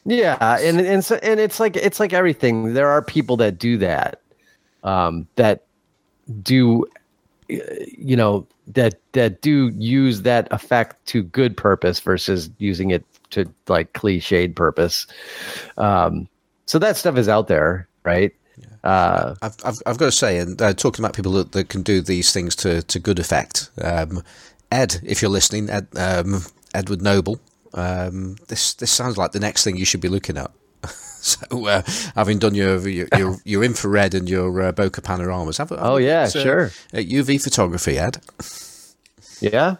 [0.05, 2.73] Yeah, and and so and it's like it's like everything.
[2.73, 4.21] There are people that do that,
[4.83, 5.65] um, that
[6.41, 6.85] do
[7.49, 13.45] you know that that do use that effect to good purpose versus using it to
[13.67, 15.07] like cliched purpose
[15.77, 16.27] um
[16.65, 18.89] so that stuff is out there right yeah.
[18.89, 21.83] uh, I've, I've, I've got to say, and uh, talking about people that, that can
[21.83, 24.23] do these things to, to good effect, um,
[24.71, 26.41] Ed, if you're listening, Ed, um,
[26.73, 27.39] Edward Noble,
[27.73, 30.51] um, this this sounds like the next thing you should be looking at.
[31.27, 31.81] So, uh,
[32.15, 35.97] having done your, your your, your infrared and your uh, bokeh panoramas, have, have oh
[35.97, 38.19] yeah, uh, sure, UV photography, Ed.
[39.41, 39.77] Yeah.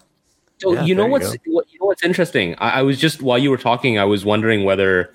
[0.58, 2.56] So yeah, you know what's you, what, you know what's interesting?
[2.56, 5.14] I, I, was just while you were talking, I was wondering whether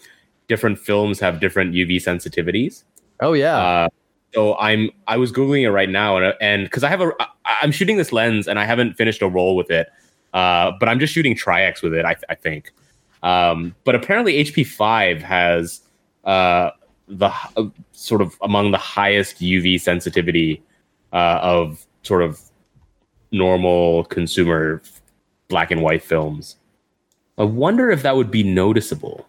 [0.49, 2.85] different films have different UV sensitivities.
[3.21, 3.57] Oh yeah.
[3.57, 3.89] Uh,
[4.33, 7.13] so I'm I was googling it right now, and and because I have a
[7.45, 9.89] I'm shooting this lens and I haven't finished a roll with it,
[10.33, 12.05] uh, but I'm just shooting Tri-X with it.
[12.05, 12.73] I, I think.
[13.23, 15.81] Um, but apparently HP five has
[16.25, 16.71] uh,
[17.09, 20.63] the uh, sort of among the highest UV sensitivity
[21.13, 22.41] uh, of sort of
[23.31, 24.83] normal consumer
[25.49, 26.57] black and white films.
[27.39, 29.27] I wonder if that would be noticeable.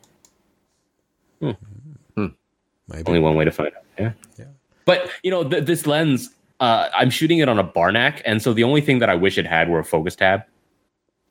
[1.39, 1.51] Hmm.
[2.15, 2.27] Hmm.
[2.87, 3.03] Maybe.
[3.07, 3.83] Only one way to find out.
[3.97, 4.13] Yeah.
[4.37, 4.45] Yeah.
[4.85, 6.29] But you know, th- this lens,
[6.59, 9.37] uh, I'm shooting it on a Barnack, and so the only thing that I wish
[9.37, 10.43] it had were a focus tab.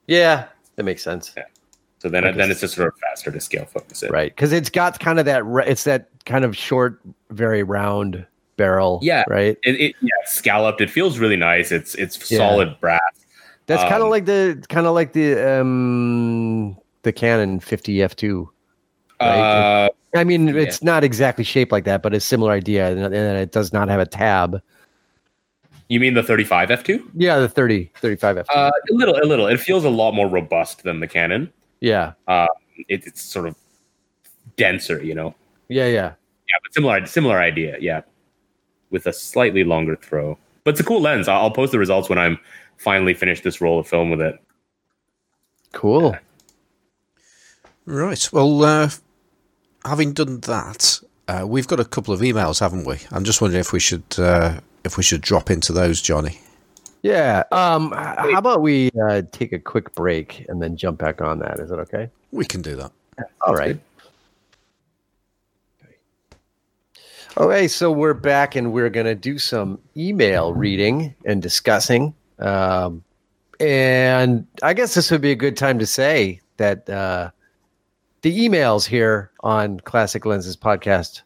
[0.07, 1.33] Yeah, that makes sense.
[1.37, 1.45] Yeah.
[2.03, 4.11] So then, then it's just sort of faster to scale focus it.
[4.11, 5.45] Right, because it's got kind of that.
[5.69, 6.99] It's that kind of short,
[7.31, 8.27] very round
[8.57, 8.99] barrel.
[9.03, 9.57] Yeah, right.
[9.63, 10.81] It, it yeah, scalloped.
[10.81, 11.71] It feels really nice.
[11.71, 12.39] It's it's yeah.
[12.39, 13.01] solid brass.
[13.67, 18.49] That's um, kind of like the kind of like the um the Canon 50 f2.
[19.21, 19.29] Right?
[19.29, 20.63] Uh, I mean, yeah.
[20.63, 24.01] it's not exactly shaped like that, but a similar idea, and, it does not have
[24.01, 24.61] a tab.
[25.87, 27.11] You mean the 35 f2?
[27.15, 28.45] Yeah, the 30 35 f2.
[28.53, 29.47] Uh, a little, a little.
[29.47, 31.53] It feels a lot more robust than the Canon.
[31.83, 32.13] Yeah.
[32.29, 32.47] Um,
[32.89, 33.57] it, it's sort of
[34.57, 35.35] denser, you know.
[35.69, 36.13] Yeah, yeah.
[36.15, 37.77] Yeah, but similar, similar idea.
[37.81, 38.03] Yeah,
[38.91, 40.39] with a slightly longer throw.
[40.65, 41.27] But it's a cool lens.
[41.27, 42.39] I'll, I'll post the results when I'm
[42.79, 44.39] finally finished this roll of film with it.
[45.73, 46.13] Cool.
[46.13, 46.19] Yeah.
[47.85, 48.29] Right.
[48.33, 48.91] Well, uh,
[49.85, 52.99] having done that, uh, we've got a couple of emails, haven't we?
[53.11, 56.41] I'm just wondering if we should uh, if we should drop into those, Johnny.
[57.03, 57.43] Yeah.
[57.51, 61.59] Um, how about we uh, take a quick break and then jump back on that?
[61.59, 62.09] Is that okay?
[62.31, 62.93] We can do that.
[63.45, 63.79] All right.
[67.37, 72.15] Okay, so we're back and we're going to do some email reading and discussing.
[72.39, 73.03] Um,
[73.59, 77.31] and I guess this would be a good time to say that uh,
[78.21, 81.23] the emails here on Classic Lenses podcast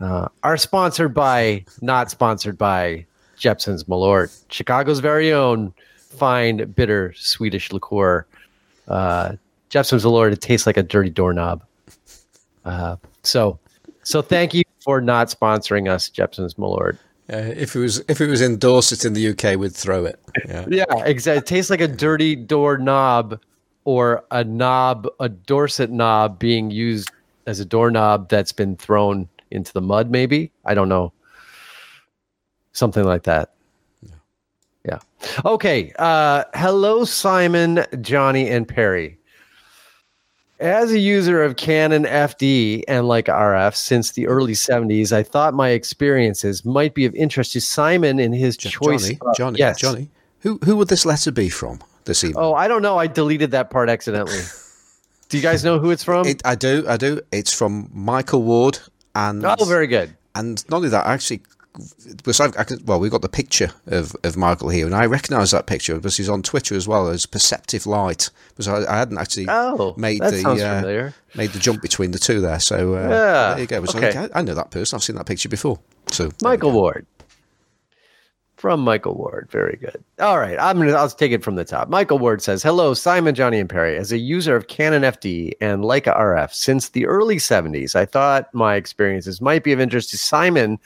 [0.00, 3.06] uh, are sponsored by, not sponsored by
[3.38, 8.26] Jeppson's Malort, Chicago's very own fine, bitter Swedish liqueur.
[8.86, 9.36] Uh,
[9.68, 11.62] Jeppson's Malort, it tastes like a dirty doorknob.
[12.64, 13.58] Uh, so,
[14.02, 16.98] so thank you for not sponsoring us, Jeppson's Malort.
[17.30, 20.18] Uh, if it was if it was in Dorset in the UK, we'd throw it.
[20.46, 21.38] Yeah, Yeah, exactly.
[21.38, 23.38] It tastes like a dirty door knob
[23.84, 27.10] or a knob, a Dorset knob being used
[27.46, 30.50] as a doorknob that's been thrown into the mud, maybe.
[30.64, 31.12] I don't know.
[32.78, 33.54] Something like that.
[34.84, 35.00] Yeah.
[35.44, 35.92] Okay.
[35.98, 39.18] Uh, hello, Simon, Johnny, and Perry.
[40.60, 45.54] As a user of Canon FD and Leica RF since the early 70s, I thought
[45.54, 49.02] my experiences might be of interest to Simon in his choice.
[49.02, 49.78] Johnny, of- Johnny, yes.
[49.80, 50.08] Johnny.
[50.42, 52.36] Who who would this letter be from this evening?
[52.38, 52.96] Oh, I don't know.
[52.96, 54.42] I deleted that part accidentally.
[55.28, 56.26] Do you guys know who it's from?
[56.26, 57.20] It, I do, I do.
[57.32, 58.78] It's from Michael Ward,
[59.16, 60.16] and oh, very good.
[60.36, 61.42] and not only that, I actually,
[62.16, 65.06] because I've, I could, well, we've got the picture of, of Michael here, and I
[65.06, 68.30] recognise that picture because he's on Twitter as well as Perceptive Light.
[68.50, 72.40] Because I, I hadn't actually Oh, made the uh, made the jump between the two
[72.40, 72.60] there.
[72.60, 73.84] So uh, Yeah, there you go.
[73.84, 74.16] So okay.
[74.16, 74.96] I, I know that person.
[74.96, 75.78] I've seen that picture before.
[76.10, 76.72] So Michael.
[76.72, 77.06] Ward.
[78.56, 79.48] From Michael Ward.
[79.52, 80.02] Very good.
[80.18, 80.58] All right.
[80.58, 81.88] I'm gonna I'll take it from the top.
[81.88, 83.96] Michael Ward says, Hello, Simon, Johnny, and Perry.
[83.96, 88.52] As a user of Canon FD and Leica RF since the early 70s, I thought
[88.52, 90.80] my experiences might be of interest to Simon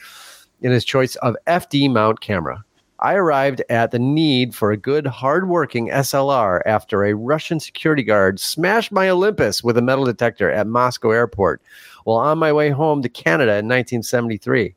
[0.62, 2.64] in his choice of FD mount camera.
[3.00, 8.38] I arrived at the need for a good, hardworking SLR after a Russian security guard
[8.38, 11.60] smashed my Olympus with a metal detector at Moscow airport
[12.04, 14.74] while on my way home to Canada in 1973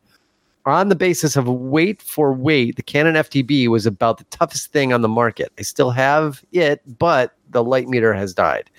[0.65, 4.93] on the basis of weight for weight, the Canon FTB was about the toughest thing
[4.93, 5.51] on the market.
[5.59, 8.69] I still have it, but the light meter has died.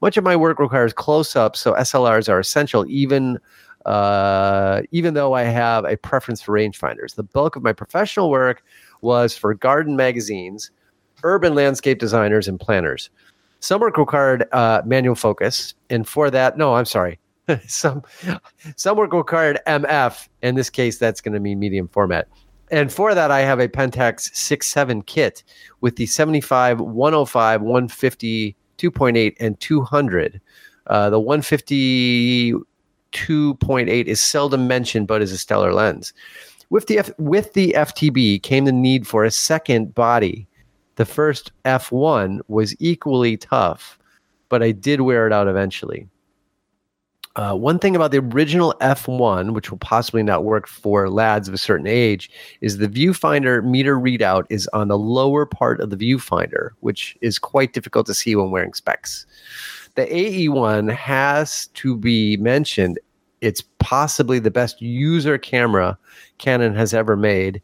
[0.00, 3.38] Much of my work requires close up, so SLRs are essential, even
[3.86, 7.14] uh, even though I have a preference for rangefinders.
[7.14, 8.62] The bulk of my professional work
[9.00, 10.70] was for garden magazines,
[11.22, 13.10] urban landscape designers, and planners.
[13.60, 17.18] Some work required uh, manual focus, and for that, no, I'm sorry.
[17.66, 18.02] some
[18.76, 20.28] some work required MF.
[20.42, 22.28] In this case, that's going to mean medium format.
[22.70, 25.44] And for that, I have a Pentax 6.7 kit
[25.80, 30.40] with the 75, 105, 150, 2.8, and 200.
[30.86, 32.54] Uh, the 150
[33.14, 36.12] 2.8 is seldom mentioned, but is a stellar lens.
[36.70, 40.46] With the F- with the FTB came the need for a second body.
[40.96, 43.98] The first F1 was equally tough,
[44.48, 46.08] but I did wear it out eventually.
[47.36, 51.54] Uh, one thing about the original F1, which will possibly not work for lads of
[51.54, 52.30] a certain age,
[52.60, 57.40] is the viewfinder meter readout is on the lower part of the viewfinder, which is
[57.40, 59.26] quite difficult to see when wearing specs.
[59.94, 62.98] The AE1 has to be mentioned.
[63.40, 65.98] It's possibly the best user camera
[66.38, 67.62] Canon has ever made.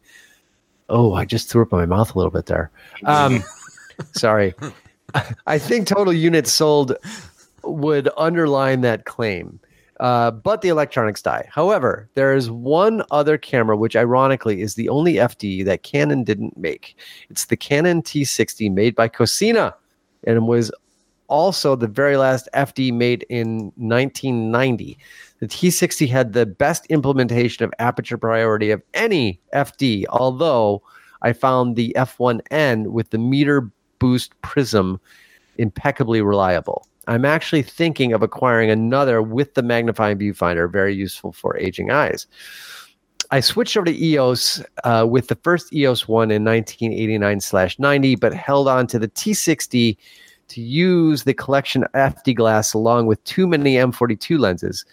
[0.89, 2.71] Oh, I just threw up in my mouth a little bit there.
[3.05, 3.43] Um,
[4.13, 4.55] sorry.
[5.47, 6.95] I think total units sold
[7.63, 9.59] would underline that claim.
[9.99, 11.47] Uh, but the electronics die.
[11.53, 16.57] However, there is one other camera, which ironically is the only FD that Canon didn't
[16.57, 16.97] make.
[17.29, 19.75] It's the Canon T60 made by Cosina
[20.25, 20.73] and was
[21.31, 24.99] also the very last FD made in 1990.
[25.39, 30.83] The T60 had the best implementation of aperture priority of any FD, although
[31.23, 35.01] I found the F1N with the meter boost prism
[35.57, 36.87] impeccably reliable.
[37.07, 42.27] I'm actually thinking of acquiring another with the magnifying viewfinder, very useful for aging eyes.
[43.33, 48.17] I switched over to EOS uh, with the first EOS one in 1989 slash 90,
[48.17, 49.97] but held on to the T60
[50.51, 54.85] to use the collection FD glass along with too many M42 lenses.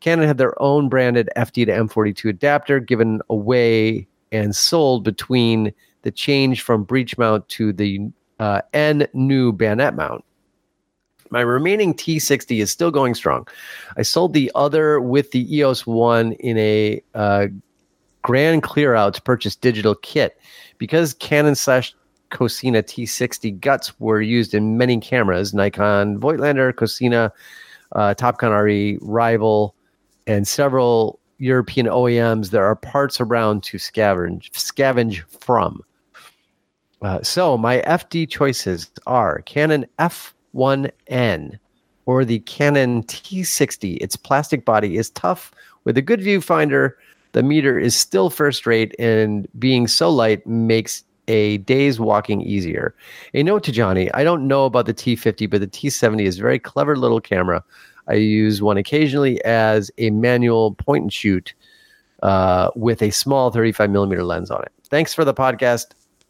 [0.00, 5.72] Canon had their own branded FD to M42 adapter given away and sold between
[6.02, 8.00] the change from breech mount to the
[8.38, 10.24] uh, N new bayonet mount.
[11.30, 13.48] My remaining T60 is still going strong.
[13.96, 17.46] I sold the other with the EOS 1 in a uh,
[18.22, 20.38] grand clear out to purchase digital kit.
[20.78, 21.94] Because Canon slash
[22.30, 27.32] Cosina T60 guts were used in many cameras Nikon Voigtlander, Cosina,
[27.92, 29.74] uh, Topcon RE, Rival,
[30.26, 35.82] and several European OEMs, there are parts around to scavenge scavenge from.
[37.02, 41.58] Uh, so my FD choices are Canon F1N
[42.06, 43.98] or the Canon T60.
[44.00, 45.52] Its plastic body is tough
[45.84, 46.92] with a good viewfinder.
[47.32, 52.94] The meter is still first rate, and being so light makes a day's walking easier.
[53.34, 56.42] A note to Johnny I don't know about the T50, but the T70 is a
[56.42, 57.62] very clever little camera.
[58.08, 61.54] I use one occasionally as a manual point and shoot
[62.22, 64.72] uh, with a small 35 millimeter lens on it.
[64.88, 65.86] Thanks for the podcast.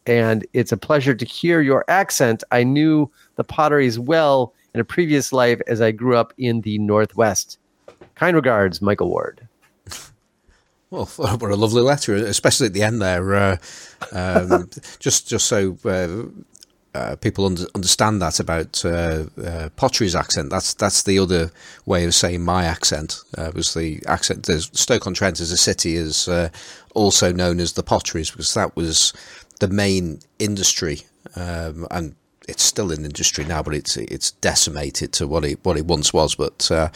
[0.06, 2.44] And it's a pleasure to hear your accent.
[2.50, 6.78] I knew the potteries well in a previous life as I grew up in the
[6.78, 7.58] Northwest.
[8.14, 9.45] Kind regards, Michael Ward.
[10.90, 13.34] Well, what a lovely letter, especially at the end there.
[13.34, 13.56] Uh,
[14.12, 16.24] um, just, just so uh,
[16.96, 20.50] uh, people under, understand that about uh, uh, Pottery's accent.
[20.50, 21.50] That's that's the other
[21.84, 23.22] way of saying my accent.
[23.36, 24.46] Uh, was the accent?
[24.46, 26.28] Stoke on Trent as a city is
[26.94, 29.12] also known as the Potteries because that was
[29.60, 31.02] the main industry,
[31.34, 32.14] um, and
[32.48, 36.12] it's still an industry now, but it's it's decimated to what it what it once
[36.12, 36.34] was.
[36.34, 36.88] But uh,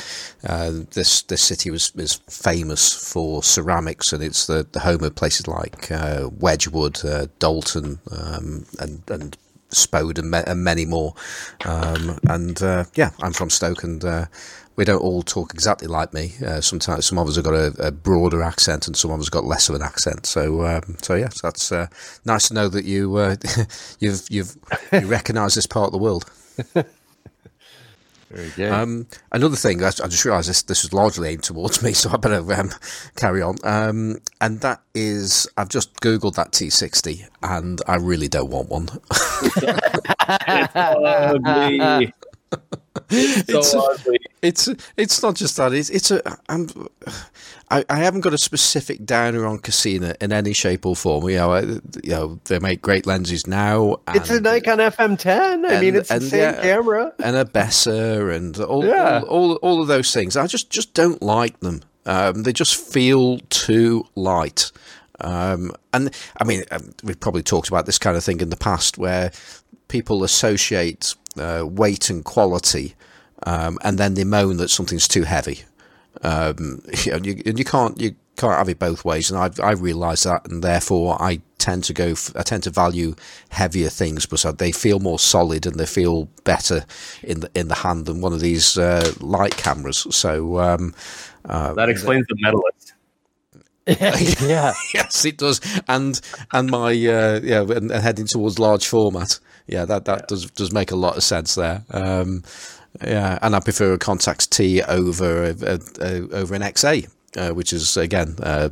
[0.47, 5.15] uh, this this city was is famous for ceramics, and it's the, the home of
[5.15, 9.37] places like uh, Wedgwood, uh, Doulton, um, and and
[9.73, 11.15] Spode, and, me- and many more.
[11.65, 14.27] Um, and uh, yeah, I'm from Stoke, and uh,
[14.77, 16.33] we don't all talk exactly like me.
[16.45, 19.29] Uh, sometimes some of us have got a, a, broader accent, and some of us
[19.29, 20.27] got less of an accent.
[20.27, 21.89] So, um, so yes, that's uh,
[22.25, 23.37] nice to know that you uh,
[24.01, 24.57] you've you've
[24.93, 26.25] you recognise this part of the world.
[28.31, 28.71] Very good.
[28.71, 32.11] Um, another thing, I, I just realised this this was largely aimed towards me, so
[32.11, 32.71] I better um,
[33.17, 33.57] carry on.
[33.65, 38.89] Um, and that is, I've just googled that T60, and I really don't want one.
[43.11, 43.75] it's.
[44.43, 45.23] It's so it's.
[45.23, 45.73] Not just that.
[45.73, 46.39] It's it's a.
[46.49, 46.69] I'm,
[47.71, 51.29] I, I haven't got a specific downer on Cosina in any shape or form.
[51.29, 53.97] You know, I, you know they make great lenses now.
[54.09, 55.27] it's a Nikon FM10.
[55.29, 59.23] I and, mean, it's and, the same yeah, camera and a Bessa and all, yeah.
[59.29, 60.37] all, all all of those things.
[60.37, 61.83] I just just don't like them.
[62.07, 64.73] Um, they just feel too light.
[65.21, 68.57] Um, and I mean, um, we've probably talked about this kind of thing in the
[68.57, 69.33] past where
[69.89, 72.95] people associate uh, weight and quality,
[73.45, 75.61] um, and then they moan that something's too heavy.
[76.23, 79.51] Um, you, know, you, and you can't you can't have it both ways, and I
[79.65, 83.15] I realise that, and therefore I tend to go I tend to value
[83.51, 86.85] heavier things because they feel more solid and they feel better
[87.23, 90.07] in the in the hand than one of these uh, light cameras.
[90.11, 90.95] So um,
[91.45, 92.95] uh, that explains the medalist.
[93.87, 96.21] yeah, yes, it does, and
[96.53, 99.39] and my uh, yeah, and, and heading towards large format
[99.71, 100.27] yeah, that that yeah.
[100.29, 101.85] does does make a lot of sense there.
[101.91, 102.43] Um,
[103.03, 107.55] yeah, and I prefer a Contax T over a, a, a, over an XA, uh,
[107.55, 108.69] which is again uh,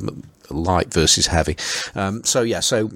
[0.50, 1.56] light versus heavy.
[1.94, 2.90] Um, so yeah, so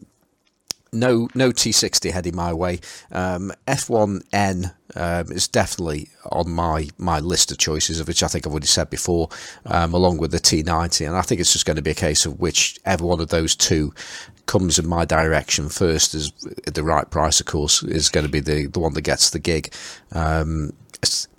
[0.93, 2.81] no no T60 heading my way.
[3.11, 8.47] Um, F1N um, is definitely on my my list of choices, of which I think
[8.47, 9.29] I've already said before,
[9.67, 12.27] um, along with the T90, and I think it's just going to be a case
[12.27, 13.95] of whichever one of those two
[14.47, 16.33] comes in my direction first is
[16.67, 19.39] the right price, of course, is going to be the the one that gets the
[19.39, 19.73] gig.
[20.13, 20.73] Um,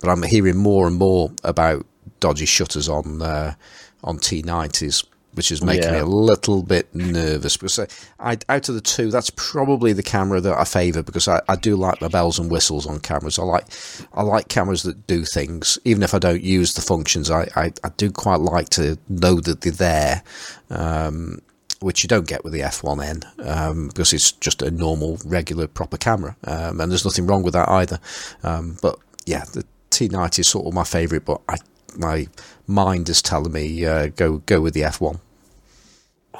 [0.00, 1.86] but I'm hearing more and more about
[2.20, 3.54] dodgy shutters on uh,
[4.02, 5.04] on T90s
[5.34, 5.92] which is making yeah.
[5.92, 7.86] me a little bit nervous because I,
[8.20, 11.56] I, out of the two, that's probably the camera that I favour because I, I
[11.56, 13.38] do like my bells and whistles on cameras.
[13.38, 13.66] I like
[14.12, 17.30] I like cameras that do things, even if I don't use the functions.
[17.30, 20.22] I, I, I do quite like to know that they're there.
[20.70, 21.40] Um,
[21.84, 25.98] which you don't get with the F1N um, because it's just a normal, regular, proper
[25.98, 27.98] camera, um, and there's nothing wrong with that either.
[28.42, 31.56] Um, but yeah, the T90 is sort of my favourite, but I,
[31.96, 32.26] my
[32.66, 35.20] mind is telling me uh, go go with the F1.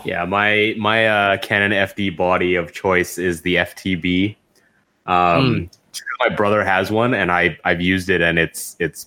[0.04, 4.36] Yeah, my my uh, Canon FD body of choice is the FTB.
[5.06, 5.78] Um, mm.
[6.20, 9.06] My brother has one, and I I've used it, and it's it's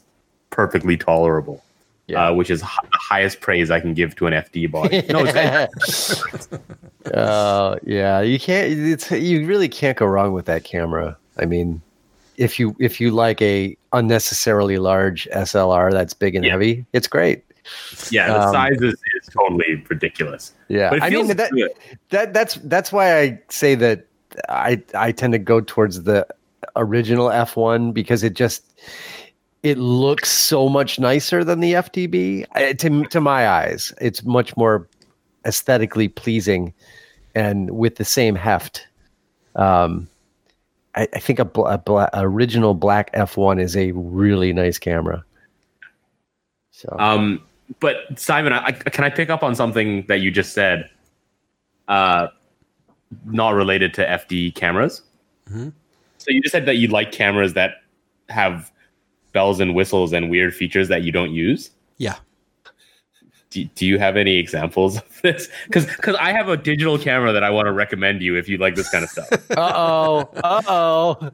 [0.51, 1.63] perfectly tolerable.
[2.07, 2.29] Yeah.
[2.29, 5.03] Uh, which is h- the highest praise I can give to an FD body.
[5.09, 6.53] No, it's
[7.13, 8.71] uh, yeah, you can't.
[8.71, 11.17] It's you really can't go wrong with that camera.
[11.37, 11.81] I mean,
[12.37, 16.51] if you if you like a unnecessarily large SLR that's big and yeah.
[16.51, 17.43] heavy, it's great.
[18.09, 20.53] Yeah, the um, size is, is totally ridiculous.
[20.69, 21.51] Yeah, I mean that,
[22.09, 24.05] that that's that's why I say that
[24.47, 26.25] I I tend to go towards the
[26.75, 28.63] original F1 because it just
[29.67, 33.93] it looks so much nicer than the FTB to to my eyes.
[33.99, 34.87] It's much more
[35.45, 36.73] aesthetically pleasing
[37.35, 38.87] and with the same heft.
[39.55, 40.07] Um,
[40.95, 45.23] I, I think a, a, a, original black F1 is a really nice camera.
[46.71, 47.41] So, um,
[47.79, 50.89] but Simon, I, can I pick up on something that you just said?
[51.87, 52.27] Uh,
[53.25, 55.01] not related to FD cameras.
[55.49, 55.71] Mhm.
[56.17, 57.83] So you just said that you like cameras that
[58.29, 58.71] have
[59.33, 61.69] bells and whistles and weird features that you don't use.
[61.97, 62.15] Yeah.
[63.49, 65.47] Do, do you have any examples of this?
[65.65, 68.57] Because because I have a digital camera that I want to recommend you if you
[68.57, 69.29] like this kind of stuff.
[69.51, 70.29] Uh oh.
[70.43, 71.31] Uh oh.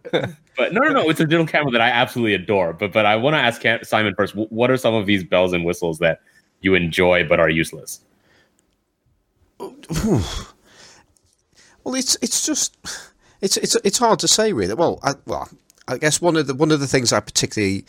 [0.55, 2.73] but no, no, no, it's a digital camera that I absolutely adore.
[2.73, 4.33] But but I want to ask Cam- Simon first.
[4.35, 6.19] wh- What are some of these bells and whistles that
[6.61, 8.01] you enjoy but are useless?
[11.83, 12.77] Well, it's it's just
[13.41, 14.73] it's it's it's hard to say really.
[14.73, 15.49] Well, I, well,
[15.87, 17.85] I guess one of the one of the things I particularly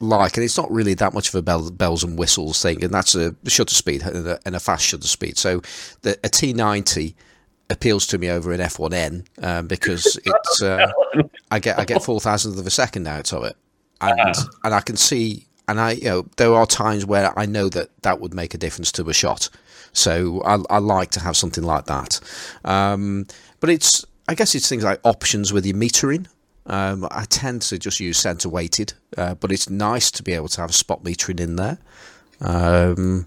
[0.00, 2.92] like, and it's not really that much of a bell, bells and whistles thing, and
[2.92, 5.38] that's a shutter speed and a, and a fast shutter speed.
[5.38, 5.60] So
[6.02, 7.14] the a T90
[7.70, 10.90] appeals to me over an F1N um, because it's uh,
[11.50, 13.56] I get I get four thousandth of a second out of it,
[14.00, 15.46] and and I can see.
[15.68, 18.58] And I, you know, there are times where I know that that would make a
[18.58, 19.50] difference to a shot,
[19.92, 22.20] so I, I like to have something like that.
[22.64, 23.26] Um,
[23.58, 26.28] but it's, I guess it's things like options with your metering.
[26.66, 30.48] Um, I tend to just use center weighted, uh, but it's nice to be able
[30.48, 31.78] to have spot metering in there.
[32.40, 33.26] Um,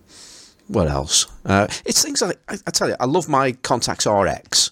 [0.68, 1.26] what else?
[1.46, 4.72] Uh, it's things like I, I tell you, I love my Contax RX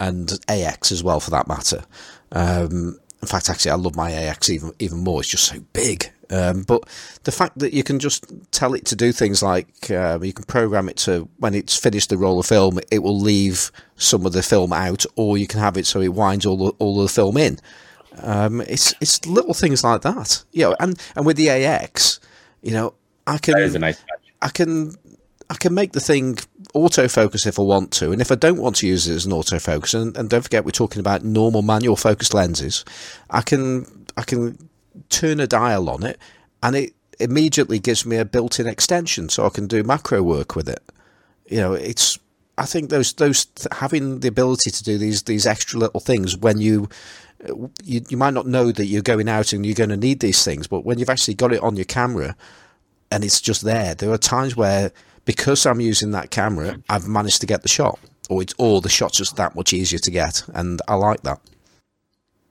[0.00, 1.84] and AX as well, for that matter.
[2.32, 5.20] Um, in fact, actually, I love my AX even even more.
[5.20, 6.10] It's just so big.
[6.30, 6.84] Um, but
[7.24, 10.44] the fact that you can just tell it to do things like uh, you can
[10.44, 14.32] program it to when it's finished the roll of film, it will leave some of
[14.32, 17.08] the film out, or you can have it so it winds all the, all of
[17.08, 17.58] the film in.
[18.22, 20.76] Um, it's it's little things like that, you know.
[20.80, 22.20] And and with the AX,
[22.62, 22.94] you know,
[23.26, 24.02] I can That is a nice.
[24.40, 24.94] I can
[25.50, 26.36] I can make the thing
[26.74, 29.32] autofocus if I want to, and if I don't want to use it as an
[29.32, 32.84] autofocus, and, and don't forget we're talking about normal manual focus lenses,
[33.30, 34.68] I can I can
[35.08, 36.18] turn a dial on it,
[36.62, 40.68] and it immediately gives me a built-in extension, so I can do macro work with
[40.68, 40.82] it.
[41.46, 42.18] You know, it's
[42.58, 46.58] I think those those having the ability to do these these extra little things when
[46.58, 46.88] you
[47.84, 50.44] you, you might not know that you're going out and you're going to need these
[50.44, 52.36] things, but when you've actually got it on your camera
[53.10, 54.90] and it's just there, there are times where
[55.24, 57.98] because I'm using that camera, I've managed to get the shot,
[58.30, 61.38] or it's or the shot's just that much easier to get, and I like that.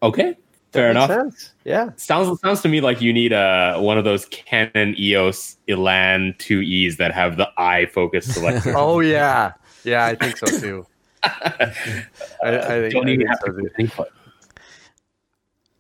[0.04, 0.38] Okay,
[0.72, 1.10] fair Makes enough.
[1.10, 1.54] sense.
[1.66, 1.90] Yeah.
[1.98, 6.98] Sounds sounds to me like you need a one of those Canon EOS Elan 2Es
[6.98, 8.74] that have the eye focus selector.
[8.78, 9.54] Oh yeah.
[9.84, 10.86] Yeah, I think so too.
[11.24, 11.34] I,
[11.64, 14.06] I think, Don't I even think have so to too.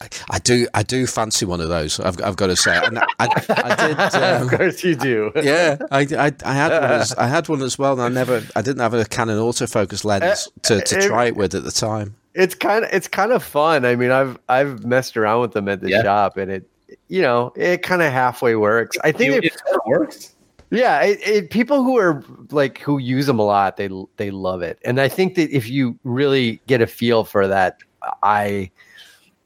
[0.05, 0.17] Do.
[0.29, 1.99] I do, I do fancy one of those.
[1.99, 3.97] I've, I've got to say, and I, I did.
[4.13, 5.31] Um, of course you do.
[5.35, 8.43] yeah, I, I, I had one as, I had one as well, and I never,
[8.55, 12.15] I didn't have a Canon autofocus lens to, to try it with at the time.
[12.35, 13.83] It's kind of it's kind of fun.
[13.85, 16.03] I mean, I've I've messed around with them at the Yeah.
[16.03, 16.69] shop, and it
[17.07, 18.95] you know it kind of halfway works.
[19.03, 20.35] I think You- if, it works.
[20.69, 24.61] Yeah, it, it, people who are like who use them a lot, they they love
[24.61, 27.79] it, and I think that if you really get a feel for that
[28.21, 28.69] eye,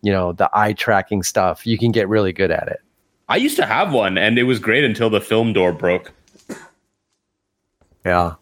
[0.01, 2.79] you know, the eye tracking stuff, you can get really good at it.
[3.29, 6.11] I used to have one, and it was great until the film door broke
[8.05, 8.35] Yeah,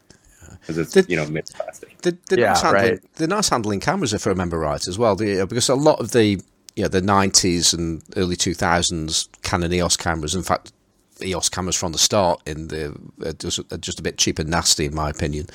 [0.61, 2.01] because it's Did- you know mixed plastic.
[2.01, 3.13] The, the Yeah, nice handling, right.
[3.15, 5.15] the nice handling cameras, if I remember right, as well.
[5.15, 6.41] The, because a lot of the,
[6.75, 10.71] you know, the nineties and early two thousands Canon EOS cameras, in fact,
[11.21, 12.95] EOS cameras from the start, in the
[13.25, 15.47] uh, just, uh, just a bit cheap and nasty, in my opinion.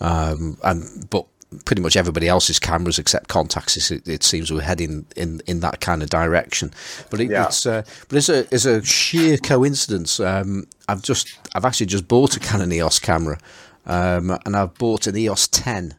[0.00, 1.26] Um, and but
[1.64, 5.80] pretty much everybody else's cameras except Contax, it, it seems, were heading in, in that
[5.80, 6.72] kind of direction.
[7.10, 7.46] But it, Yeah.
[7.46, 12.08] it's uh, but as a as a sheer coincidence, um, I've just I've actually just
[12.08, 13.38] bought a Canon EOS camera,
[13.86, 15.94] um, and I've bought an EOS 10,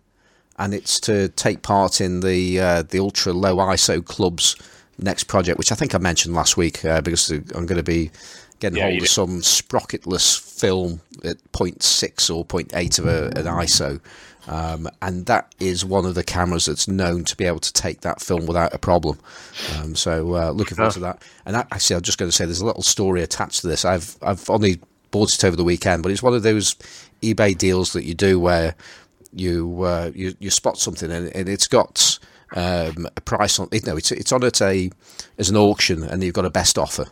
[0.57, 4.56] and it's to take part in the uh, the ultra low ISO club's
[4.98, 8.11] next project, which I think I mentioned last week uh, because I'm going to be
[8.60, 13.99] getting Yeah, hold of some sprocketless film at 0.6 or 0.8 of a, an ISO.
[14.47, 18.01] Um, and that is one of the cameras that's known to be able to take
[18.01, 19.19] that film without a problem.
[19.76, 21.23] Um, so uh, looking forward to that.
[21.45, 23.85] And that, actually, I'm just going to say there's a little story attached to this.
[23.85, 24.80] I've I've only
[25.11, 26.76] bought it over the weekend, but it's one of those
[27.22, 28.76] eBay deals that you do where
[29.34, 32.19] you uh, you, you spot something and, and it's got
[32.55, 33.85] um, a price on it.
[33.85, 34.91] No, it's it's on at a
[35.38, 37.05] as an auction, and you've got a best offer.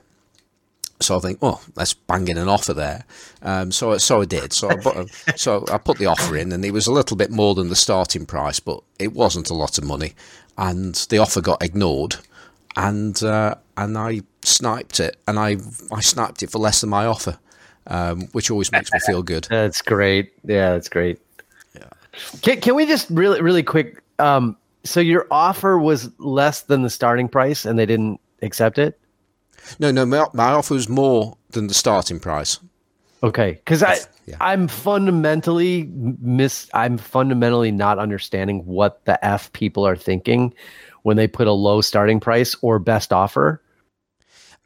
[0.99, 3.03] So I think, well, let's bang in an offer there.
[3.41, 4.53] Um, so so I did.
[4.53, 7.31] So I put, so I put the offer in, and it was a little bit
[7.31, 10.13] more than the starting price, but it wasn't a lot of money,
[10.57, 12.17] and the offer got ignored,
[12.75, 15.57] and uh, and I sniped it, and I
[15.91, 17.37] I sniped it for less than my offer,
[17.87, 19.47] um, which always makes me feel good.
[19.49, 20.33] that's great.
[20.45, 21.19] Yeah, that's great.
[21.75, 21.89] Yeah.
[22.41, 24.01] Can can we just really really quick?
[24.19, 24.55] Um,
[24.85, 28.99] so your offer was less than the starting price, and they didn't accept it.
[29.79, 32.59] No, no, my, my offer was more than the starting price.
[33.23, 34.35] Okay, because I yeah.
[34.41, 40.53] I'm fundamentally miss I'm fundamentally not understanding what the f people are thinking
[41.03, 43.61] when they put a low starting price or best offer.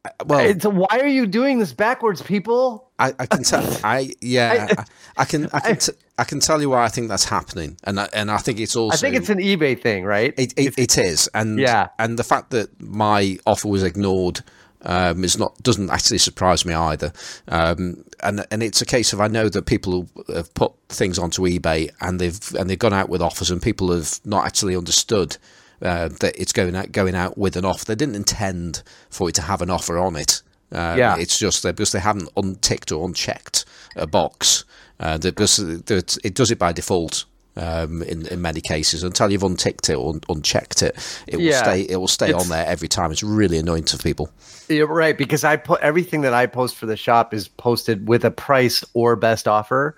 [0.06, 2.90] Uh, well, It's a why are you doing this backwards, people?
[2.98, 3.64] I, I can tell.
[3.84, 4.68] I yeah.
[4.78, 4.86] I,
[5.18, 5.50] I can.
[5.54, 5.78] I can.
[5.78, 8.60] T- I can tell you why I think that's happening, and I, and I think
[8.60, 8.96] it's also.
[8.96, 10.34] I think it's an eBay thing, right?
[10.36, 11.90] It, it, it is, and Yeah.
[12.00, 14.42] and the fact that my offer was ignored
[14.84, 17.12] um, is not doesn't actually surprise me either.
[17.48, 21.44] Um, and and it's a case of I know that people have put things onto
[21.44, 25.38] eBay and they've and they've gone out with offers, and people have not actually understood.
[25.80, 27.86] Uh, that it's going out going out with an offer.
[27.86, 28.82] They didn't intend
[29.12, 30.42] for it to have an offer on it.
[30.72, 31.16] Uh, Yeah.
[31.18, 33.64] it's just that because they haven't unticked or unchecked
[33.96, 34.66] a box.
[35.00, 37.26] Uh, that because that it does it by default
[37.58, 39.04] um, in in many cases.
[39.04, 40.96] Until you've unticked it or un- unchecked it,
[41.28, 41.82] it will stay.
[41.82, 43.12] It will stay on there every time.
[43.12, 44.30] It's really annoying to people.
[44.70, 48.26] You're right because I put everything that I post for the shop is posted with
[48.26, 49.98] a price or best offer,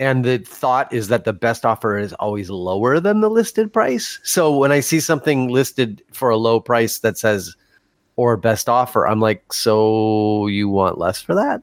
[0.00, 4.18] and the thought is that the best offer is always lower than the listed price.
[4.24, 7.54] So when I see something listed for a low price that says
[8.16, 11.62] or best offer, I'm like, so you want less for that?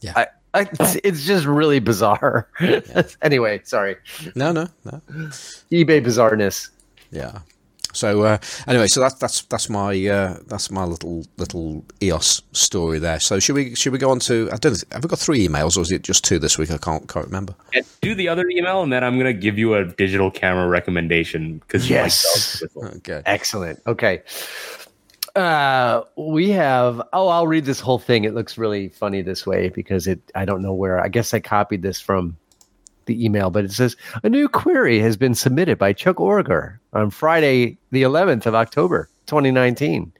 [0.00, 0.12] Yeah.
[0.16, 0.26] I,
[0.60, 2.48] it's, it's just really bizarre.
[3.22, 3.96] anyway, sorry,
[4.34, 5.00] No, no, no.
[5.70, 6.70] eBay bizarreness.
[7.10, 7.38] Yeah.
[7.94, 12.98] So uh, anyway, so that's that's that's my uh, that's my little little EOS story
[12.98, 13.18] there.
[13.18, 15.48] So should we should we go on to I don't know, have we got three
[15.48, 16.70] emails or is it just two this week?
[16.70, 17.54] I can't can't remember.
[17.72, 21.58] And do the other email, and then I'm gonna give you a digital camera recommendation
[21.60, 22.62] because Yes.
[22.76, 23.22] Okay.
[23.24, 23.80] Excellent.
[23.86, 24.22] Okay.
[25.38, 27.00] Uh, we have.
[27.12, 28.24] Oh, I'll read this whole thing.
[28.24, 30.20] It looks really funny this way because it.
[30.34, 30.98] I don't know where.
[30.98, 32.36] I guess I copied this from
[33.06, 37.10] the email, but it says a new query has been submitted by Chuck Orger on
[37.10, 40.12] Friday, the 11th of October, 2019,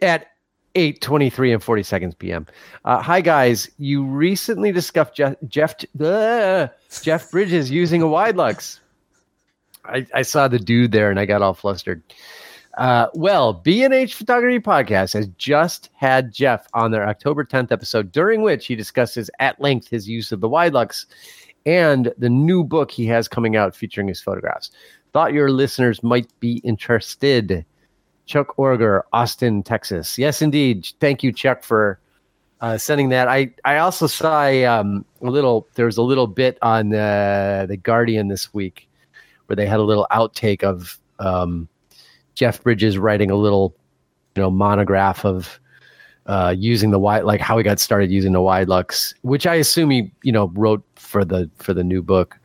[0.00, 0.28] at
[0.74, 2.46] 8:23 and 40 seconds p.m.
[2.86, 6.68] Uh, hi guys, you recently discussed Jeff Jeff, uh,
[7.02, 8.80] Jeff Bridges using a Widelux.
[9.84, 12.02] I, I saw the dude there and I got all flustered.
[12.76, 18.42] Uh, well, B&H Photography Podcast has just had Jeff on their October 10th episode, during
[18.42, 21.06] which he discusses at length his use of the Widelux
[21.66, 24.70] and the new book he has coming out featuring his photographs.
[25.12, 27.64] Thought your listeners might be interested.
[28.26, 30.18] Chuck Orger, Austin, Texas.
[30.18, 30.88] Yes, indeed.
[30.98, 32.00] Thank you, Chuck, for
[32.60, 33.28] uh, sending that.
[33.28, 37.66] I, I also saw a, um, a little, there was a little bit on uh,
[37.68, 38.88] The Guardian this week
[39.46, 41.68] where they had a little outtake of um,
[42.34, 43.74] Jeff Bridges writing a little,
[44.36, 45.60] you know, monograph of
[46.26, 49.90] uh, using the wide, like how he got started using the Widelux, which I assume
[49.90, 52.38] he, you know, wrote for the for the new book,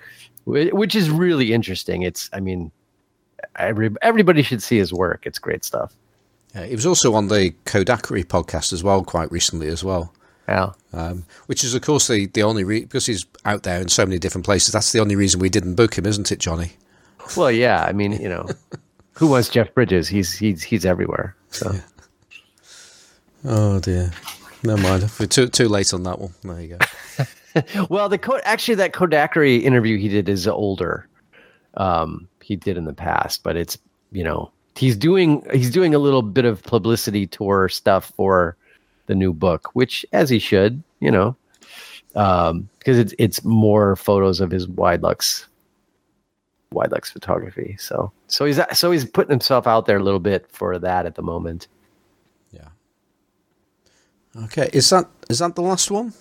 [0.46, 2.02] which is really interesting.
[2.04, 2.72] It's, I mean,
[3.56, 5.26] every everybody should see his work.
[5.26, 5.96] It's great stuff.
[6.56, 10.14] Yeah, he was also on the Kodakery podcast as well, quite recently as well.
[10.48, 10.72] Yeah.
[10.94, 14.06] Um, which is, of course, the the only re- because he's out there in so
[14.06, 14.74] many different places.
[14.74, 16.72] That's the only reason we didn't book him, isn't it, Johnny?
[17.38, 17.84] Well, yeah.
[17.84, 18.48] I mean, you know,
[19.20, 20.08] who was Jeff Bridges?
[20.08, 21.36] He's he's he's everywhere.
[21.50, 21.76] So
[23.46, 24.12] Oh dear.
[24.64, 25.12] Never mind.
[25.20, 26.34] We're too too late on that one.
[26.42, 27.86] There you go.
[27.90, 31.08] well, the code actually that Kodakery interview he did is older.
[31.76, 33.78] Um, he did in the past, but it's
[34.12, 38.56] you know he's doing he's doing a little bit of publicity tour stuff for
[39.08, 41.36] the new book, which as he should, you know,
[42.16, 45.46] um, because it's it's more photos of his Widelux
[46.74, 47.76] Widelux photography.
[47.80, 51.16] So so he's so he's putting himself out there a little bit for that at
[51.16, 51.68] the moment.
[52.52, 52.70] Yeah.
[54.44, 54.70] Okay.
[54.74, 56.14] Is that is that the last one?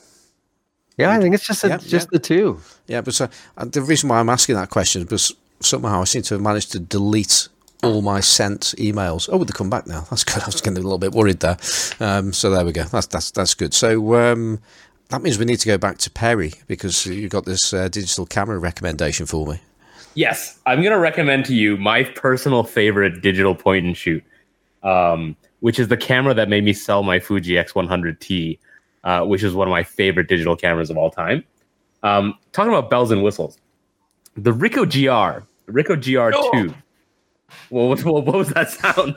[0.97, 2.11] Yeah, I think it's just a, Yeah, just yeah.
[2.11, 2.61] the two.
[2.89, 6.05] Yeah, but so, uh, the reason why I'm asking that question is because somehow I
[6.05, 7.49] seem to have managed to delete
[7.85, 9.29] all my sent emails.
[9.31, 10.07] Oh, they come back now.
[10.11, 10.43] That's good.
[10.43, 11.57] I was getting a little bit worried there.
[12.01, 12.83] Um, so there we go.
[12.85, 13.75] That's that's that's good.
[13.75, 14.61] So um,
[15.11, 18.27] that means we need to go back to Perry because you've got this uh, digital
[18.27, 19.61] camera recommendation for me.
[20.15, 24.23] Yes, I'm gonna recommend to you my personal favorite digital point and shoot,
[24.83, 28.59] um, which is the camera that made me sell my Fuji X100T,
[29.05, 31.45] uh, which is one of my favorite digital cameras of all time.
[32.03, 33.59] Um, talking about bells and whistles,
[34.37, 36.75] the Ricoh GR, Ricoh GR2.
[37.71, 39.17] Well, what, what, what was that sound?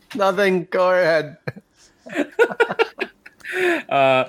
[0.14, 0.64] Nothing.
[0.70, 1.36] Go ahead.
[3.88, 4.28] Uh,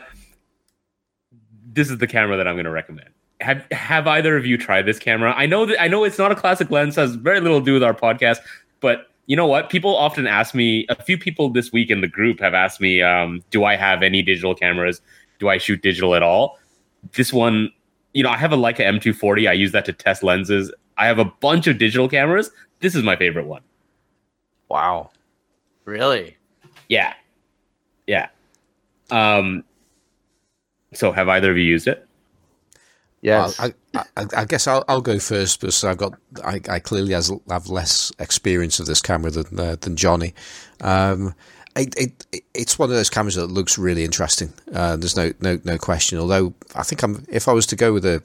[1.73, 3.09] this is the camera that I'm going to recommend.
[3.41, 5.33] Have Have either of you tried this camera?
[5.35, 7.73] I know that I know it's not a classic lens, has very little to do
[7.73, 8.39] with our podcast,
[8.81, 9.69] but you know what?
[9.69, 10.85] People often ask me.
[10.89, 14.03] A few people this week in the group have asked me, um, "Do I have
[14.03, 15.01] any digital cameras?
[15.39, 16.59] Do I shoot digital at all?"
[17.13, 17.71] This one,
[18.13, 19.47] you know, I have a Leica M240.
[19.47, 20.73] I use that to test lenses.
[20.97, 22.51] I have a bunch of digital cameras.
[22.81, 23.61] This is my favorite one.
[24.67, 25.11] Wow.
[25.85, 26.35] Really?
[26.89, 27.13] Yeah.
[28.07, 28.27] Yeah.
[29.11, 29.63] Um
[30.91, 32.05] So, have either of you used it?
[33.21, 33.59] Yes.
[33.59, 36.13] I, I, I guess I'll, I'll go first because I've got
[36.43, 40.33] I, I clearly has, have less experience of this camera than uh, than Johnny.
[40.81, 41.35] Um,
[41.75, 44.53] it, it, it's one of those cameras that looks really interesting.
[44.73, 46.17] Uh, there's no, no no question.
[46.19, 48.23] Although I think I'm if I was to go with a,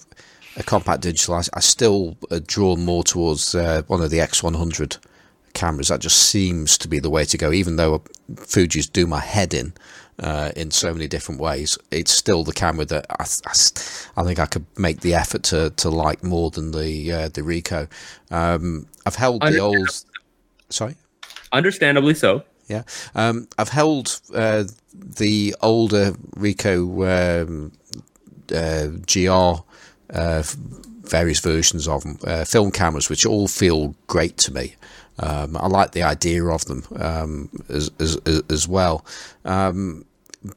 [0.56, 4.98] a compact digital, I, I still uh, drawn more towards uh, one of the X100
[5.54, 5.88] cameras.
[5.88, 7.52] That just seems to be the way to go.
[7.52, 8.02] Even though
[8.36, 9.72] Fuji's do my head in
[10.18, 14.38] uh, in so many different ways, it's still the camera that I, I, I think
[14.38, 17.88] I could make the effort to, to like more than the uh, the Ricoh.
[18.30, 20.04] Um, I've held the old.
[20.70, 20.96] Sorry.
[21.52, 22.42] Understandably so.
[22.68, 22.82] Yeah,
[23.14, 24.64] um, I've held uh,
[24.94, 27.72] the older Ricoh um,
[28.54, 29.62] uh, GR
[30.10, 30.42] uh,
[31.04, 34.74] various versions of them, uh, film cameras, which all feel great to me.
[35.18, 38.18] Um, I like the idea of them um, as, as,
[38.50, 39.04] as well,
[39.44, 40.04] um,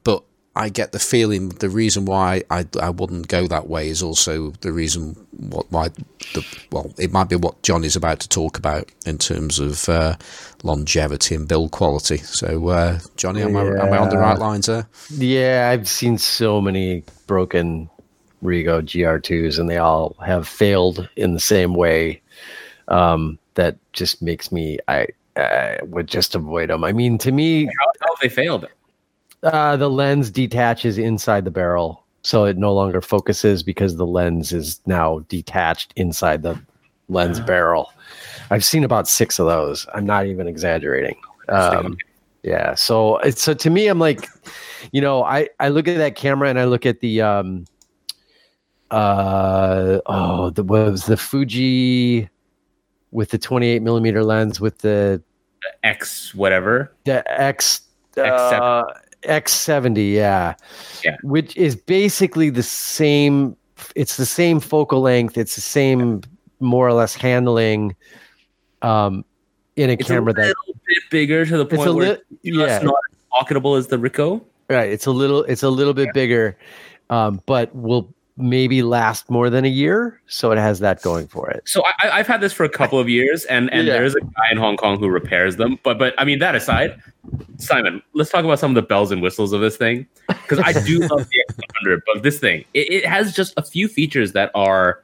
[0.04, 0.24] but
[0.58, 4.52] I get the feeling the reason why I, I wouldn't go that way is also
[4.62, 5.90] the reason what why
[6.34, 9.88] the well it might be what John is about to talk about in terms of
[9.88, 10.16] uh,
[10.64, 12.18] longevity and build quality.
[12.18, 13.60] So uh, Johnny, am, yeah.
[13.60, 14.88] I, am I on the right lines there?
[15.12, 17.88] Yeah, I've seen so many broken
[18.44, 22.22] Ricoh GR2s, and they all have failed in the same way.
[22.88, 26.84] Um, that just makes me I, I would just avoid them.
[26.84, 28.68] I mean, to me, how, how they failed?
[29.44, 34.54] Uh, the lens detaches inside the barrel, so it no longer focuses because the lens
[34.54, 36.60] is now detached inside the
[37.10, 37.92] lens barrel.
[38.50, 39.86] I've seen about six of those.
[39.94, 41.18] I'm not even exaggerating.
[41.50, 41.98] Um,
[42.44, 42.76] yeah.
[42.76, 44.28] So so to me, I'm like,
[44.92, 47.66] you know, I I look at that camera and I look at the um,
[48.92, 52.30] uh, oh, the was the Fuji
[53.12, 55.22] with the 28 millimeter lens with the
[55.84, 57.82] X whatever the X
[58.18, 58.84] uh,
[59.24, 60.56] X70, yeah,
[61.04, 63.56] yeah, which is basically the same.
[63.96, 65.38] It's the same focal length.
[65.38, 66.22] It's the same,
[66.60, 67.96] more or less, handling.
[68.82, 69.26] Um,
[69.76, 72.80] in a it's camera a that bit bigger to the point where li- yeah.
[72.80, 74.44] not as pocketable as the Ricoh.
[74.70, 76.12] Right, it's a little, it's a little bit yeah.
[76.14, 76.58] bigger,
[77.10, 80.22] um, but will maybe last more than a year.
[80.28, 81.64] So it has that going for it.
[81.66, 83.94] So I, have had this for a couple of years, and and yeah.
[83.94, 85.80] there's a guy in Hong Kong who repairs them.
[85.84, 87.02] But but I mean that aside,
[87.58, 90.74] Simon, let's talk about some of the bells and whistles of this thing because I
[90.74, 94.52] do love the X100, but this thing it, it, has just a few features that
[94.54, 95.02] are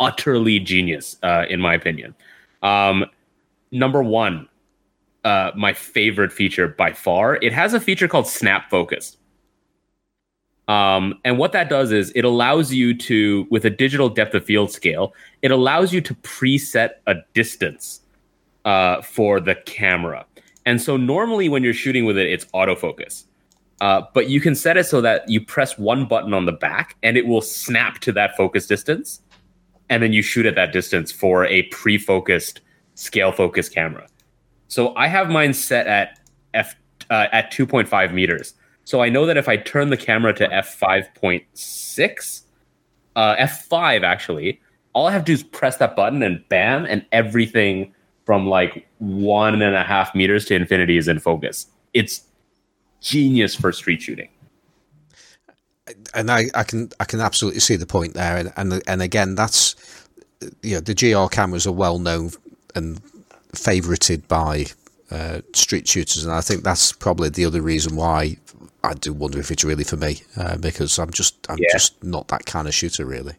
[0.00, 2.14] utterly genius, uh, in my opinion.
[2.62, 3.06] Um,
[3.70, 4.48] number one,
[5.24, 9.16] uh, my favorite feature by far, it has a feature called Snap Focus.
[10.68, 14.44] Um, and what that does is it allows you to, with a digital depth of
[14.44, 15.12] field scale,
[15.42, 18.00] it allows you to preset a distance
[18.64, 20.24] uh, for the camera.
[20.64, 23.24] And so normally when you're shooting with it, it's autofocus.
[23.80, 26.96] Uh, but you can set it so that you press one button on the back
[27.02, 29.20] and it will snap to that focus distance.
[29.90, 32.60] And then you shoot at that distance for a pre focused
[32.94, 34.06] scale focus camera.
[34.68, 36.20] So I have mine set at
[36.54, 36.76] f
[37.10, 38.54] uh, at 2.5 meters.
[38.84, 42.42] So I know that if I turn the camera to f5.6,
[43.14, 44.60] uh, f5 actually,
[44.92, 47.94] all I have to do is press that button and bam, and everything
[48.24, 51.66] from like one and a half meters to infinity is in focus.
[51.94, 52.22] It's
[53.00, 54.28] genius for street shooting.
[56.14, 59.34] And I, I can I can absolutely see the point there, and and and again
[59.34, 59.74] that's
[60.62, 62.30] you know the GR cameras are well known
[62.74, 63.02] and
[63.54, 64.66] favorited by
[65.10, 68.36] uh, street shooters, and I think that's probably the other reason why
[68.84, 71.68] I do wonder if it's really for me uh, because I'm just I'm yeah.
[71.72, 73.34] just not that kind of shooter really.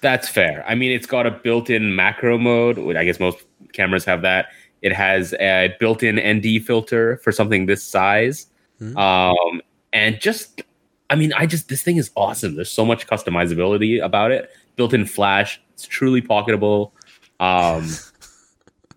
[0.00, 0.64] That's fair.
[0.68, 2.78] I mean, it's got a built-in macro mode.
[2.94, 3.38] I guess most
[3.72, 4.48] cameras have that.
[4.82, 8.46] It has a built-in ND filter for something this size,
[8.82, 8.98] mm-hmm.
[8.98, 9.62] um,
[9.94, 10.60] and just
[11.08, 12.54] I mean, I just this thing is awesome.
[12.54, 14.50] There's so much customizability about it.
[14.76, 15.60] Built-in flash.
[15.72, 16.92] It's truly pocketable.
[17.40, 17.88] Um,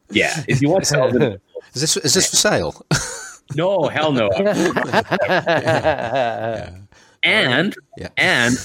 [0.09, 1.07] yeah, if you want to sell
[1.73, 2.85] is this is this for sale?
[3.55, 4.29] No, hell no.
[4.39, 6.71] yeah.
[7.23, 8.09] And yeah.
[8.17, 8.57] and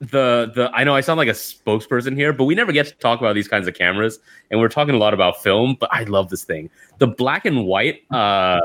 [0.00, 2.94] the the I know I sound like a spokesperson here, but we never get to
[2.96, 4.18] talk about these kinds of cameras,
[4.50, 5.76] and we're talking a lot about film.
[5.78, 6.70] But I love this thing.
[6.98, 8.60] The black and white uh,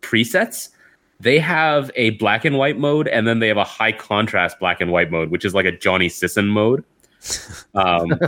[0.00, 0.70] presets.
[1.18, 4.80] They have a black and white mode, and then they have a high contrast black
[4.80, 6.82] and white mode, which is like a Johnny Sisson mode.
[7.74, 8.18] um,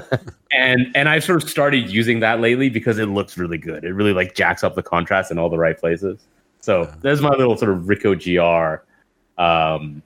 [0.52, 3.84] and and I've sort of started using that lately because it looks really good.
[3.84, 6.26] It really like jacks up the contrast in all the right places.
[6.62, 8.82] So there's my little sort of Ricoh GR
[9.42, 10.02] um,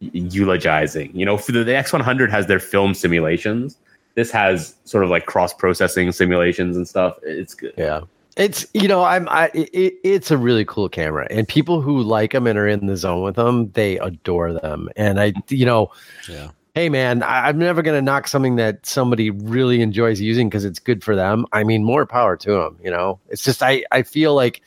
[0.00, 1.14] eulogizing.
[1.14, 3.76] You know, for the, the X100 has their film simulations.
[4.14, 7.18] This has sort of like cross processing simulations and stuff.
[7.22, 7.74] It's good.
[7.76, 8.02] Yeah.
[8.36, 12.32] It's you know I'm I it, it's a really cool camera and people who like
[12.32, 15.90] them and are in the zone with them they adore them and I you know
[16.26, 16.48] Yeah.
[16.74, 20.78] hey man I, I'm never gonna knock something that somebody really enjoys using because it's
[20.78, 24.00] good for them I mean more power to them you know it's just I I
[24.02, 24.62] feel like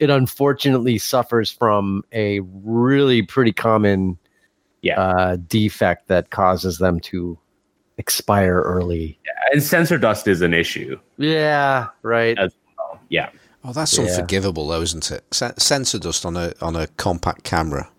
[0.00, 4.18] it unfortunately suffers from a really pretty common
[4.82, 4.98] Yeah.
[5.00, 7.38] uh, defect that causes them to
[7.98, 9.18] expire early
[9.52, 10.98] And sensor dust is an issue.
[11.18, 12.54] yeah right As-
[13.08, 13.28] Yeah.
[13.62, 14.04] Oh, that's Yeah.
[14.04, 15.22] unforgivable, though, isn't it?
[15.32, 17.90] Se- sensor dust on a on a compact camera.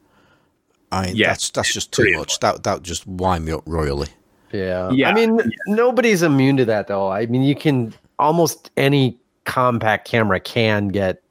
[0.92, 2.40] I mean, Yeah, that's that's just too pretty much.
[2.40, 4.08] That that just wind me up royally.
[4.52, 4.90] Yeah.
[4.92, 5.10] Yeah.
[5.10, 7.10] I mean, nobody's immune to that though.
[7.12, 11.22] I mean, you can almost any compact camera can get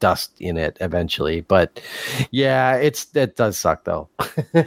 [0.00, 1.80] dust in it eventually, but
[2.30, 4.08] yeah, it's it does suck though.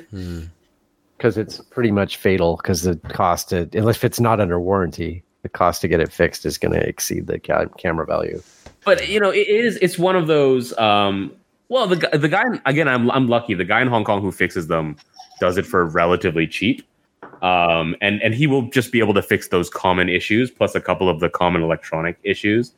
[0.10, 0.44] Hmm.
[1.20, 5.50] Cuz it's pretty much fatal cuz the cost to if it's not under warranty, the
[5.50, 8.42] cost to get it fixed is going to exceed the ca- camera value.
[8.86, 11.32] but you know it is it's one of those um
[11.70, 14.68] well the the guy again I'm I'm lucky the guy in Hong Kong who fixes
[14.68, 14.98] them
[15.40, 16.82] does it for relatively cheap
[17.42, 20.82] um and and he will just be able to fix those common issues plus a
[20.82, 22.74] couple of the common electronic issues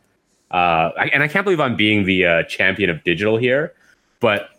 [0.51, 3.73] uh and I can't believe I'm being the uh, champion of digital here
[4.19, 4.49] but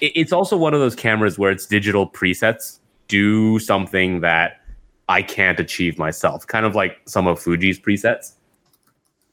[0.00, 2.78] it, it's also one of those cameras where its digital presets
[3.08, 4.60] do something that
[5.08, 8.32] I can't achieve myself kind of like some of Fuji's presets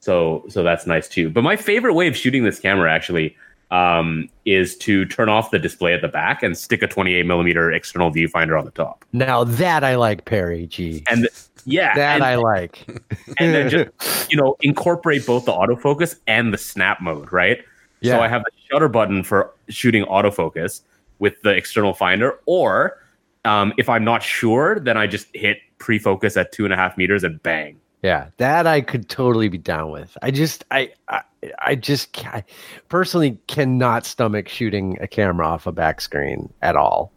[0.04, 1.30] so so that's nice too.
[1.30, 3.38] But my favorite way of shooting this camera actually
[3.72, 7.72] um, is to turn off the display at the back and stick a 28 millimeter
[7.72, 9.06] external viewfinder on the top.
[9.14, 11.06] Now that I like Perry G.
[11.10, 11.30] And
[11.66, 12.86] yeah, That and, I like.
[13.40, 17.60] and then just you know incorporate both the autofocus and the snap mode, right?
[18.02, 18.18] Yeah.
[18.18, 20.82] So I have the shutter button for shooting autofocus
[21.20, 22.98] with the external finder, or
[23.46, 26.98] um, if I'm not sure, then I just hit pre-focus at two and a half
[26.98, 27.80] meters and bang.
[28.02, 30.18] Yeah, that I could totally be down with.
[30.22, 31.22] I just, I, I,
[31.60, 32.44] I just, I
[32.90, 37.14] personally cannot stomach shooting a camera off a back screen at all.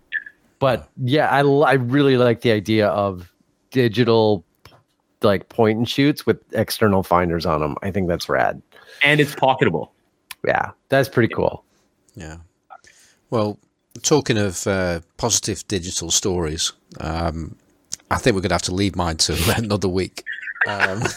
[0.61, 3.33] But yeah, I, I really like the idea of
[3.77, 4.43] digital,
[5.21, 7.77] like point and shoots with external finders on them.
[7.83, 8.63] I think that's rad.
[9.03, 9.91] And it's pocketable.
[10.47, 11.63] Yeah, that's pretty cool.
[12.15, 12.39] Yeah.
[13.29, 13.59] Well,
[14.01, 17.57] talking of uh, positive digital stories, um,
[18.11, 20.25] I think we're going to have to leave mine to another week.
[20.67, 21.03] Um,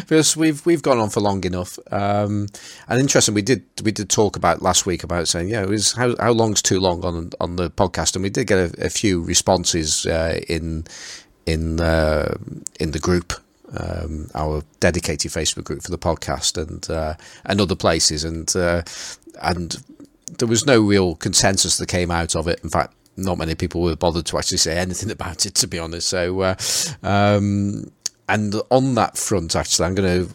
[0.00, 1.78] because we've we've gone on for long enough.
[1.90, 2.48] Um,
[2.88, 5.92] and interesting, we did we did talk about last week about saying, yeah, it was
[5.92, 8.90] how how long's too long on on the podcast, and we did get a, a
[8.90, 10.84] few responses uh, in
[11.46, 12.36] in uh,
[12.80, 13.32] in the group.
[13.76, 17.14] Um, our dedicated Facebook group for the podcast and uh,
[17.44, 18.82] and other places and uh,
[19.42, 19.82] and
[20.38, 22.60] there was no real consensus that came out of it.
[22.62, 25.78] In fact, not many people were bothered to actually say anything about it, to be
[25.78, 26.08] honest.
[26.08, 26.54] So, uh,
[27.02, 27.90] um,
[28.28, 30.34] and on that front, actually, I'm going to.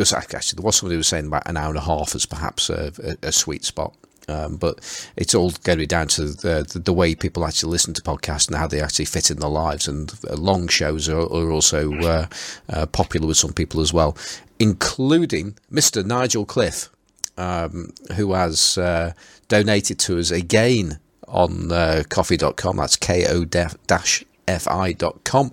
[0.00, 2.70] Actually, there was somebody who was saying about an hour and a half as perhaps
[2.70, 3.96] a, a, a sweet spot.
[4.28, 4.78] Um, but
[5.16, 8.46] it's all going to be down to the, the, way people actually listen to podcasts
[8.46, 9.88] and how they actually fit in their lives.
[9.88, 12.26] And uh, long shows are, are also uh,
[12.68, 14.16] uh, popular with some people as well,
[14.58, 16.04] including Mr.
[16.04, 16.90] Nigel Cliff,
[17.38, 19.14] um, who has uh,
[19.48, 22.76] donated to us again on uh, coffee.com.
[22.76, 23.14] That's ko
[24.48, 25.52] fi.com.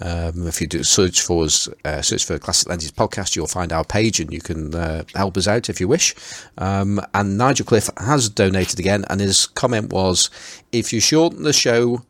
[0.00, 3.72] Um, if you do search for us, uh, search for Classic Lenses podcast, you'll find
[3.72, 6.14] our page and you can uh, help us out if you wish.
[6.58, 10.30] Um, and Nigel Cliff has donated again, and his comment was
[10.72, 12.02] if you shorten the show,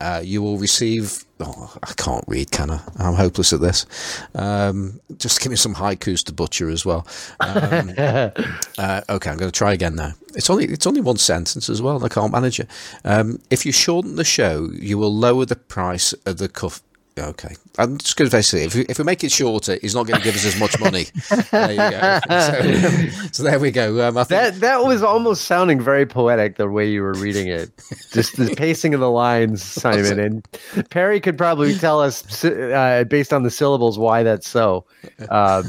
[0.00, 1.24] uh, you will receive.
[1.40, 2.80] Oh, I can't read, can I?
[2.98, 3.86] I'm hopeless at this.
[4.34, 7.06] Um, just give me some haikus to butcher as well.
[7.40, 10.12] Um, uh, okay, I'm going to try again now.
[10.34, 11.96] It's only it's only one sentence as well.
[11.96, 12.68] and I can't manage it.
[13.04, 16.82] Um, if you shorten the show, you will lower the price of the cuff.
[17.18, 20.06] Okay, I'm just going to basically if we, if we make it shorter, he's not
[20.06, 21.06] going to give us as much money.
[21.50, 22.20] there you go.
[22.28, 24.08] So, so there we go.
[24.08, 27.70] Um, think, That that was almost sounding very poetic the way you were reading it.
[28.12, 30.18] Just the pacing of the lines, Simon.
[30.18, 34.84] And Perry could probably tell us uh, based on the syllables why that's so.
[35.28, 35.64] Um,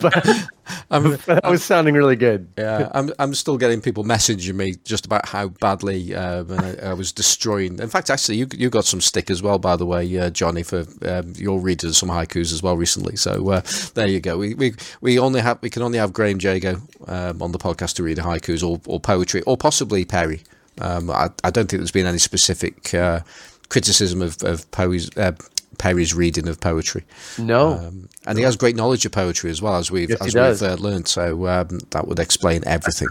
[0.00, 0.48] but,
[0.90, 2.48] I'm, that was sounding really good.
[2.56, 6.92] Yeah, I'm I'm still getting people messaging me just about how badly um, I, I
[6.94, 7.78] was destroying.
[7.78, 10.62] In fact, actually, you you got some stick as well, by the way, uh, Johnny,
[10.62, 13.16] for um, your readers some haikus as well recently.
[13.16, 13.62] So uh,
[13.94, 14.38] there you go.
[14.38, 17.94] We, we we only have we can only have Graham Jago um, on the podcast
[17.96, 20.42] to read haikus or, or poetry or possibly Perry.
[20.80, 23.20] Um, I I don't think there's been any specific uh,
[23.68, 25.32] criticism of of Perry's, uh,
[25.78, 27.04] Perry's reading of poetry.
[27.38, 30.34] No, Um, and he has great knowledge of poetry as well as we've Yes, as
[30.34, 31.08] we've uh, learned.
[31.08, 33.08] So um, that would explain everything.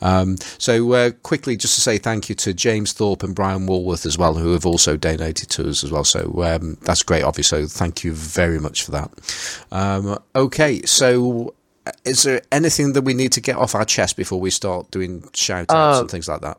[0.00, 4.06] Um, so uh, quickly, just to say thank you to James Thorpe and Brian Walworth
[4.06, 6.04] as well, who have also donated to us as well.
[6.04, 7.48] So um, that's great, obviously.
[7.48, 9.10] So thank you very much for that.
[9.72, 11.54] Um, okay, so
[12.04, 15.28] is there anything that we need to get off our chest before we start doing
[15.32, 16.58] shout outs uh, and things like that?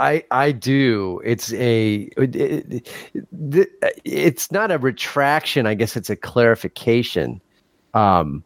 [0.00, 1.20] I I do.
[1.24, 2.88] It's a it, it,
[4.04, 5.66] it's not a retraction.
[5.66, 7.40] I guess it's a clarification.
[7.92, 8.42] Um,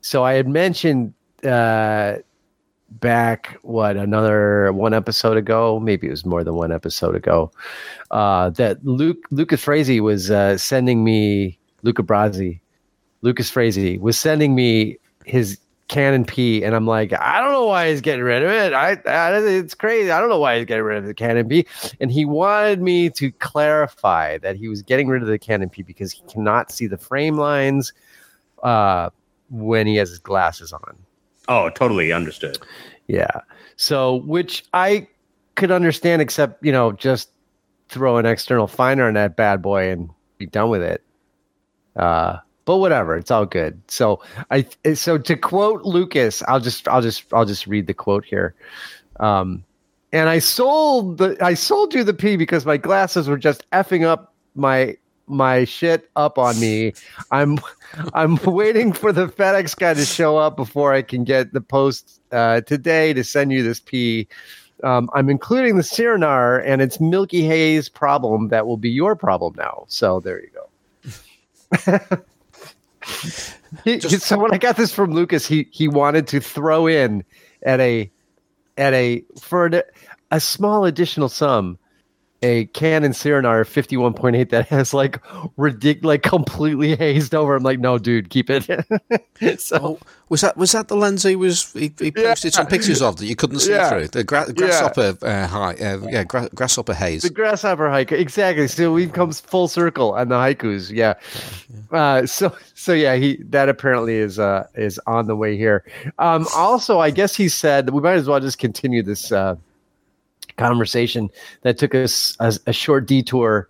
[0.00, 1.12] so I had mentioned
[1.44, 2.18] uh,
[2.88, 7.50] back what another one episode ago, maybe it was more than one episode ago,
[8.12, 12.60] uh, that Luke Lucas Frazee was uh, sending me Luca Brasi,
[13.22, 17.90] Lucas Frazee was sending me his Canon P, and I'm like, I don't know why
[17.90, 18.72] he's getting rid of it.
[18.72, 20.10] I, I, it's crazy.
[20.10, 21.66] I don't know why he's getting rid of the Canon P.
[22.00, 25.82] And he wanted me to clarify that he was getting rid of the Canon P
[25.82, 27.92] because he cannot see the frame lines
[28.62, 29.10] uh,
[29.50, 30.96] when he has his glasses on.
[31.48, 32.58] Oh, totally understood.
[33.06, 33.40] Yeah.
[33.76, 35.08] So, which I
[35.56, 37.30] could understand, except you know, just
[37.88, 41.04] throw an external finder on that bad boy and be done with it.
[41.96, 43.80] Uh, but whatever, it's all good.
[43.88, 44.20] So
[44.50, 48.54] I so to quote Lucas, I'll just I'll just I'll just read the quote here.
[49.20, 49.64] Um,
[50.12, 54.04] and I sold the I sold you the P because my glasses were just effing
[54.04, 56.92] up my my shit up on me.
[57.30, 57.58] I'm
[58.14, 62.20] I'm waiting for the FedEx guy to show up before I can get the post
[62.30, 64.28] uh, today to send you this P.
[64.84, 69.54] Um, I'm including the Serenar and its Milky Haze problem that will be your problem
[69.56, 69.84] now.
[69.86, 72.18] So there you go.
[73.84, 77.24] he, Just, so when I got this from Lucas, he he wanted to throw in
[77.62, 78.10] at a
[78.76, 79.84] at a for a,
[80.30, 81.78] a small additional sum
[82.42, 85.20] a Canon Serenar 51.8 that has like
[85.56, 87.54] ridiculous, like completely hazed over.
[87.54, 88.64] I'm like, no, dude, keep it.
[89.60, 89.98] so oh,
[90.28, 92.56] was that was that the lens he was he, he posted yeah.
[92.56, 93.90] some pictures of that you couldn't see yeah.
[93.90, 95.44] through the gra- grasshopper yeah.
[95.44, 97.22] Uh, high, uh, yeah, gra- grasshopper haze.
[97.22, 98.66] The grasshopper haiku, exactly.
[98.66, 100.90] So we've come full circle on the haikus.
[100.90, 101.14] Yeah.
[101.90, 105.84] Uh, so so yeah, he that apparently is uh is on the way here.
[106.18, 109.30] Um, also, I guess he said we might as well just continue this.
[109.30, 109.56] Uh,
[110.56, 111.30] conversation
[111.62, 113.68] that took us a, a, short detour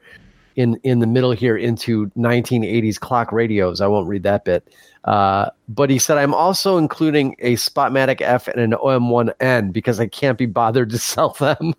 [0.56, 3.80] in in the middle here into 1980s clock radios.
[3.80, 4.68] I won't read that bit.
[5.04, 10.06] Uh, but he said, I'm also including a Spotmatic F and an OM1N because I
[10.06, 11.74] can't be bothered to sell them.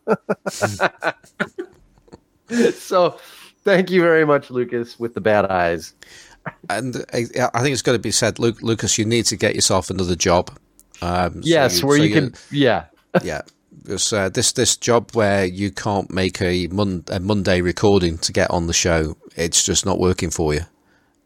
[2.73, 3.17] so
[3.63, 5.93] thank you very much, Lucas, with the bad eyes.
[6.69, 9.55] And I, I think it's got to be said, Luke, Lucas, you need to get
[9.55, 10.51] yourself another job.
[11.01, 12.85] Um, yes, so you, where so you can, yeah.
[13.23, 13.41] yeah,
[13.83, 18.31] because uh, this this job where you can't make a, mon- a Monday recording to
[18.31, 20.61] get on the show, it's just not working for you.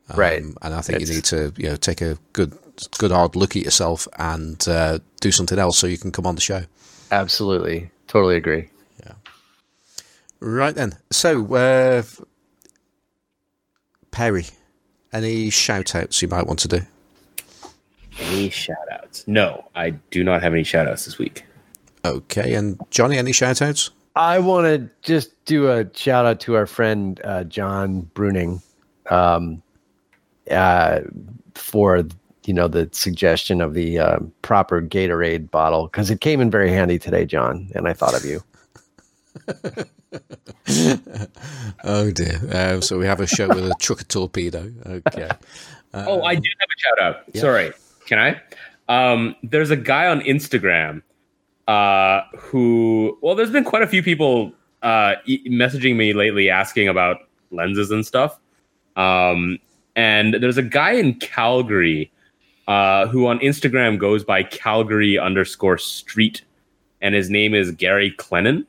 [0.09, 0.43] Um, right.
[0.43, 1.09] And I think it's...
[1.09, 2.57] you need to you know take a good
[2.97, 6.35] good hard look at yourself and uh, do something else so you can come on
[6.35, 6.63] the show.
[7.11, 8.69] Absolutely, totally agree.
[9.03, 9.13] Yeah.
[10.39, 10.97] Right then.
[11.11, 12.03] So, uh,
[14.11, 14.45] Perry,
[15.13, 16.81] any shout outs you might want to do?
[18.19, 19.23] Any shout outs?
[19.27, 21.45] No, I do not have any shout outs this week.
[22.05, 22.53] Okay.
[22.53, 23.91] And Johnny, any shout outs?
[24.15, 28.63] I want to just do a shout out to our friend uh, John Bruning
[29.11, 29.61] um,
[30.49, 31.01] uh,
[31.53, 32.03] for
[32.45, 36.71] you know the suggestion of the uh, proper Gatorade bottle because it came in very
[36.71, 38.41] handy today, John, and I thought of you.
[41.83, 42.39] oh dear!
[42.51, 44.71] Uh, so we have a show with a truck trucker torpedo.
[44.85, 45.29] Okay.
[45.93, 47.21] oh, I do have a shout out.
[47.33, 47.41] Yeah.
[47.41, 47.71] Sorry,
[48.07, 48.41] can I?
[48.89, 51.03] Um, there's a guy on Instagram
[51.67, 56.87] uh, who, well, there's been quite a few people uh, e- messaging me lately asking
[56.87, 57.17] about
[57.51, 58.39] lenses and stuff.
[58.95, 59.59] Um,
[59.95, 62.11] and there's a guy in Calgary
[62.67, 66.43] uh, who on Instagram goes by Calgary underscore street,
[67.01, 68.65] and his name is Gary Clennon.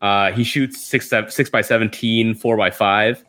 [0.00, 3.24] Uh, he shoots six six by 17, four by five.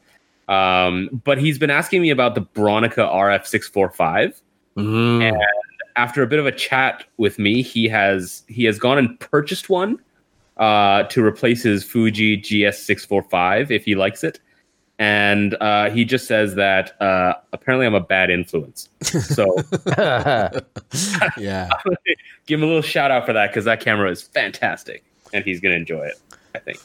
[0.47, 4.41] Um, but he's been asking me about the Bronica RF six four five,
[4.77, 5.21] mm-hmm.
[5.21, 5.37] and
[5.95, 9.69] after a bit of a chat with me, he has he has gone and purchased
[9.69, 9.99] one
[10.57, 14.39] uh, to replace his Fuji GS645 if he likes it.
[14.97, 18.87] And uh, he just says that uh, apparently I'm a bad influence.
[19.01, 19.43] So,
[21.37, 21.69] yeah,
[22.45, 25.03] give him a little shout out for that because that camera is fantastic
[25.33, 26.17] and he's going to enjoy it,
[26.53, 26.79] I think.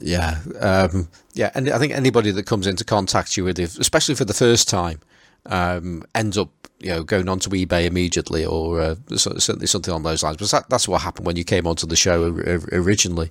[0.00, 4.14] Yeah, um, yeah, and I think anybody that comes into contact you with it, especially
[4.14, 5.00] for the first time,
[5.46, 10.22] um, ends up you know going onto eBay immediately or uh, certainly something on those
[10.22, 10.36] lines.
[10.36, 12.24] But that, that's what happened when you came onto the show
[12.72, 13.30] originally.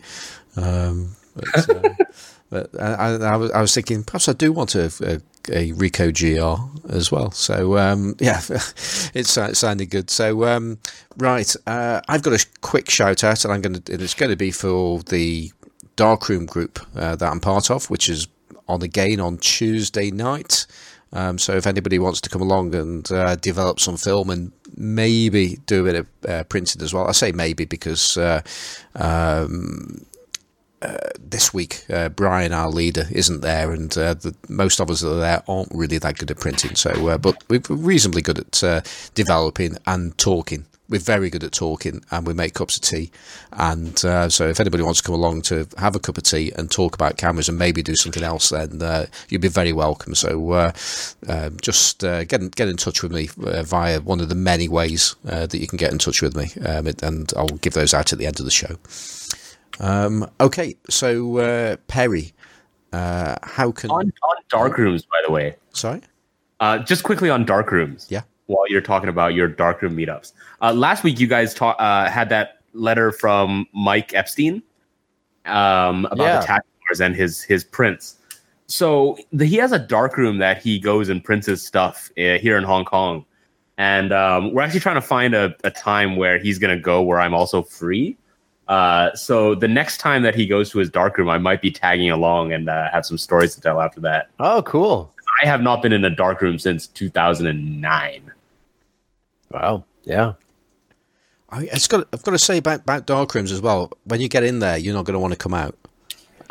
[0.56, 1.94] Um, but, uh,
[2.50, 5.16] but I, I, was, I was thinking perhaps I do want a, a,
[5.50, 7.32] a Ricoh GR as well.
[7.32, 10.10] So um, yeah, it's it sounded good.
[10.10, 10.80] So um,
[11.18, 14.38] right, uh, I've got a quick shout out, and I'm going to it's going to
[14.38, 15.52] be for the
[15.96, 18.28] Darkroom group uh, that I'm part of, which is
[18.68, 20.68] on again on Tuesday night.
[21.14, 25.58] Um, so if anybody wants to come along and uh, develop some film and maybe
[25.66, 27.08] do a bit of uh, printing as well.
[27.08, 28.42] I say maybe because uh,
[28.96, 30.06] um,
[30.82, 35.02] uh, this week uh, Brian, our leader, isn't there, and uh, the, most of us
[35.02, 36.76] that are there aren't really that good at printing.
[36.76, 42.26] So, but we're reasonably good at developing and talking we're very good at talking and
[42.26, 43.12] we make cups of tea.
[43.54, 46.52] And uh, so, if anybody wants to come along to have a cup of tea
[46.56, 50.16] and talk about cameras and maybe do something else, then uh, you'd be very welcome.
[50.16, 50.72] So, uh,
[51.28, 54.36] um, just uh, get in, get in touch with me uh, via one of the
[54.36, 57.74] many ways uh, that you can get in touch with me, um, and I'll give
[57.74, 58.78] those out at the end of the show.
[59.80, 62.34] Um, okay, so Perry,
[62.94, 65.04] how can on, on dark rooms?
[65.04, 66.02] By the way, sorry.
[66.86, 68.08] just quickly on dark rooms.
[68.10, 70.34] Yeah while you're talking about your darkroom meetups.
[70.62, 74.64] Uh, last week, you guys ta- uh, had that letter from Mike Epstein
[75.46, 76.40] um, about yeah.
[76.40, 78.16] the tax wars and his his prints.
[78.68, 82.58] So the, he has a darkroom that he goes and prints his stuff uh, here
[82.58, 83.26] in Hong Kong,
[83.78, 87.02] and um, we're actually trying to find a, a time where he's going to go
[87.02, 88.18] where I'm also free.
[88.68, 92.12] Uh, so the next time that he goes to his darkroom, I might be tagging
[92.12, 94.30] along and uh, have some stories to tell after that.
[94.40, 95.14] Oh, cool!
[95.42, 98.32] I have not been in a darkroom since 2009.
[99.52, 99.86] Wow.
[100.04, 100.34] Yeah.
[101.50, 102.08] I, it's got.
[102.12, 103.92] I've got to say about about dark rooms as well.
[104.04, 105.76] When you get in there, you're not going to want to come out.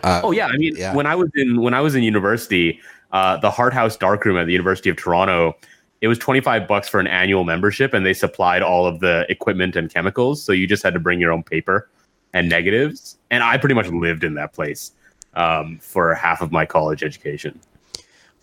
[0.02, 0.94] Uh, oh yeah, I mean, yeah.
[0.94, 2.80] when I was in when I was in university,
[3.12, 5.54] uh, the Hart House darkroom at the University of Toronto,
[6.00, 9.26] it was twenty five bucks for an annual membership, and they supplied all of the
[9.28, 10.42] equipment and chemicals.
[10.42, 11.90] So you just had to bring your own paper
[12.32, 13.16] and negatives.
[13.30, 14.92] And I pretty much lived in that place
[15.34, 17.58] um, for half of my college education.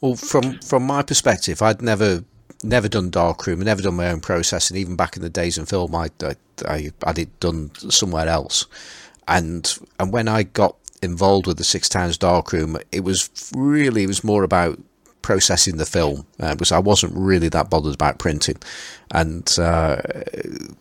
[0.01, 2.23] Well, from from my perspective, I'd never
[2.63, 4.77] never done darkroom, never done my own processing.
[4.77, 6.35] Even back in the days in film, I, I,
[6.67, 8.65] I had it done somewhere else.
[9.27, 14.07] And and when I got involved with the Six Towns darkroom, it was really it
[14.07, 14.79] was more about
[15.21, 18.57] processing the film uh, because I wasn't really that bothered about printing.
[19.11, 20.01] And uh,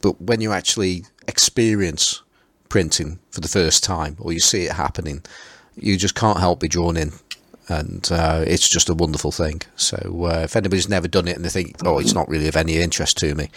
[0.01, 2.23] but when you actually experience
[2.69, 5.23] printing for the first time or you see it happening,
[5.77, 7.13] you just can't help be drawn in
[7.69, 9.63] and uh, it's just a wonderful thing.
[9.77, 9.97] So
[10.31, 12.79] uh, if anybody's never done it and they think, oh, it's not really of any
[12.79, 13.51] interest to me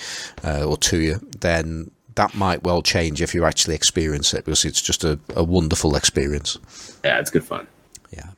[0.44, 4.66] uh, or to you, then that might well change if you actually experience it because
[4.66, 6.58] it's just a, a wonderful experience.
[7.04, 7.68] Yeah, it's good fun.
[8.12, 8.30] Yeah.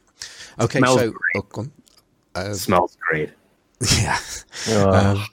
[0.60, 1.68] Okay, Smells so oh,
[2.36, 3.32] uh, smells great.
[3.96, 4.20] Yeah.
[4.76, 5.24] Um,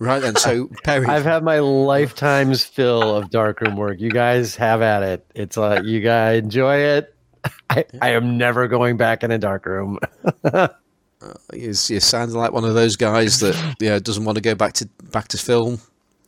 [0.00, 4.00] right then, so Perry, I've had my lifetime's fill of darkroom work.
[4.00, 5.26] You guys have at it.
[5.34, 7.14] It's like you guys enjoy it.
[7.70, 9.98] I, I am never going back in a dark room.
[10.44, 10.68] uh,
[11.52, 14.74] you, you sound like one of those guys that yeah doesn't want to go back
[14.74, 15.80] to back to film.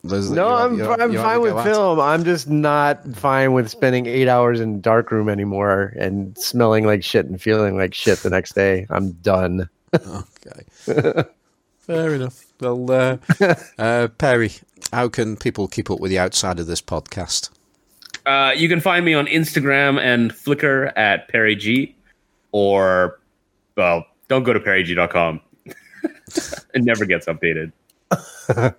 [0.03, 1.99] Those no, I'm, you're, I'm you're fine with film.
[1.99, 7.03] I'm just not fine with spending eight hours in dark room anymore and smelling like
[7.03, 8.87] shit and feeling like shit the next day.
[8.91, 9.71] I'm done.
[9.95, 11.25] okay,
[11.79, 12.45] fair enough.
[12.61, 13.17] Well, uh,
[13.79, 14.53] uh, Perry,
[14.93, 17.49] how can people keep up with the outside of this podcast?
[18.27, 21.95] Uh, you can find me on Instagram and Flickr at Perry G,
[22.53, 23.21] or
[23.77, 25.41] well, don't go to perrygg.com.
[25.67, 27.73] it never gets updated.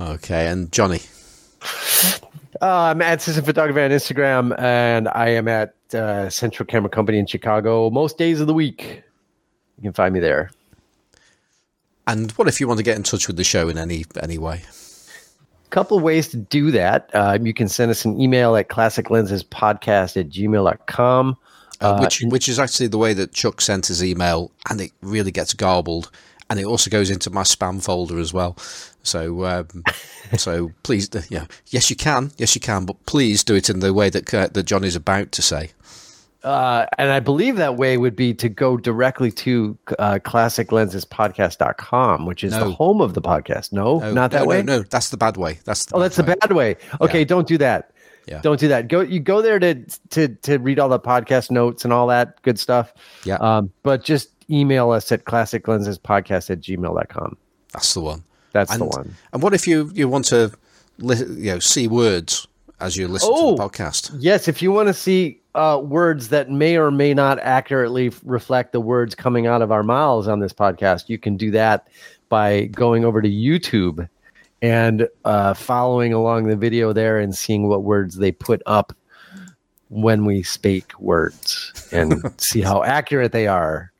[0.00, 1.00] okay, and Johnny.
[2.60, 7.18] Uh, I'm at Assistant Photography on Instagram, and I am at uh, Central Camera Company
[7.18, 9.02] in Chicago most days of the week.
[9.78, 10.50] You can find me there.
[12.06, 14.38] And what if you want to get in touch with the show in any any
[14.38, 14.62] way?
[15.74, 17.10] Couple ways to do that.
[17.12, 21.36] Uh, you can send us an email at classiclensespodcast at gmail.com.
[21.80, 24.92] Uh, uh, which, which is actually the way that Chuck sent his email, and it
[25.02, 26.12] really gets garbled,
[26.48, 28.56] and it also goes into my spam folder as well.
[29.02, 29.82] So, um,
[30.38, 33.92] so please, yeah, yes, you can, yes, you can, but please do it in the
[33.92, 35.72] way that uh, that John is about to say.
[36.44, 42.44] Uh, and I believe that way would be to go directly to uh, classiclensespodcast.com, which
[42.44, 42.68] is no.
[42.68, 43.72] the home of the podcast.
[43.72, 44.62] No, no not that no, way.
[44.62, 45.58] No, no, that's the bad way.
[45.64, 46.24] That's oh, that's way.
[46.24, 46.76] the bad way.
[47.00, 47.24] Okay, yeah.
[47.24, 47.92] don't do that.
[48.26, 48.40] Yeah.
[48.40, 48.88] Don't do that.
[48.88, 49.74] Go you go there to
[50.10, 52.92] to to read all the podcast notes and all that good stuff.
[53.24, 53.36] Yeah.
[53.36, 57.36] Um, but just email us at classiclensespodcast at gmail.com.
[57.72, 58.24] That's the one.
[58.52, 59.14] That's and, the one.
[59.32, 60.52] And what if you you want to
[60.98, 62.46] you know see words
[62.84, 64.14] as you listen oh, to the oh, podcast?
[64.18, 68.72] Yes, if you want to see uh, words that may or may not accurately reflect
[68.72, 71.88] the words coming out of our mouths on this podcast, you can do that
[72.28, 74.08] by going over to YouTube
[74.60, 78.92] and uh, following along the video there and seeing what words they put up
[79.88, 83.92] when we speak words and see how accurate they are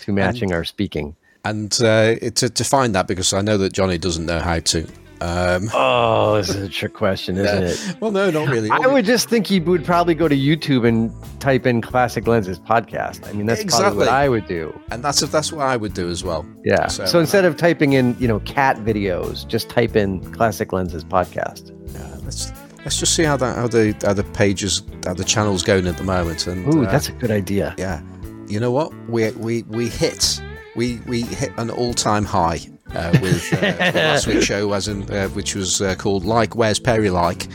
[0.00, 1.14] to matching and, our speaking.
[1.44, 4.86] And uh, to, to find that, because I know that Johnny doesn't know how to
[5.20, 7.68] Um, oh, this is a trick question, isn't yeah.
[7.68, 7.96] it?
[8.00, 8.70] Well, no, not really.
[8.70, 11.10] I would just think you would probably go to YouTube and
[11.40, 13.26] type in Classic Lenses podcast.
[13.28, 13.84] I mean, that's Exactly.
[13.84, 14.78] probably what I would do.
[14.90, 16.46] and that's that's what I would do as well.
[16.64, 16.86] Yeah.
[16.88, 21.04] So, So, instead of typing in, you know, cat videos, just type in Classic Lenses
[21.04, 21.70] podcast.
[21.96, 22.52] Uh, let's
[22.84, 25.96] let's just see how that how the how the pages how the channel's going at
[25.96, 26.46] the moment.
[26.46, 27.74] And Ooh, uh, that's a good idea.
[27.78, 28.02] yeah.
[28.48, 28.92] You know what?
[29.08, 30.40] We we we hit
[30.76, 32.60] we we hit an all time high
[32.94, 36.78] uh, with uh, last week's show, as in uh, which was uh, called "Like Where's
[36.78, 37.48] Perry Like,"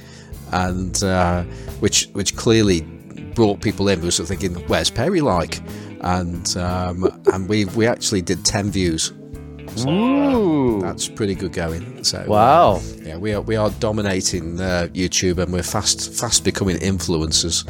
[0.52, 1.44] and uh,
[1.80, 2.82] which which clearly
[3.36, 5.60] brought people in who were sort of thinking, "Where's Perry like?"
[6.02, 9.14] And um, and we we actually did ten views.
[9.88, 10.82] Ooh.
[10.82, 12.03] That's pretty good going.
[12.03, 12.82] So uh, Wow.
[13.03, 17.66] yeah, we are we are dominating uh, YouTube, and we're fast fast becoming influencers.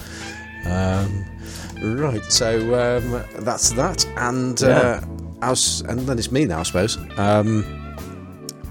[0.65, 1.25] Um,
[1.97, 5.01] right, so um, that's that, and uh,
[5.41, 6.97] I was, and then it's me now, I suppose.
[7.17, 7.65] Um,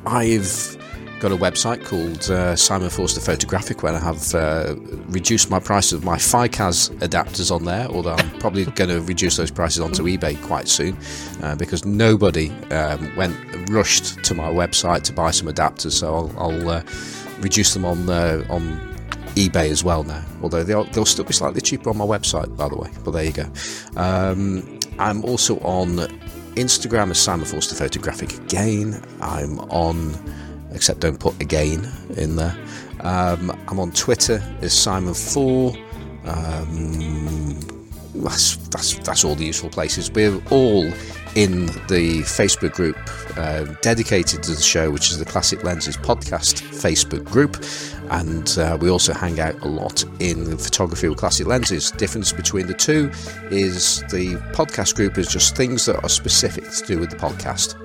[0.06, 0.78] I've
[1.20, 4.76] got a website called uh, Simon Forster Photographic, where I have uh,
[5.08, 7.88] reduced my price of my FICAS adapters on there.
[7.88, 10.96] Although I'm probably going to reduce those prices onto eBay quite soon,
[11.42, 13.36] uh, because nobody um, went
[13.68, 15.92] rushed to my website to buy some adapters.
[15.92, 16.82] So I'll, I'll uh,
[17.40, 18.90] reduce them on uh, on
[19.34, 20.24] eBay as well now.
[20.42, 22.90] Although they'll, they'll still be slightly cheaper on my website, by the way.
[23.04, 23.50] But there you go.
[23.96, 25.98] Um, I'm also on
[26.56, 29.02] Instagram as Simon Forster Photographic again.
[29.20, 30.14] I'm on,
[30.72, 32.56] except don't put again in there.
[33.00, 35.74] Um, I'm on Twitter as Simon Four.
[36.24, 37.60] Um,
[38.14, 40.10] that's that's that's all the useful places.
[40.10, 40.90] We're all
[41.34, 42.96] in the Facebook group
[43.36, 47.56] uh, dedicated to the show, which is the Classic Lenses Podcast Facebook group,
[48.10, 51.90] and uh, we also hang out a lot in photography with classic lenses.
[51.92, 53.10] Difference between the two
[53.50, 57.76] is the podcast group is just things that are specific to do with the podcast.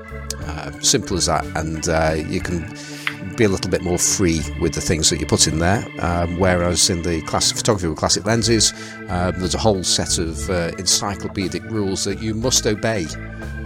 [0.48, 2.64] Uh, simple as that, and uh, you can
[3.36, 5.86] be a little bit more free with the things that you put in there.
[6.00, 8.74] Um, whereas in the class photography with classic lenses,
[9.10, 13.06] um, there's a whole set of uh, encyclopedic rules that you must obey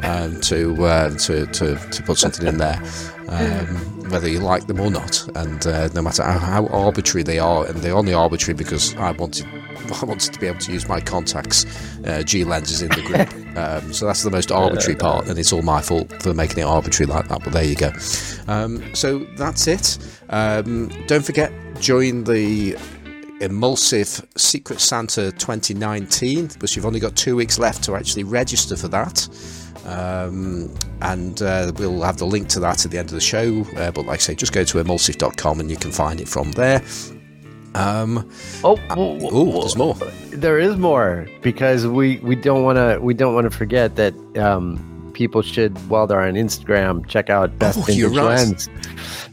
[0.04, 2.82] um, to, uh, to to to put something in there,
[3.28, 7.40] um, whether you like them or not, and uh, no matter how, how arbitrary they
[7.40, 9.46] are, and they're only arbitrary because I wanted.
[10.02, 11.66] I wanted to be able to use my Contax
[12.08, 15.54] uh, G lenses in the group, um, so that's the most arbitrary part, and it's
[15.54, 17.44] all my fault for making it arbitrary like that.
[17.44, 17.92] But there you go.
[18.48, 19.98] Um, so that's it.
[20.30, 22.78] Um, don't forget, join the
[23.42, 28.90] Emulsive Secret Santa 2019 because you've only got two weeks left to actually register for
[28.90, 29.28] that.
[29.86, 33.66] Um, and uh, we'll have the link to that at the end of the show.
[33.78, 36.52] Uh, but like I say, just go to emulsive.com and you can find it from
[36.52, 36.82] there.
[37.76, 38.30] Um,
[38.64, 39.60] Oh, whoa, whoa, oh, whoa.
[39.62, 39.96] there's more.
[40.32, 44.14] There is more because we we don't want to we don't want to forget that
[44.38, 48.38] um, people should while they're on Instagram check out Best Oh, Vintage you're right.
[48.38, 48.70] Lens.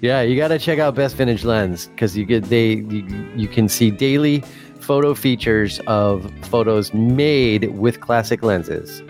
[0.02, 3.48] Yeah, you got to check out Best Vintage Lens because you get they you, you
[3.48, 4.42] can see daily
[4.80, 9.02] photo features of photos made with classic lenses.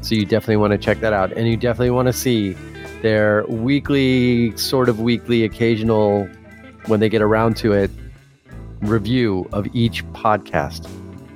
[0.00, 2.54] So you definitely want to check that out, and you definitely want to see
[3.02, 6.26] their weekly, sort of weekly, occasional,
[6.86, 7.90] when they get around to it,
[8.80, 10.88] review of each podcast,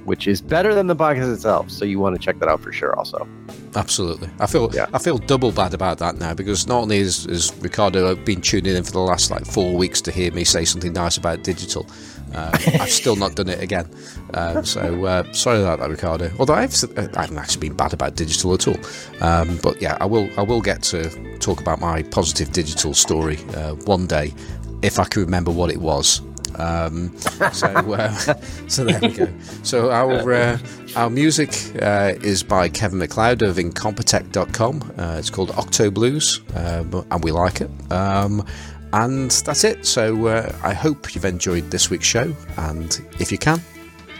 [0.04, 1.70] which is better than the podcast itself.
[1.70, 2.96] So you want to check that out for sure.
[2.96, 3.26] Also,
[3.74, 4.28] Absolutely.
[4.38, 4.86] I feel Yeah.
[4.92, 8.82] I feel double bad about that now because not only has, Ricardo been tuning in
[8.82, 11.86] for the last like four weeks to hear me say something nice about digital,
[12.34, 13.88] uh, I've still not done it again.
[14.34, 16.30] Um, so uh, sorry about that, Ricardo.
[16.38, 18.76] Although I've I haven't actually been bad about digital at all.
[19.20, 23.38] Um, but yeah, I will I will get to talk about my positive digital story
[23.54, 24.34] uh, one day
[24.82, 26.20] if I can remember what it was.
[26.58, 27.16] Um,
[27.52, 28.12] so, uh,
[28.68, 29.28] so there we go.
[29.62, 30.58] So our uh,
[30.96, 31.50] our music
[31.80, 34.94] uh, is by Kevin MacLeod of Incompetech.com.
[34.96, 37.70] Uh, it's called Octo Blues, um, and we like it.
[37.90, 38.44] Um,
[38.92, 39.86] and that's it.
[39.86, 43.60] So uh, I hope you've enjoyed this week's show, and if you can,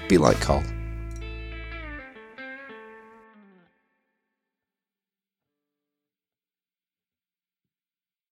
[0.09, 0.63] be like Carl.